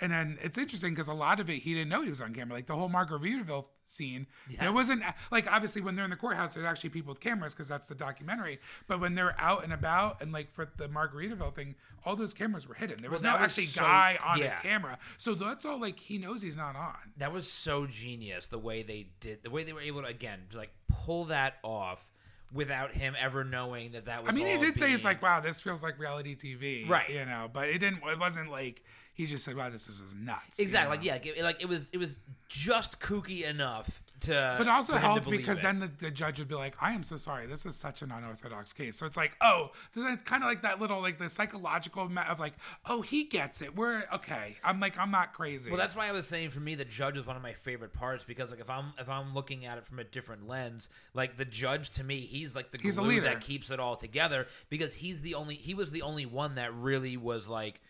and 0.00 0.10
then 0.10 0.38
it's 0.42 0.56
interesting 0.58 0.90
because 0.94 1.06
a 1.08 1.12
lot 1.12 1.38
of 1.38 1.48
it 1.50 1.56
he 1.58 1.74
didn't 1.74 1.90
know 1.90 2.02
he 2.02 2.08
was 2.10 2.20
on 2.22 2.32
camera. 2.34 2.54
Like 2.54 2.66
the 2.66 2.74
whole 2.74 2.88
Margaritaville 2.88 3.66
scene, 3.84 4.26
there 4.58 4.72
wasn't 4.72 5.02
like 5.30 5.52
obviously 5.52 5.82
when 5.82 5.94
they're 5.96 6.04
in 6.06 6.10
the 6.10 6.16
courthouse, 6.16 6.54
there's 6.54 6.64
actually 6.66 6.90
people 6.90 7.10
with 7.10 7.20
cameras 7.20 7.52
because 7.54 7.68
that's 7.68 7.86
the 7.86 7.94
documentary. 7.94 8.58
But 8.88 9.00
when 9.00 9.14
they're 9.14 9.34
out 9.38 9.64
and 9.64 9.72
about 9.72 10.22
and 10.22 10.32
like 10.32 10.50
for 10.52 10.66
the 10.78 10.88
Margaritaville 10.88 11.54
thing, 11.54 11.74
all 12.06 12.16
those 12.16 12.32
cameras 12.32 12.66
were 12.66 12.74
hidden. 12.74 13.02
There 13.02 13.10
was 13.10 13.20
Well, 13.22 13.34
no 13.36 13.42
was 13.42 13.52
actually 13.52 13.66
so- 13.66 13.82
guy 13.82 14.18
on 14.24 14.38
yeah. 14.38 14.58
a 14.58 14.62
camera, 14.62 14.98
so 15.18 15.34
that's 15.34 15.64
all 15.66 15.78
like 15.78 16.00
he 16.00 16.16
knows 16.18 16.40
he's 16.42 16.56
not 16.56 16.74
on. 16.74 16.96
that 17.18 17.32
was 17.32 17.48
so 17.48 17.86
genius 17.86 18.46
the 18.46 18.58
way 18.58 18.82
they 18.82 19.08
did 19.20 19.42
the 19.42 19.50
way 19.50 19.62
they 19.62 19.74
were 19.74 19.82
able 19.82 20.00
to 20.02 20.08
again 20.08 20.40
to 20.50 20.56
like 20.56 20.72
pull 20.88 21.24
that 21.26 21.58
off 21.62 22.11
without 22.52 22.92
him 22.94 23.14
ever 23.18 23.44
knowing 23.44 23.92
that 23.92 24.06
that 24.06 24.22
was 24.22 24.28
I 24.30 24.32
mean, 24.32 24.46
he 24.46 24.58
did 24.58 24.76
say 24.76 24.92
it's 24.92 25.04
like, 25.04 25.22
wow, 25.22 25.40
this 25.40 25.60
feels 25.60 25.82
like 25.82 25.98
reality 25.98 26.34
TV, 26.36 26.88
Right. 26.88 27.08
You 27.08 27.24
know, 27.24 27.48
but 27.52 27.68
it 27.68 27.78
didn't. 27.78 28.02
It 28.06 28.18
wasn't 28.18 28.50
like 28.50 28.82
he 29.14 29.26
just 29.26 29.44
said, 29.44 29.56
wow, 29.56 29.70
this 29.70 29.88
is 29.88 30.14
nuts. 30.14 30.58
you 30.58 30.62
exactly 30.64 30.84
know? 30.86 30.96
like 30.96 31.04
yeah 31.04 31.12
like 31.12 31.26
it, 31.26 31.42
like 31.42 31.62
it 31.62 31.68
was 31.68 31.90
it 31.90 31.98
was 31.98 32.16
just 32.48 33.00
kooky 33.00 33.48
enough 33.48 34.02
to 34.22 34.54
But 34.58 34.68
also 34.68 34.92
for 34.94 34.98
him 34.98 35.02
to 35.02 35.08
helped 35.08 35.30
because 35.30 35.58
it. 35.58 35.62
then 35.62 35.78
the, 35.80 35.90
the 35.98 36.10
judge 36.10 36.38
would 36.38 36.48
be 36.48 36.54
like, 36.54 36.74
I 36.82 36.92
am 36.92 37.02
so 37.02 37.16
sorry. 37.16 37.46
This 37.46 37.66
is 37.66 37.76
such 37.76 38.02
an 38.02 38.10
unorthodox 38.10 38.72
case. 38.72 38.96
So 38.96 39.06
it's 39.06 39.16
like, 39.16 39.32
oh, 39.40 39.70
so 39.90 40.02
then 40.02 40.12
it's 40.12 40.22
kind 40.22 40.42
of 40.42 40.48
like 40.48 40.62
that 40.62 40.80
little, 40.80 41.00
like 41.00 41.18
the 41.18 41.28
psychological 41.28 42.08
ma- 42.08 42.24
of 42.28 42.40
like, 42.40 42.54
oh, 42.88 43.02
he 43.02 43.24
gets 43.24 43.62
it. 43.62 43.76
We're 43.76 44.04
okay. 44.14 44.56
I'm 44.64 44.80
like, 44.80 44.98
I'm 44.98 45.10
not 45.10 45.32
crazy. 45.32 45.70
Well, 45.70 45.78
that's 45.78 45.96
why 45.96 46.08
I 46.08 46.12
was 46.12 46.26
saying 46.26 46.50
for 46.50 46.60
me, 46.60 46.74
the 46.74 46.84
judge 46.84 47.16
is 47.16 47.26
one 47.26 47.36
of 47.36 47.42
my 47.42 47.52
favorite 47.52 47.92
parts 47.92 48.24
because 48.24 48.50
like 48.50 48.60
if 48.60 48.70
I'm 48.70 48.92
if 48.98 49.08
I'm 49.08 49.34
looking 49.34 49.66
at 49.66 49.78
it 49.78 49.84
from 49.84 49.98
a 49.98 50.04
different 50.04 50.48
lens, 50.48 50.88
like 51.14 51.36
the 51.36 51.44
judge 51.44 51.90
to 51.90 52.04
me, 52.04 52.20
he's 52.20 52.56
like 52.56 52.70
the 52.70 52.78
He's 52.82 52.98
glue 52.98 53.20
that 53.20 53.40
keeps 53.40 53.70
it 53.70 53.78
all 53.80 53.96
together 53.96 54.46
because 54.68 54.94
he's 54.94 55.20
the 55.22 55.34
only 55.34 55.54
he 55.54 55.74
was 55.74 55.90
the 55.90 56.02
only 56.02 56.26
one 56.26 56.56
that 56.56 56.74
really 56.74 57.16
was 57.16 57.48
like 57.48 57.80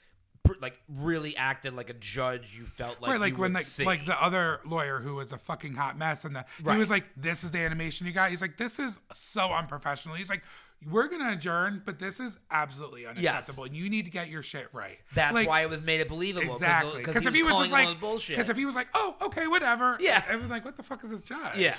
like 0.60 0.80
really 0.88 1.36
acted 1.36 1.74
like 1.74 1.90
a 1.90 1.94
judge. 1.94 2.54
You 2.56 2.64
felt 2.64 3.00
like 3.00 3.10
right, 3.12 3.20
like 3.20 3.38
when 3.38 3.52
like 3.52 3.64
see. 3.64 3.84
like 3.84 4.04
the 4.06 4.20
other 4.22 4.60
lawyer 4.64 4.98
who 4.98 5.14
was 5.16 5.32
a 5.32 5.38
fucking 5.38 5.74
hot 5.74 5.96
mess, 5.98 6.24
and 6.24 6.34
the, 6.34 6.44
Right. 6.62 6.74
he 6.74 6.78
was 6.78 6.90
like, 6.90 7.04
"This 7.16 7.44
is 7.44 7.50
the 7.52 7.58
animation 7.58 8.06
you 8.06 8.12
got." 8.12 8.30
He's 8.30 8.42
like, 8.42 8.56
"This 8.56 8.78
is 8.78 8.98
so 9.12 9.52
unprofessional." 9.52 10.16
He's 10.16 10.30
like, 10.30 10.42
"We're 10.90 11.08
gonna 11.08 11.32
adjourn, 11.32 11.82
but 11.84 11.98
this 11.98 12.18
is 12.20 12.38
absolutely 12.50 13.06
unacceptable, 13.06 13.64
and 13.64 13.74
you 13.76 13.88
need 13.88 14.04
to 14.04 14.10
get 14.10 14.28
your 14.28 14.42
shit 14.42 14.68
right." 14.72 14.98
That's 15.14 15.34
Like, 15.34 15.48
why 15.48 15.62
it 15.62 15.70
was 15.70 15.80
made 15.82 16.00
it 16.00 16.08
believable. 16.08 16.46
Exactly. 16.48 16.98
Because 17.04 17.24
if 17.26 17.34
he 17.34 17.42
was 17.44 17.58
just 17.58 17.72
like, 17.72 18.00
bullshit. 18.00 18.36
because 18.36 18.50
if 18.50 18.56
he 18.56 18.66
was 18.66 18.74
like, 18.74 18.88
"Oh, 18.94 19.16
okay, 19.22 19.46
whatever," 19.46 19.96
Yeah. 20.00 20.22
everyone's 20.26 20.50
like, 20.50 20.64
"What 20.64 20.76
the 20.76 20.82
fuck 20.82 21.02
is 21.04 21.10
this 21.10 21.24
judge?" 21.24 21.56
yeah, 21.58 21.76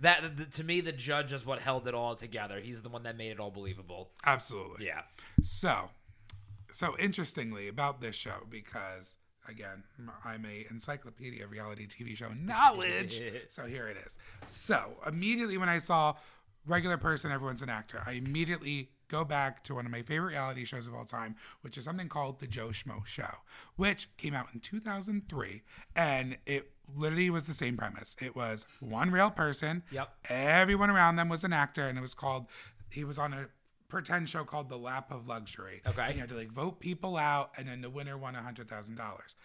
that 0.00 0.36
th- 0.36 0.50
to 0.50 0.64
me, 0.64 0.80
the 0.80 0.92
judge 0.92 1.32
is 1.32 1.44
what 1.44 1.60
held 1.60 1.88
it 1.88 1.94
all 1.94 2.14
together. 2.14 2.60
He's 2.60 2.80
the 2.82 2.88
one 2.88 3.02
that 3.02 3.16
made 3.16 3.30
it 3.32 3.40
all 3.40 3.50
believable. 3.50 4.12
absolutely. 4.24 4.86
Yeah. 4.86 5.02
So, 5.42 5.90
so 6.74 6.96
interestingly 6.98 7.68
about 7.68 8.00
this 8.00 8.16
show, 8.16 8.46
because 8.50 9.16
again, 9.48 9.84
I'm 10.24 10.44
a 10.44 10.66
encyclopedia 10.70 11.44
of 11.44 11.52
reality 11.52 11.86
TV 11.86 12.16
show 12.16 12.30
knowledge. 12.30 13.22
so 13.48 13.66
here 13.66 13.86
it 13.86 13.96
is. 14.04 14.18
So 14.46 14.96
immediately 15.06 15.56
when 15.56 15.68
I 15.68 15.78
saw 15.78 16.14
regular 16.66 16.96
person, 16.96 17.30
everyone's 17.30 17.62
an 17.62 17.68
actor, 17.68 18.02
I 18.04 18.12
immediately 18.12 18.90
go 19.06 19.24
back 19.24 19.62
to 19.64 19.74
one 19.76 19.86
of 19.86 19.92
my 19.92 20.02
favorite 20.02 20.30
reality 20.30 20.64
shows 20.64 20.88
of 20.88 20.94
all 20.94 21.04
time, 21.04 21.36
which 21.60 21.78
is 21.78 21.84
something 21.84 22.08
called 22.08 22.40
The 22.40 22.48
Joe 22.48 22.68
Schmo 22.68 23.06
Show, 23.06 23.30
which 23.76 24.08
came 24.16 24.34
out 24.34 24.48
in 24.52 24.58
2003, 24.58 25.62
and 25.94 26.38
it 26.46 26.72
literally 26.92 27.30
was 27.30 27.46
the 27.46 27.54
same 27.54 27.76
premise. 27.76 28.16
It 28.20 28.34
was 28.34 28.66
one 28.80 29.10
real 29.10 29.30
person. 29.30 29.84
Yep. 29.92 30.12
Everyone 30.28 30.90
around 30.90 31.16
them 31.16 31.28
was 31.28 31.44
an 31.44 31.52
actor, 31.52 31.86
and 31.86 31.96
it 31.96 32.00
was 32.00 32.14
called. 32.14 32.46
He 32.90 33.04
was 33.04 33.18
on 33.18 33.32
a 33.32 33.46
pretend 33.94 34.28
show 34.28 34.42
called 34.42 34.68
The 34.68 34.76
Lap 34.76 35.12
of 35.12 35.28
Luxury. 35.28 35.80
Okay. 35.86 36.02
And 36.02 36.14
you 36.14 36.20
had 36.20 36.28
to 36.30 36.34
like 36.34 36.50
vote 36.50 36.80
people 36.80 37.16
out, 37.16 37.52
and 37.56 37.68
then 37.68 37.80
the 37.80 37.88
winner 37.88 38.18
won 38.18 38.34
a 38.34 38.42
hundred 38.42 38.68
thousand 38.68 38.96
dollars. 38.96 39.36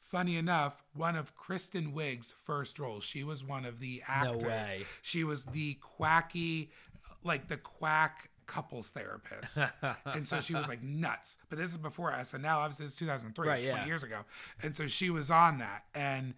Funny 0.00 0.38
enough, 0.38 0.82
one 0.94 1.14
of 1.14 1.36
Kristen 1.36 1.92
Wiig's 1.92 2.32
first 2.44 2.78
roles, 2.78 3.04
she 3.04 3.22
was 3.22 3.44
one 3.44 3.66
of 3.66 3.78
the 3.80 4.02
actors. 4.08 4.42
No 4.42 4.48
way. 4.48 4.82
She 5.02 5.24
was 5.24 5.44
the 5.44 5.74
quacky, 5.74 6.70
like 7.22 7.48
the 7.48 7.58
quack 7.58 8.30
couples 8.46 8.90
therapist. 8.90 9.58
and 10.06 10.26
so 10.26 10.40
she 10.40 10.54
was 10.54 10.66
like 10.66 10.82
nuts. 10.82 11.36
But 11.50 11.58
this 11.58 11.70
is 11.70 11.76
before 11.76 12.10
SNL. 12.10 12.56
Obviously, 12.56 12.86
it's 12.86 12.96
2003, 12.96 13.46
Right, 13.46 13.58
it's 13.58 13.68
20 13.68 13.80
yeah. 13.82 13.86
years 13.86 14.02
ago. 14.02 14.20
And 14.62 14.74
so 14.74 14.86
she 14.86 15.10
was 15.10 15.30
on 15.30 15.58
that. 15.58 15.84
And 15.94 16.32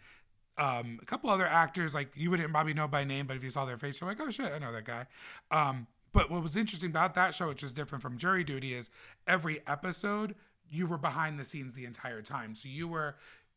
um, 0.58 0.98
a 1.00 1.04
couple 1.04 1.30
other 1.30 1.46
actors, 1.46 1.94
like 1.94 2.10
you 2.16 2.30
wouldn't 2.30 2.50
probably 2.50 2.74
know 2.74 2.88
by 2.88 3.04
name, 3.04 3.28
but 3.28 3.36
if 3.36 3.44
you 3.44 3.50
saw 3.50 3.64
their 3.64 3.78
face, 3.78 4.00
you're 4.00 4.10
like, 4.10 4.20
oh 4.20 4.30
shit, 4.30 4.52
I 4.52 4.58
know 4.58 4.72
that 4.72 4.84
guy. 4.84 5.06
Um, 5.52 5.86
but 6.12 6.30
what 6.30 6.42
was 6.42 6.56
interesting 6.56 6.90
about 6.90 7.14
that 7.14 7.34
show, 7.34 7.48
which 7.48 7.62
is 7.62 7.72
different 7.72 8.02
from 8.02 8.18
Jury 8.18 8.44
Duty, 8.44 8.74
is 8.74 8.90
every 9.26 9.60
episode 9.66 10.34
you 10.68 10.86
were 10.86 10.98
behind 10.98 11.38
the 11.38 11.44
scenes 11.44 11.74
the 11.74 11.84
entire 11.84 12.22
time. 12.22 12.54
So 12.54 12.68
you 12.68 12.86
were 12.88 13.16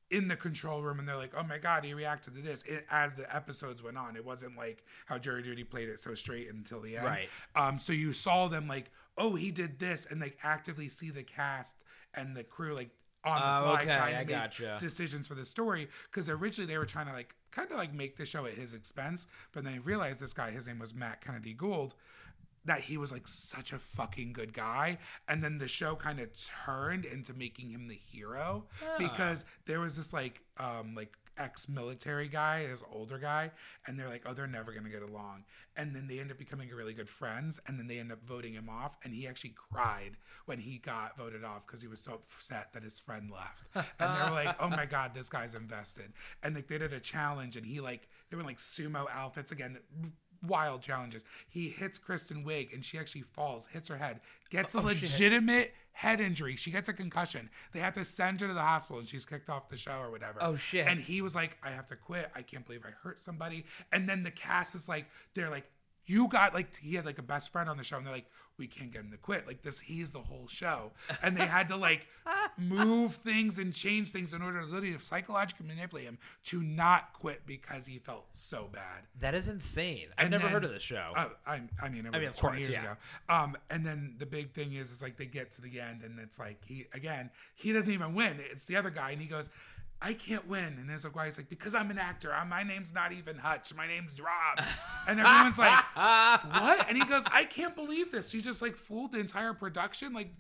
in 0.10 0.28
the 0.28 0.36
control 0.36 0.82
room 0.82 1.00
and 1.00 1.08
they're 1.08 1.16
like, 1.16 1.34
oh 1.38 1.44
my 1.44 1.58
God, 1.58 1.84
he 1.84 1.94
reacted 1.94 2.36
to 2.36 2.42
this 2.42 2.64
it, 2.64 2.86
as 2.92 3.14
the 3.16 3.34
episodes 3.36 3.82
went 3.82 3.98
on. 3.98 4.16
It 4.16 4.24
wasn't 4.26 4.58
like 4.58 4.84
how 5.06 5.18
Jury 5.18 5.42
Duty 5.42 5.64
played 5.64 5.90
it 5.90 6.00
so 6.00 6.14
straight 6.14 6.50
until 6.52 6.82
the 6.82 6.98
end. 6.98 7.06
Right. 7.06 7.30
Um, 7.56 7.80
so 7.80 7.94
you 7.94 8.14
saw 8.14 8.48
them 8.48 8.68
like, 8.68 8.92
oh, 9.18 9.36
he 9.36 9.52
did 9.52 9.80
this, 9.80 10.06
and 10.08 10.20
like 10.22 10.38
actively 10.44 10.88
see 10.88 11.10
the 11.10 11.24
cast 11.24 11.84
and 12.16 12.36
the 12.36 12.44
crew 12.44 12.76
like 12.76 12.90
on 13.24 13.40
the 13.40 13.46
Oh, 13.46 13.72
fly 13.72 13.82
okay, 13.84 13.94
trying 13.94 14.12
to 14.12 14.18
I 14.18 14.20
make 14.20 14.30
gotcha. 14.30 14.78
decisions 14.80 15.28
for 15.28 15.36
the 15.36 15.46
story 15.46 15.88
because 16.12 16.30
originally 16.30 16.72
they 16.72 16.78
were 16.78 16.86
trying 16.86 17.08
to 17.08 17.14
like 17.14 17.34
kind 17.52 17.72
of 17.72 17.78
like 17.78 17.94
make 17.94 18.16
the 18.18 18.26
show 18.26 18.46
at 18.46 18.54
his 18.54 18.74
expense, 18.74 19.28
but 19.52 19.64
then 19.64 19.74
they 19.74 19.80
realized 19.80 20.20
this 20.20 20.34
guy, 20.34 20.52
his 20.52 20.68
name 20.68 20.80
was 20.80 20.94
Matt 20.94 21.22
Kennedy 21.24 21.54
Gould, 21.54 21.96
that 22.66 22.82
he 22.82 22.98
was 22.98 23.12
like 23.12 23.28
such 23.28 23.74
a 23.74 23.80
fucking 23.80 24.34
good 24.34 24.54
guy, 24.54 24.98
and 25.28 25.44
then 25.44 25.58
the 25.58 25.68
show 25.68 25.96
kind 25.96 26.20
of 26.20 26.30
turned 26.66 27.06
into 27.06 27.34
making 27.34 27.70
him 27.70 27.88
the 27.88 28.00
hero 28.12 28.66
because 28.98 29.46
there 29.66 29.80
was 29.80 29.98
this 29.98 30.14
like 30.14 30.42
um 30.58 30.96
like 30.96 31.18
ex-military 31.38 32.28
guy, 32.28 32.66
this 32.68 32.84
older 32.92 33.18
guy, 33.18 33.52
and 33.88 34.00
they're 34.00 34.08
like, 34.08 34.22
oh, 34.26 34.34
they're 34.34 34.48
never 34.48 34.72
gonna 34.72 34.90
get 34.90 35.02
along, 35.02 35.44
and 35.76 35.96
then 35.96 36.08
they 36.08 36.20
end 36.20 36.32
up 36.32 36.38
becoming 36.38 36.70
really 36.70 36.94
good 36.94 37.10
friends, 37.10 37.60
and 37.68 37.80
then 37.80 37.88
they 37.88 37.98
end 38.00 38.12
up 38.12 38.24
voting 38.24 38.54
him 38.54 38.70
off, 38.70 38.98
and 39.04 39.14
he 39.14 39.28
actually 39.28 39.54
cried 39.72 40.12
when 40.46 40.60
he 40.60 40.78
got 40.78 41.18
voted 41.18 41.44
off 41.44 41.66
because 41.66 41.82
he 41.82 41.88
was 41.88 42.00
so 42.00 42.14
upset 42.14 42.72
that 42.74 42.84
his 42.84 43.00
friend 43.00 43.32
left, 43.32 43.68
and 43.76 44.16
they're 44.16 44.32
like, 44.32 44.56
oh 44.62 44.70
my 44.70 44.86
god, 44.86 45.14
this 45.14 45.30
guy's 45.30 45.56
invested, 45.56 46.14
and 46.44 46.56
like 46.56 46.68
they 46.68 46.78
did 46.78 46.94
a 46.94 47.00
challenge, 47.00 47.58
and 47.58 47.66
he 47.66 47.80
like 47.80 48.08
they 48.30 48.36
were 48.36 48.42
in, 48.42 48.48
like 48.48 48.60
sumo 48.60 49.08
outfits 49.12 49.52
again. 49.52 49.78
Wild 50.46 50.82
challenges. 50.82 51.24
He 51.48 51.70
hits 51.70 51.98
Kristen 51.98 52.44
Wiig 52.46 52.74
and 52.74 52.84
she 52.84 52.98
actually 52.98 53.22
falls, 53.22 53.68
hits 53.68 53.88
her 53.90 53.98
head, 53.98 54.20
gets 54.50 54.76
a 54.76 54.80
Oh, 54.80 54.82
oh 54.86 54.90
shit. 54.90 55.02
legitimate 55.04 55.74
head 55.94 56.20
injury. 56.20 56.56
She 56.56 56.72
gets 56.72 56.90
a 56.90 56.94
concussion. 56.94 57.50
They 57.72 57.80
have 57.80 57.94
to 57.94 58.04
send 58.04 58.42
her 58.42 58.48
to 58.48 58.54
the 58.54 58.62
hospital 58.62 59.00
and 59.00 59.08
she's 59.08 59.26
kicked 59.26 59.50
off 59.50 59.70
the 59.70 59.78
show 59.78 60.00
or 60.00 60.10
whatever. 60.12 60.40
Oh, 60.42 60.56
shit. 60.56 60.88
And 60.88 61.00
he 61.00 61.22
was 61.22 61.36
like, 61.36 61.58
I 61.64 61.70
have 61.70 61.86
to 61.88 61.96
quit. 61.96 62.32
I 62.36 62.42
can't 62.42 62.66
believe 62.66 62.84
I 62.86 62.92
hurt 63.08 63.20
somebody. 63.20 63.66
And 63.92 64.10
then 64.10 64.24
the 64.24 64.32
cast 64.32 64.74
is 64.76 64.90
like, 64.90 65.06
they're 65.36 65.52
like, 65.52 65.66
you 66.06 66.28
got 66.28 66.54
like 66.54 66.76
he 66.78 66.96
had 66.96 67.06
like 67.06 67.18
a 67.20 67.24
best 67.24 67.52
friend 67.52 67.70
on 67.70 67.78
the 67.78 67.84
show 67.84 67.98
and 67.98 68.06
they're 68.06 68.14
like 68.14 68.30
we 68.58 68.68
can't 68.68 68.92
get 68.92 69.02
him 69.02 69.10
to 69.12 69.18
quit 69.18 69.48
like 69.48 69.62
this 69.64 69.80
he's 69.80 70.12
the 70.12 70.20
whole 70.20 70.48
show 70.48 70.92
and 71.24 71.36
they 71.36 71.46
had 71.46 71.68
to 71.68 71.76
like 71.76 72.06
move 72.58 73.14
things 73.16 73.58
and 73.58 73.74
change 73.74 74.12
things 74.12 74.32
in 74.34 74.42
order 74.42 74.60
to 74.62 74.66
literally 74.68 74.96
psychologically 75.00 75.66
manipulate 75.66 76.06
him 76.06 76.18
to 76.44 76.62
not 76.62 77.14
quit 77.14 77.42
because 77.48 77.86
he 77.88 77.98
felt 77.98 78.26
so 78.34 78.70
bad 78.72 79.04
That 79.20 79.34
is 79.34 79.48
insane. 79.48 80.08
I've 80.18 80.26
and 80.26 80.32
never 80.32 80.44
then- 80.44 80.52
heard 80.54 80.66
of 80.66 80.72
the 80.72 80.80
show. 80.80 81.14
Uh, 81.16 81.30
I, 81.48 81.62
I 81.82 81.90
mean, 81.90 82.06
it 82.06 82.12
was 82.12 82.22
mean, 82.22 82.30
20 82.32 82.38
course, 82.38 82.60
years 82.60 82.76
yeah. 82.76 82.84
ago. 82.84 82.96
Um, 83.30 83.58
and 83.70 83.86
then 83.86 84.16
the 84.18 84.26
big 84.26 84.52
thing 84.52 84.74
is, 84.74 84.92
is 84.92 85.02
like 85.02 85.18
they 85.18 85.26
get 85.26 85.52
to 85.54 85.62
the 85.62 85.80
end, 85.80 86.04
and 86.04 86.20
it's 86.20 86.38
like 86.40 86.64
he 86.66 86.86
again, 86.94 87.30
he 87.56 87.72
doesn't 87.72 87.94
even 87.94 88.14
win. 88.14 88.38
It's 88.52 88.66
the 88.66 88.76
other 88.76 88.90
guy, 88.90 89.12
and 89.12 89.22
he 89.22 89.28
goes, 89.28 89.50
"I 90.04 90.14
can't 90.14 90.48
win." 90.48 90.78
And 90.80 90.90
there's 90.90 91.06
a 91.06 91.10
guy, 91.10 91.26
he's 91.26 91.38
like, 91.38 91.50
"Because 91.50 91.74
I'm 91.74 91.90
an 91.92 91.98
actor. 91.98 92.34
i 92.34 92.44
my 92.44 92.64
name's 92.64 92.94
not 92.94 93.12
even 93.12 93.38
Hutch. 93.38 93.74
My 93.76 93.88
name's 93.88 94.20
Rob." 94.20 94.66
And 95.08 95.20
everyone's 95.20 95.58
like, 95.58 95.84
"What?" 95.96 96.90
And 96.90 96.98
he 96.98 97.06
goes, 97.06 97.24
"I 97.32 97.46
can't 97.46 97.76
believe 97.76 98.12
this. 98.12 98.34
You 98.34 98.42
just 98.42 98.62
like 98.62 98.76
fooled 98.76 99.12
the 99.12 99.20
entire 99.20 99.54
production. 99.54 100.14
Like 100.14 100.32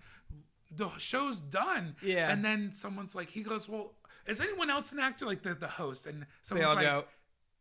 the 0.75 0.89
show's 0.97 1.39
done." 1.39 1.95
Yeah. 2.01 2.31
And 2.31 2.43
then 2.43 2.71
someone's 2.71 3.15
like, 3.15 3.29
he 3.29 3.41
goes, 3.41 3.67
"Well." 3.69 3.93
Is 4.25 4.39
anyone 4.39 4.69
else 4.69 4.93
an 4.93 4.99
actor 4.99 5.25
like 5.25 5.41
the, 5.41 5.53
the 5.53 5.67
host? 5.67 6.07
And 6.07 6.25
someone's 6.43 6.75
like, 6.75 6.85
go. 6.85 7.03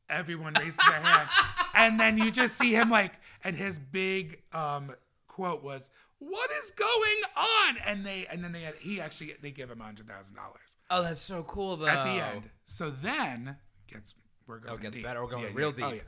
everyone 0.08 0.54
raises 0.60 0.78
their 0.88 1.00
hand 1.00 1.28
and 1.74 1.98
then 1.98 2.18
you 2.18 2.30
just 2.30 2.56
see 2.56 2.72
him 2.72 2.88
like 2.88 3.14
and 3.42 3.56
his 3.56 3.80
big 3.80 4.40
um 4.52 4.94
quote 5.26 5.62
was 5.64 5.90
what 6.28 6.50
is 6.52 6.70
going 6.70 7.20
on 7.36 7.76
and 7.86 8.04
they 8.06 8.26
and 8.30 8.42
then 8.44 8.52
they 8.52 8.60
had, 8.62 8.74
he 8.76 9.00
actually 9.00 9.34
they 9.42 9.50
give 9.50 9.70
him 9.70 9.80
a 9.80 9.84
hundred 9.84 10.06
thousand 10.08 10.36
dollars 10.36 10.76
Oh, 10.90 11.02
that's 11.02 11.20
so 11.20 11.42
cool 11.42 11.76
though. 11.76 11.86
at 11.86 12.04
the 12.04 12.22
end 12.22 12.48
so 12.64 12.90
then 12.90 13.56
gets 13.88 14.14
we're 14.46 14.58
going 14.58 14.74
Oh, 14.74 14.78
gets 14.78 14.94
deep. 14.94 15.04
better. 15.04 15.22
We're 15.22 15.30
going 15.30 15.44
Yeah, 15.44 15.50
real 15.54 15.74
yeah. 15.76 15.86
Oh, 15.86 15.92
yeah. 15.92 16.00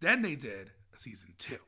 then 0.00 0.22
they 0.22 0.34
did 0.34 0.70
season 0.96 1.34
two 1.38 1.58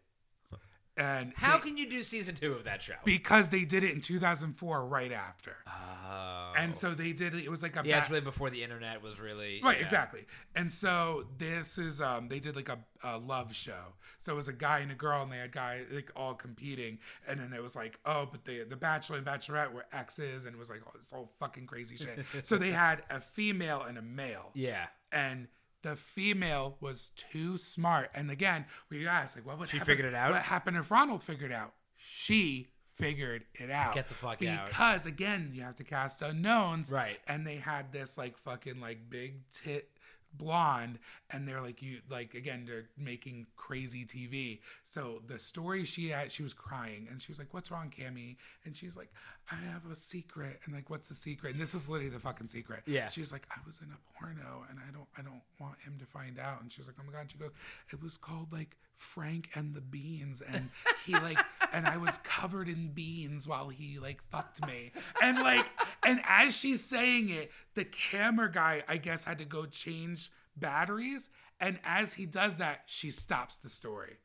and 0.97 1.32
How 1.36 1.57
they- 1.59 1.68
can 1.68 1.76
you 1.76 1.88
do 1.88 2.03
season 2.03 2.34
two 2.34 2.53
of 2.53 2.64
that 2.64 2.80
show? 2.82 2.95
because 3.05 3.49
they 3.49 3.64
did 3.64 3.82
it 3.84 3.92
in 3.92 4.01
2004 4.01 4.86
right 4.86 5.12
after 5.12 5.57
oh. 5.66 6.53
and 6.57 6.76
so 6.76 6.95
they 6.95 7.12
did 7.12 7.34
it 7.34 7.45
it 7.45 7.51
was 7.51 7.62
like 7.62 7.74
a 7.76 7.82
yeah, 7.84 7.97
ba- 7.97 8.01
it's 8.03 8.11
really 8.11 8.20
before 8.22 8.51
the 8.51 8.62
internet 8.62 9.03
was 9.03 9.18
really 9.20 9.61
Right, 9.62 9.76
yeah. 9.78 9.82
exactly. 9.82 10.26
And 10.55 10.70
so 10.70 11.26
this 11.38 11.78
is 11.78 12.01
um 12.01 12.28
they 12.28 12.38
did 12.40 12.55
like 12.57 12.68
a, 12.68 12.78
a 13.03 13.18
love 13.18 13.55
show. 13.55 13.95
So 14.18 14.32
it 14.32 14.36
was 14.36 14.49
a 14.49 14.53
guy 14.53 14.78
and 14.80 14.90
a 14.92 14.95
girl 14.95 15.22
and 15.22 15.32
they 15.32 15.38
had 15.38 15.53
guy 15.53 15.82
like 15.90 16.11
all 16.16 16.34
competing 16.34 16.99
and 17.28 17.38
then 17.40 17.53
it 17.53 17.62
was 17.62 17.74
like, 17.76 17.99
oh, 18.05 18.28
but 18.30 18.45
the 18.45 18.64
the 18.64 18.76
bachelor 18.76 19.16
and 19.18 19.26
bachelorette 19.26 19.72
were 19.72 19.86
exes 19.92 20.45
and 20.45 20.55
it 20.55 20.59
was 20.59 20.70
like 20.70 20.80
all 20.86 20.92
this 20.97 21.11
whole 21.11 21.32
fucking 21.40 21.66
crazy 21.66 21.97
shit. 21.97 22.24
so 22.47 22.57
they 22.57 22.70
had 22.70 23.03
a 23.11 23.20
female 23.20 23.82
and 23.82 23.99
a 23.99 24.03
male. 24.03 24.51
Yeah. 24.55 24.86
And 25.12 25.49
the 25.85 25.95
female 25.97 26.76
was 26.80 27.11
too 27.14 27.57
smart. 27.57 28.11
And 28.14 28.30
again, 28.30 28.64
we 28.91 29.07
asked 29.07 29.37
like 29.37 29.47
what 29.47 29.59
would 29.61 29.68
She 29.68 29.78
happen- 29.78 29.93
figured 29.93 30.12
it 30.12 30.16
out? 30.16 30.32
What 30.32 30.43
happened 30.43 30.76
if 30.76 30.91
Ronald 30.91 31.22
figured 31.22 31.53
out? 31.53 31.74
She 31.97 32.68
figured 32.97 33.45
it 33.55 33.70
out. 33.70 33.95
Get 33.95 34.09
the 34.09 34.14
fuck 34.14 34.43
out. 34.45 34.66
Because 34.66 35.07
again, 35.07 35.51
you 35.53 35.62
have 35.62 35.74
to 35.76 35.85
cast 35.85 36.22
unknowns 36.22 36.93
Right. 36.93 37.18
and 37.28 37.47
they 37.47 37.57
had 37.57 37.93
this 37.93 38.16
like 38.18 38.37
fucking 38.39 38.80
like 38.80 39.09
big 39.11 39.49
tit 39.53 39.91
blonde 40.37 40.99
and 41.30 41.47
they're 41.47 41.61
like 41.61 41.82
you 41.82 41.99
like 42.11 42.35
again 42.35 42.64
they're 42.66 42.89
making 42.99 43.47
crazy 43.57 44.05
tv 44.05 44.61
so 44.82 45.22
the 45.26 45.39
story 45.39 45.85
she 45.85 46.09
had 46.09 46.30
she 46.30 46.43
was 46.43 46.53
crying 46.53 47.07
and 47.11 47.22
she 47.22 47.30
was 47.30 47.39
like 47.39 47.53
what's 47.53 47.70
wrong 47.70 47.93
cami? 47.97 48.37
And 48.64 48.76
she's 48.76 48.97
like 48.97 49.12
i 49.51 49.57
have 49.57 49.82
a 49.91 49.97
secret. 49.97 50.61
And 50.64 50.74
like 50.74 50.91
what's 50.91 51.09
the 51.09 51.14
secret? 51.14 51.53
And 51.53 51.61
this 51.61 51.74
is 51.74 51.89
literally 51.89 52.11
the 52.11 52.18
fucking 52.18 52.49
secret. 52.49 52.82
Yeah. 52.87 53.09
she's 53.09 53.32
like 53.32 53.47
i 53.51 53.59
was 53.66 53.80
in 53.80 53.89
a 53.89 54.18
porno 54.18 54.64
and 54.70 54.78
i 54.78 54.93
don't 54.93 55.09
i 55.18 55.22
don't 55.22 55.43
want 55.61 55.78
him 55.80 55.97
to 55.99 56.07
find 56.07 56.39
out. 56.39 56.62
And 56.62 56.72
she's 56.72 56.87
like 56.87 56.97
oh 57.01 57.05
my 57.07 57.12
god 57.12 57.20
and 57.22 57.30
she 57.30 57.39
goes 57.39 57.51
it 57.93 58.03
was 58.03 58.16
called 58.16 58.53
like 58.53 58.76
frank 58.97 59.51
and 59.55 59.74
the 59.74 59.80
beans 59.80 60.40
and 60.40 60.70
he 61.05 61.12
like 61.14 61.38
and 61.72 61.86
i 61.86 61.97
was 61.97 62.18
covered 62.18 62.68
in 62.68 62.88
beans 62.88 63.47
while 63.47 63.68
he 63.68 63.99
like 63.99 64.22
fucked 64.30 64.66
me 64.66 64.92
and 65.22 65.38
like 65.40 65.70
and 66.07 66.20
as 66.26 66.57
she's 66.57 66.82
saying 66.82 67.28
it 67.28 67.51
the 67.74 67.84
camera 67.84 68.51
guy 68.51 68.82
i 68.88 68.97
guess 68.97 69.24
had 69.24 69.38
to 69.38 69.45
go 69.45 69.66
change 69.66 70.30
batteries 70.57 71.30
and 71.61 71.78
as 71.84 72.14
he 72.14 72.26
does 72.26 72.57
that 72.59 72.82
she 72.86 73.11
stops 73.11 73.57
the 73.57 73.68
story 73.68 74.18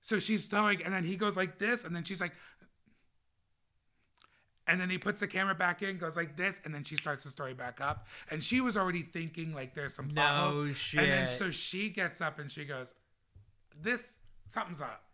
so 0.00 0.18
she's 0.18 0.46
telling 0.48 0.82
and 0.82 0.94
then 0.94 1.04
he 1.04 1.16
goes 1.16 1.36
like 1.36 1.58
this 1.58 1.84
and 1.84 1.94
then 1.94 2.04
she's 2.04 2.20
like 2.20 2.32
and 4.68 4.78
then 4.78 4.90
he 4.90 4.98
puts 4.98 5.20
the 5.20 5.26
camera 5.26 5.54
back 5.54 5.82
in, 5.82 5.96
goes 5.96 6.14
like 6.16 6.36
this, 6.36 6.60
and 6.64 6.74
then 6.74 6.84
she 6.84 6.94
starts 6.94 7.24
the 7.24 7.30
story 7.30 7.54
back 7.54 7.80
up. 7.80 8.06
And 8.30 8.42
she 8.44 8.60
was 8.60 8.76
already 8.76 9.02
thinking 9.02 9.54
like 9.54 9.74
there's 9.74 9.94
some 9.94 10.08
No 10.12 10.22
holes. 10.22 10.94
And 10.96 11.10
then 11.10 11.26
so 11.26 11.50
she 11.50 11.88
gets 11.88 12.20
up 12.20 12.38
and 12.38 12.50
she 12.50 12.66
goes, 12.66 12.92
"This 13.80 14.18
something's 14.46 14.80
up. 14.80 15.04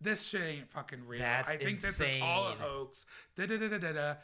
This 0.00 0.26
shit 0.26 0.42
ain't 0.42 0.70
fucking 0.70 1.06
real. 1.06 1.20
That's 1.20 1.50
I 1.50 1.56
think 1.56 1.80
this 1.80 2.00
is 2.00 2.22
all 2.22 2.48
a 2.48 2.52
hoax." 2.52 3.06
Da 3.36 3.46
da 3.46 3.56
da 3.56 3.68
da 3.68 3.78
da 3.78 3.92
da. 3.92 4.14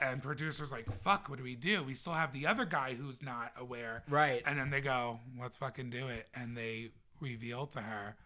And 0.00 0.22
producers 0.22 0.70
like, 0.70 0.90
"Fuck, 0.90 1.28
what 1.28 1.38
do 1.38 1.44
we 1.44 1.56
do? 1.56 1.82
We 1.82 1.94
still 1.94 2.12
have 2.12 2.32
the 2.32 2.46
other 2.46 2.64
guy 2.64 2.94
who's 2.94 3.22
not 3.22 3.52
aware." 3.56 4.04
Right. 4.08 4.42
And 4.46 4.58
then 4.58 4.70
they 4.70 4.80
go, 4.80 5.20
"Let's 5.40 5.56
fucking 5.56 5.90
do 5.90 6.08
it." 6.08 6.28
And 6.34 6.56
they 6.56 6.90
reveal 7.20 7.66
to 7.66 7.80
her, 7.80 8.16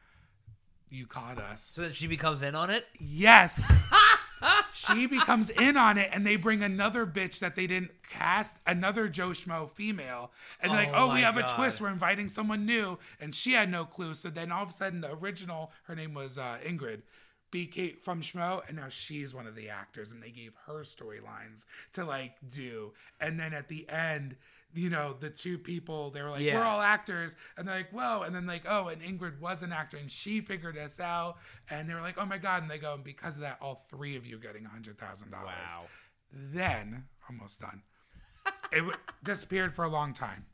"You 0.91 1.07
caught 1.07 1.39
us." 1.39 1.63
So 1.63 1.83
that 1.83 1.95
she 1.95 2.07
becomes 2.07 2.43
in 2.43 2.55
on 2.55 2.71
it. 2.71 2.87
Yes. 3.01 3.65
she 4.73 5.07
becomes 5.07 5.51
in 5.51 5.77
on 5.77 5.99
it, 5.99 6.09
and 6.13 6.27
they 6.27 6.37
bring 6.37 6.63
another 6.63 7.07
bitch 7.07 7.39
that 7.41 7.57
they 7.57 7.67
didn't 7.67 7.91
cast, 8.09 8.59
another 8.67 9.09
Joe 9.09 9.31
Schmo 9.31 9.71
female, 9.71 10.33
and 10.61 10.73
they're 10.73 10.87
like, 10.87 10.95
Oh 10.95 11.11
"Oh, 11.11 11.15
we 11.15 11.21
have 11.21 11.37
God. 11.37 11.51
a 11.51 11.55
twist. 11.55 11.81
We're 11.81 11.91
inviting 11.91 12.29
someone 12.29 12.67
new," 12.67 12.99
and 13.21 13.35
she 13.35 13.53
had 13.53 13.71
no 13.71 13.85
clue. 13.85 14.15
So 14.15 14.31
then 14.31 14.51
all 14.51 14.63
of 14.63 14.71
a 14.71 14.73
sudden, 14.73 15.01
the 15.01 15.13
original, 15.15 15.73
her 15.85 15.95
name 15.95 16.15
was 16.15 16.39
uh, 16.39 16.59
Ingrid, 16.65 17.03
became 17.51 17.97
from 18.03 18.21
Schmo, 18.23 18.67
and 18.67 18.77
now 18.77 18.89
she's 18.89 19.35
one 19.35 19.47
of 19.47 19.55
the 19.55 19.69
actors, 19.69 20.11
and 20.11 20.23
they 20.23 20.31
gave 20.31 20.55
her 20.67 20.81
storylines 20.81 21.67
to 21.93 22.05
like 22.05 22.37
do, 22.49 22.93
and 23.21 23.39
then 23.39 23.53
at 23.53 23.69
the 23.69 23.89
end. 23.89 24.37
You 24.75 24.89
know, 24.91 25.15
the 25.19 25.29
two 25.31 25.59
people, 25.59 26.11
they 26.11 26.23
were 26.23 26.31
like, 26.31 26.41
Yeah. 26.43 26.59
we're 26.59 26.65
all 26.65 26.81
actors. 26.81 27.37
And 27.57 27.69
they're 27.69 27.77
like, 27.77 27.91
whoa. 27.91 28.23
And 28.23 28.35
then, 28.35 28.47
like, 28.47 28.63
oh, 28.67 28.89
and 28.89 29.03
Ingrid 29.03 29.39
was 29.41 29.63
an 29.63 29.73
actor 29.73 29.97
and 29.99 30.11
she 30.11 30.41
figured 30.41 30.79
us 30.79 30.99
out. 30.99 31.37
And 31.71 31.89
they 31.89 31.95
were 31.95 32.01
like, 32.01 32.17
oh 32.19 32.25
my 32.25 32.39
God. 32.39 32.63
And 32.63 32.71
they 32.71 32.79
go, 32.79 32.95
and 32.95 33.05
because 33.05 33.37
of 33.37 33.43
that, 33.43 33.59
all 33.61 33.75
three 33.91 34.17
of 34.17 34.27
you 34.27 34.39
getting 34.39 34.65
$100,000. 34.65 35.31
Wow. 35.33 35.83
Then, 36.31 37.05
almost 37.29 37.61
done, 37.61 37.83
it 38.73 38.77
w- 38.79 38.97
disappeared 39.23 39.75
for 39.75 39.85
a 39.85 39.89
long 39.89 40.13
time. 40.13 40.47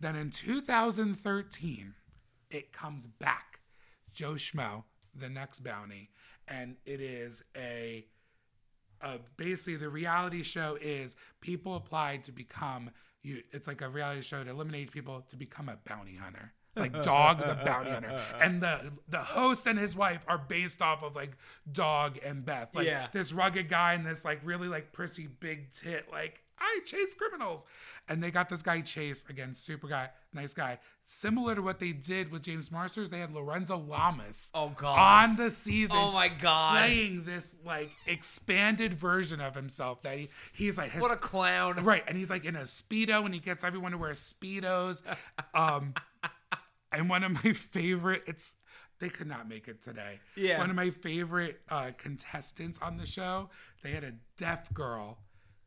Then 0.00 0.14
in 0.16 0.30
2013, 0.30 1.94
it 2.50 2.72
comes 2.72 3.06
back. 3.06 3.60
Joe 4.12 4.34
Schmo, 4.34 4.84
the 5.14 5.28
next 5.28 5.60
bounty. 5.64 6.10
And 6.46 6.76
it 6.84 7.00
is 7.00 7.42
a 7.56 8.06
uh, 9.02 9.18
basically 9.36 9.76
the 9.76 9.88
reality 9.88 10.42
show 10.42 10.78
is 10.80 11.16
people 11.40 11.74
applied 11.76 12.24
to 12.24 12.32
become 12.32 12.90
you 13.24 13.42
it's 13.50 13.66
like 13.66 13.80
a 13.82 13.88
reality 13.88 14.20
show 14.20 14.44
to 14.44 14.50
eliminate 14.50 14.92
people 14.92 15.22
to 15.28 15.36
become 15.36 15.68
a 15.68 15.76
bounty 15.84 16.14
hunter 16.14 16.52
like 16.76 16.92
Dog 17.04 17.38
the 17.38 17.56
Bounty 17.64 17.90
Hunter. 17.90 18.20
And 18.40 18.60
the 18.60 18.92
the 19.08 19.18
host 19.18 19.66
and 19.66 19.78
his 19.78 19.94
wife 19.94 20.24
are 20.26 20.38
based 20.38 20.82
off 20.82 21.02
of 21.04 21.14
like 21.14 21.36
Dog 21.70 22.18
and 22.24 22.44
Beth. 22.44 22.74
Like 22.74 22.86
Yeah. 22.86 23.06
this 23.12 23.32
rugged 23.32 23.68
guy 23.68 23.94
and 23.94 24.04
this 24.04 24.24
like 24.24 24.40
really 24.42 24.66
like 24.68 24.92
prissy 24.92 25.28
big 25.28 25.70
tit, 25.70 26.08
like 26.10 26.42
I 26.66 26.80
chase 26.84 27.14
criminals. 27.14 27.66
And 28.08 28.22
they 28.22 28.30
got 28.30 28.48
this 28.48 28.62
guy 28.62 28.80
Chase, 28.80 29.24
again, 29.28 29.54
super 29.54 29.86
guy, 29.88 30.08
nice 30.32 30.52
guy. 30.54 30.78
Similar 31.04 31.54
to 31.56 31.62
what 31.62 31.78
they 31.78 31.92
did 31.92 32.30
with 32.32 32.42
James 32.42 32.70
Marsters, 32.72 33.10
they 33.10 33.20
had 33.20 33.32
Lorenzo 33.32 33.76
Lamas 33.78 34.50
Oh, 34.54 34.70
God. 34.76 34.98
on 35.30 35.36
the 35.36 35.50
season 35.50 35.98
Oh 36.00 36.12
my 36.12 36.28
god. 36.28 36.78
playing 36.78 37.24
this 37.24 37.58
like 37.64 37.90
expanded 38.06 38.94
version 38.94 39.40
of 39.40 39.54
himself 39.54 40.02
that 40.02 40.16
he, 40.18 40.28
he's 40.54 40.76
like 40.78 40.90
his, 40.90 41.02
What 41.02 41.12
a 41.12 41.16
clown. 41.16 41.76
right 41.84 42.02
and 42.08 42.16
he's 42.16 42.30
like 42.30 42.44
in 42.44 42.56
a 42.56 42.62
speedo 42.62 43.24
and 43.24 43.32
he 43.34 43.40
gets 43.40 43.64
everyone 43.64 43.92
to 43.92 43.98
wear 43.98 44.10
speedos 44.12 45.02
um 45.54 45.94
and 46.92 47.08
one 47.08 47.22
of 47.24 47.32
my 47.44 47.52
favorite 47.52 48.22
it's 48.26 48.56
they 49.00 49.08
could 49.08 49.26
not 49.26 49.48
make 49.48 49.68
it 49.68 49.80
today 49.82 50.20
Yeah. 50.36 50.58
one 50.58 50.70
of 50.70 50.76
my 50.76 50.90
favorite 50.90 51.60
uh 51.70 51.90
contestants 51.98 52.78
on 52.80 52.96
the 52.96 53.06
show 53.06 53.50
they 53.82 53.90
had 53.90 54.04
a 54.04 54.12
deaf 54.36 54.72
girl 54.72 55.18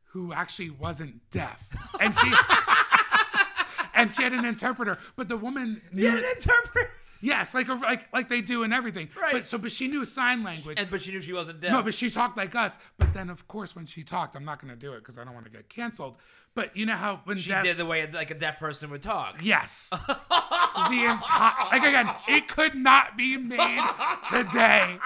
who 0.07 0.33
actually 0.33 0.69
wasn't 0.69 1.19
deaf 1.29 1.67
and 2.01 2.15
she 2.15 2.31
and 3.93 4.13
she 4.13 4.23
had 4.23 4.33
an 4.33 4.45
interpreter 4.45 4.97
but 5.15 5.27
the 5.27 5.37
woman 5.37 5.81
knew, 5.91 6.03
Yeah, 6.03 6.17
an 6.17 6.23
interpreter. 6.35 6.89
yes 7.21 7.53
like 7.53 7.67
like 7.67 8.11
like 8.13 8.29
they 8.29 8.41
do 8.41 8.63
in 8.63 8.71
everything 8.73 9.09
Right. 9.19 9.33
but 9.33 9.47
so 9.47 9.57
but 9.57 9.71
she 9.71 9.87
knew 9.87 10.05
sign 10.05 10.43
language 10.43 10.79
And 10.79 10.89
but 10.89 11.01
she 11.01 11.11
knew 11.11 11.21
she 11.21 11.33
wasn't 11.33 11.59
deaf. 11.61 11.71
no, 11.71 11.81
but 11.83 11.93
she 11.93 12.09
talked 12.09 12.37
like 12.37 12.55
us. 12.55 12.77
But 12.97 13.13
then, 13.13 13.29
of 13.29 13.47
course, 13.47 13.75
when 13.75 13.85
she 13.85 14.03
talked, 14.03 14.35
I'm 14.35 14.45
not 14.45 14.61
going 14.61 14.73
to 14.73 14.79
do 14.79 14.93
it 14.93 14.99
because 14.99 15.17
I 15.17 15.23
don't 15.23 15.33
want 15.33 15.45
to 15.45 15.51
get 15.51 15.69
canceled. 15.69 16.17
But 16.55 16.75
you 16.75 16.85
know 16.85 16.95
how 16.95 17.21
when 17.25 17.37
she 17.37 17.49
deaf, 17.49 17.63
did 17.63 17.77
the 17.77 17.85
way 17.85 18.07
like 18.11 18.31
a 18.31 18.35
deaf 18.35 18.59
person 18.59 18.89
would 18.91 19.01
talk. 19.01 19.37
yes, 19.41 19.89
the 19.89 21.05
entire 21.09 21.53
like 21.71 21.83
again, 21.83 22.09
it 22.27 22.47
could 22.47 22.75
not 22.75 23.17
be 23.17 23.37
made 23.37 23.81
today. 24.29 24.97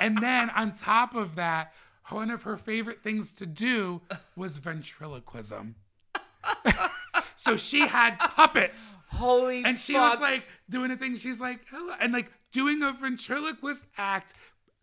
And 0.00 0.18
then 0.22 0.50
on 0.50 0.72
top 0.72 1.14
of 1.14 1.36
that, 1.36 1.72
one 2.10 2.30
of 2.30 2.42
her 2.42 2.56
favorite 2.56 3.02
things 3.02 3.32
to 3.32 3.46
do 3.46 4.02
was 4.36 4.58
ventriloquism. 4.58 5.76
so 7.36 7.56
she 7.56 7.86
had 7.86 8.18
puppets. 8.18 8.98
Holy 9.08 9.64
And 9.64 9.78
she 9.78 9.94
fuck. 9.94 10.12
was 10.12 10.20
like 10.20 10.44
doing 10.68 10.90
a 10.90 10.96
thing. 10.96 11.16
She's 11.16 11.40
like, 11.40 11.60
Hello, 11.70 11.94
and 12.00 12.12
like 12.12 12.30
doing 12.52 12.82
a 12.82 12.92
ventriloquist 12.92 13.86
act, 13.96 14.34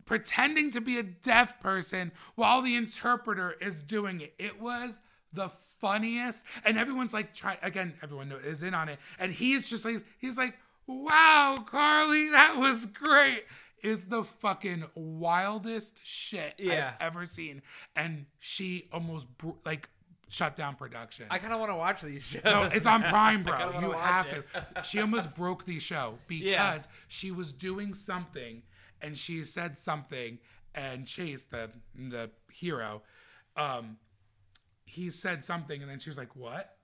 pretending 0.04 0.70
to 0.70 0.80
be 0.80 0.98
a 0.98 1.02
deaf 1.02 1.60
person 1.60 2.12
while 2.34 2.62
the 2.62 2.74
interpreter 2.74 3.54
is 3.60 3.82
doing 3.82 4.20
it. 4.20 4.34
It 4.38 4.60
was 4.60 4.98
the 5.32 5.48
funniest. 5.48 6.44
And 6.64 6.76
everyone's 6.76 7.14
like, 7.14 7.34
try 7.34 7.56
again, 7.62 7.94
everyone 8.02 8.32
is 8.44 8.62
in 8.62 8.74
on 8.74 8.88
it. 8.88 8.98
And 9.18 9.32
he's 9.32 9.70
just 9.70 9.84
like, 9.84 10.04
he's 10.18 10.36
like, 10.36 10.54
wow, 10.86 11.56
Carly, 11.66 12.30
that 12.30 12.56
was 12.56 12.86
great. 12.86 13.44
Is 13.82 14.08
the 14.08 14.22
fucking 14.24 14.84
wildest 14.94 16.00
shit 16.04 16.54
Yeah. 16.58 16.92
I've 17.00 17.06
ever 17.08 17.26
seen. 17.26 17.62
And 17.96 18.26
she 18.38 18.88
almost 18.92 19.26
like 19.64 19.88
shut 20.28 20.56
down 20.56 20.76
production. 20.76 21.26
I 21.30 21.38
kind 21.38 21.52
of 21.52 21.58
want 21.60 21.70
to 21.72 21.76
watch 21.76 22.00
these 22.00 22.26
shows. 22.26 22.42
No, 22.44 22.62
it's 22.72 22.86
on 22.86 23.02
Prime, 23.02 23.42
bro. 23.48 23.80
You 23.80 23.90
have 23.92 24.28
to. 24.30 24.44
She 24.84 25.00
almost 25.00 25.34
broke 25.34 25.64
the 25.64 25.78
show 25.78 26.18
because 26.28 26.44
Yeah. 26.44 26.78
she 27.08 27.30
was 27.30 27.52
doing 27.52 27.92
something 27.94 28.62
and 29.00 29.16
she 29.16 29.44
said 29.44 29.76
something 29.76 30.38
and 30.74 31.06
Chase, 31.06 31.44
the 31.44 31.70
the 31.94 32.30
hero, 32.50 33.02
um, 33.56 33.98
he 34.84 35.10
said 35.10 35.44
something 35.44 35.82
and 35.82 35.90
then 35.90 35.98
she 35.98 36.08
was 36.08 36.16
like, 36.18 36.34
"What?" 36.36 36.76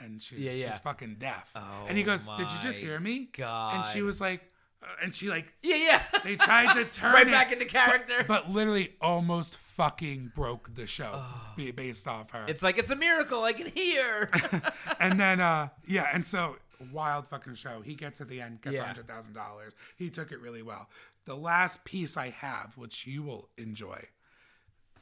And 0.00 0.22
she, 0.22 0.36
Yeah, 0.36 0.52
she's 0.52 0.60
yeah. 0.60 0.78
fucking 0.78 1.16
deaf. 1.18 1.50
Oh 1.56 1.84
and 1.88 1.98
he 1.98 2.04
goes, 2.04 2.26
"Did 2.36 2.50
you 2.52 2.58
just 2.60 2.78
hear 2.78 2.98
me?" 3.00 3.28
God. 3.36 3.74
And 3.76 3.84
she 3.84 4.00
was 4.02 4.20
like, 4.20 4.42
uh, 4.82 4.86
and 5.02 5.14
she 5.14 5.28
like 5.28 5.52
yeah, 5.62 5.76
yeah. 5.76 6.02
they 6.24 6.36
tried 6.36 6.72
to 6.74 6.84
turn 6.98 7.12
right 7.12 7.26
it, 7.26 7.30
back 7.30 7.52
into 7.52 7.64
character. 7.64 8.24
but 8.26 8.50
literally 8.50 8.94
almost 9.00 9.56
fucking 9.56 10.32
broke 10.34 10.72
the 10.74 10.86
show 10.86 11.20
be- 11.56 11.70
based 11.72 12.06
off 12.06 12.30
her. 12.30 12.44
it's 12.48 12.62
like 12.62 12.78
it's 12.78 12.90
a 12.90 12.96
miracle. 12.96 13.42
I 13.42 13.52
can 13.52 13.66
hear. 13.66 14.28
and 15.00 15.18
then 15.18 15.40
uh 15.40 15.68
yeah 15.86 16.08
and 16.12 16.24
so 16.24 16.56
wild 16.92 17.26
fucking 17.26 17.54
show 17.54 17.80
he 17.80 17.94
gets 17.94 18.20
at 18.20 18.28
the 18.28 18.40
end 18.40 18.60
gets 18.62 18.76
a 18.76 18.80
Yeah. 18.80 18.86
hundred 18.86 19.08
thousand 19.08 19.32
dollars 19.34 19.72
he 19.96 20.10
took 20.10 20.30
it 20.30 20.40
really 20.40 20.62
well 20.62 20.88
the 21.24 21.34
last 21.36 21.84
piece 21.84 22.16
i 22.16 22.28
have 22.30 22.72
which 22.76 23.04
you 23.04 23.24
will 23.24 23.48
enjoy 23.58 23.98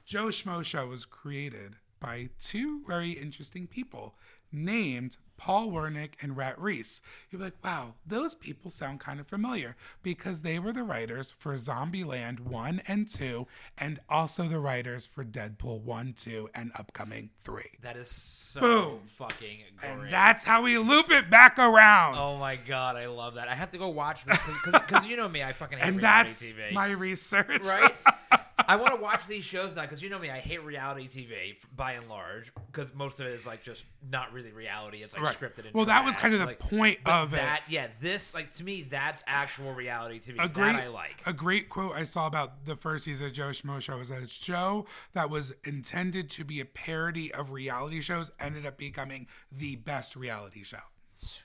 joe 0.06 0.28
schmo 0.28 0.64
show 0.64 0.86
was 0.86 1.04
created 1.04 1.74
by 2.00 2.30
two 2.40 2.82
very 2.86 3.10
interesting 3.10 3.66
people 3.66 4.14
named 4.50 5.18
Paul 5.36 5.70
Wernick 5.70 6.12
and 6.22 6.36
Rhett 6.36 6.58
Reese. 6.58 7.00
You're 7.30 7.40
like, 7.40 7.54
wow, 7.64 7.94
those 8.06 8.34
people 8.34 8.70
sound 8.70 9.00
kind 9.00 9.20
of 9.20 9.26
familiar 9.26 9.76
because 10.02 10.42
they 10.42 10.58
were 10.58 10.72
the 10.72 10.82
writers 10.82 11.34
for 11.38 11.54
Zombieland 11.54 12.40
1 12.40 12.82
and 12.86 13.08
2, 13.08 13.46
and 13.78 13.98
also 14.08 14.48
the 14.48 14.58
writers 14.58 15.06
for 15.06 15.24
Deadpool 15.24 15.80
1, 15.82 16.14
2, 16.16 16.48
and 16.54 16.72
upcoming 16.78 17.30
3. 17.42 17.62
that 17.82 17.96
is 17.96 18.08
so 18.08 18.60
Boom. 18.60 18.98
fucking 19.06 19.58
great. 19.76 19.90
And 19.92 20.12
that's 20.12 20.44
how 20.44 20.62
we 20.62 20.78
loop 20.78 21.10
it 21.10 21.30
back 21.30 21.58
around. 21.58 22.16
Oh 22.18 22.36
my 22.38 22.56
god, 22.56 22.96
I 22.96 23.06
love 23.06 23.34
that. 23.34 23.48
I 23.48 23.54
have 23.54 23.70
to 23.70 23.78
go 23.78 23.88
watch 23.88 24.24
this 24.24 24.38
because 24.64 25.06
you 25.06 25.16
know 25.16 25.28
me, 25.28 25.42
I 25.42 25.52
fucking 25.52 25.78
hate 25.78 25.88
and 25.88 26.00
that's 26.00 26.52
TV. 26.52 26.72
my 26.72 26.90
research. 26.90 27.64
right? 27.66 27.92
I 28.58 28.76
want 28.76 28.94
to 28.94 29.00
watch 29.02 29.26
these 29.26 29.44
shows 29.44 29.76
now 29.76 29.82
because 29.82 30.02
you 30.02 30.08
know 30.08 30.18
me, 30.18 30.30
I 30.30 30.38
hate 30.38 30.62
reality 30.64 31.06
TV 31.08 31.56
by 31.76 31.92
and 31.92 32.08
large 32.08 32.52
because 32.72 32.94
most 32.94 33.20
of 33.20 33.26
it 33.26 33.32
is 33.34 33.46
like 33.46 33.62
just 33.62 33.84
not 34.10 34.32
really 34.32 34.50
reality. 34.50 35.02
It's 35.02 35.14
like 35.14 35.22
Right. 35.24 35.36
scripted. 35.38 35.66
And 35.66 35.74
Well, 35.74 35.84
that 35.84 36.04
was 36.04 36.16
kind 36.16 36.32
of 36.32 36.40
the 36.40 36.46
Like, 36.46 36.58
point 36.58 36.98
of 37.04 37.32
that. 37.32 37.62
it. 37.66 37.72
Yeah, 37.72 37.88
this 38.00 38.32
like 38.32 38.50
to 38.52 38.64
me, 38.64 38.82
that's 38.82 39.22
actual 39.26 39.74
reality 39.74 40.18
TV. 40.20 40.42
A 40.42 40.48
great, 40.48 40.72
that 40.72 40.84
I 40.84 40.88
like. 40.88 41.22
a 41.26 41.34
great 41.34 41.68
quote 41.68 41.94
I 41.94 42.04
saw 42.04 42.26
about 42.26 42.64
the 42.64 42.76
first 42.76 43.04
season 43.04 43.26
of 43.26 43.32
Joe 43.34 43.48
Schmo 43.50 43.80
Show 43.80 43.98
was 43.98 44.10
a 44.10 44.26
show 44.26 44.86
that 45.12 45.28
was 45.28 45.52
intended 45.64 46.30
to 46.30 46.44
be 46.44 46.60
a 46.60 46.64
parody 46.64 47.32
of 47.34 47.52
reality 47.52 48.00
shows 48.00 48.30
ended 48.40 48.64
up 48.64 48.78
becoming 48.78 49.26
the 49.52 49.76
best 49.76 50.16
reality 50.16 50.62
show. 50.64 50.78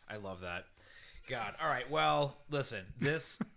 I 0.09 0.15
love 0.15 0.39
that. 0.41 0.65
God. 1.27 1.53
All 1.61 1.67
right. 1.69 1.89
Well, 1.91 2.37
listen. 2.49 2.85
This. 2.99 3.37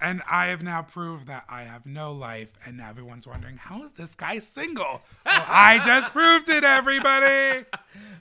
And 0.00 0.22
I 0.30 0.48
have 0.48 0.62
now 0.62 0.82
proved 0.82 1.26
that 1.28 1.44
I 1.48 1.62
have 1.62 1.86
no 1.86 2.12
life, 2.12 2.52
and 2.66 2.80
everyone's 2.80 3.26
wondering 3.26 3.56
how 3.56 3.82
is 3.82 3.92
this 3.92 4.14
guy 4.14 4.38
single? 4.38 5.02
Well, 5.24 5.44
I 5.48 5.80
just 5.84 6.12
proved 6.12 6.48
it, 6.48 6.64
everybody. 6.64 7.64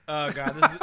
Oh 0.08 0.32
god, 0.32 0.56
this 0.56 0.72
is, 0.72 0.80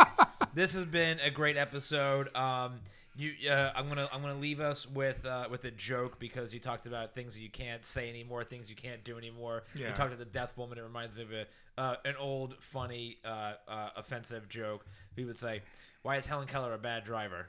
this 0.53 0.75
has 0.75 0.85
been 0.85 1.19
a 1.21 1.31
great 1.31 1.57
episode. 1.57 2.35
Um, 2.35 2.81
you, 3.17 3.33
uh, 3.49 3.71
I'm 3.75 3.89
gonna 3.89 4.09
I'm 4.13 4.21
gonna 4.21 4.39
leave 4.39 4.59
us 4.59 4.87
with 4.91 5.25
uh, 5.25 5.47
with 5.51 5.65
a 5.65 5.71
joke 5.71 6.19
because 6.19 6.53
you 6.53 6.59
talked 6.59 6.87
about 6.87 7.15
things 7.15 7.35
that 7.35 7.41
you 7.41 7.49
can't 7.49 7.85
say 7.87 8.09
anymore, 8.09 8.43
things 8.43 8.69
you 8.69 8.75
can't 8.77 9.05
do 9.05 9.19
anymore. 9.19 9.63
You 9.75 9.87
talked 9.95 10.13
about 10.13 10.19
the 10.19 10.25
death 10.25 10.57
woman. 10.59 10.77
It 10.79 10.83
reminds 10.83 11.15
me 11.15 11.23
of 11.23 11.33
a 11.33 11.47
uh, 11.79 11.97
an 12.05 12.15
old, 12.19 12.57
funny, 12.59 13.19
uh, 13.25 13.53
uh, 13.69 13.91
offensive 13.97 14.49
joke. 14.49 14.85
We 15.17 15.25
would 15.25 15.39
say, 15.39 15.63
"Why 16.03 16.17
is 16.17 16.27
Helen 16.27 16.49
Keller 16.49 16.73
a 16.75 16.79
bad 16.79 17.05
driver? 17.05 17.47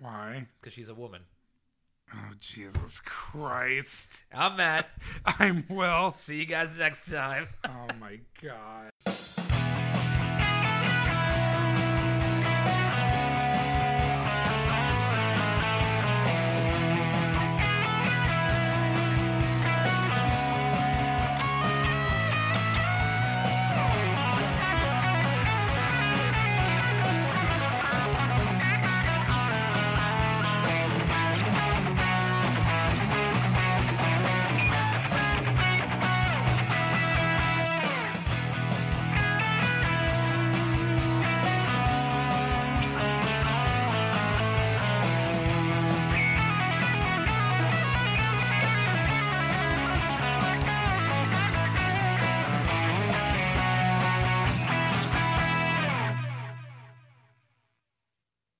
Why? 0.00 0.46
Because 0.60 0.72
she's 0.72 0.88
a 0.88 0.94
woman." 0.94 1.22
Oh, 2.14 2.32
Jesus 2.38 3.00
Christ. 3.00 4.24
I'm 4.32 4.56
Matt. 4.56 4.88
I'm 5.24 5.64
Will. 5.68 6.12
See 6.12 6.38
you 6.38 6.46
guys 6.46 6.76
next 6.78 7.10
time. 7.10 7.48
Oh, 7.64 7.88
my 8.00 8.20
God. 8.42 8.90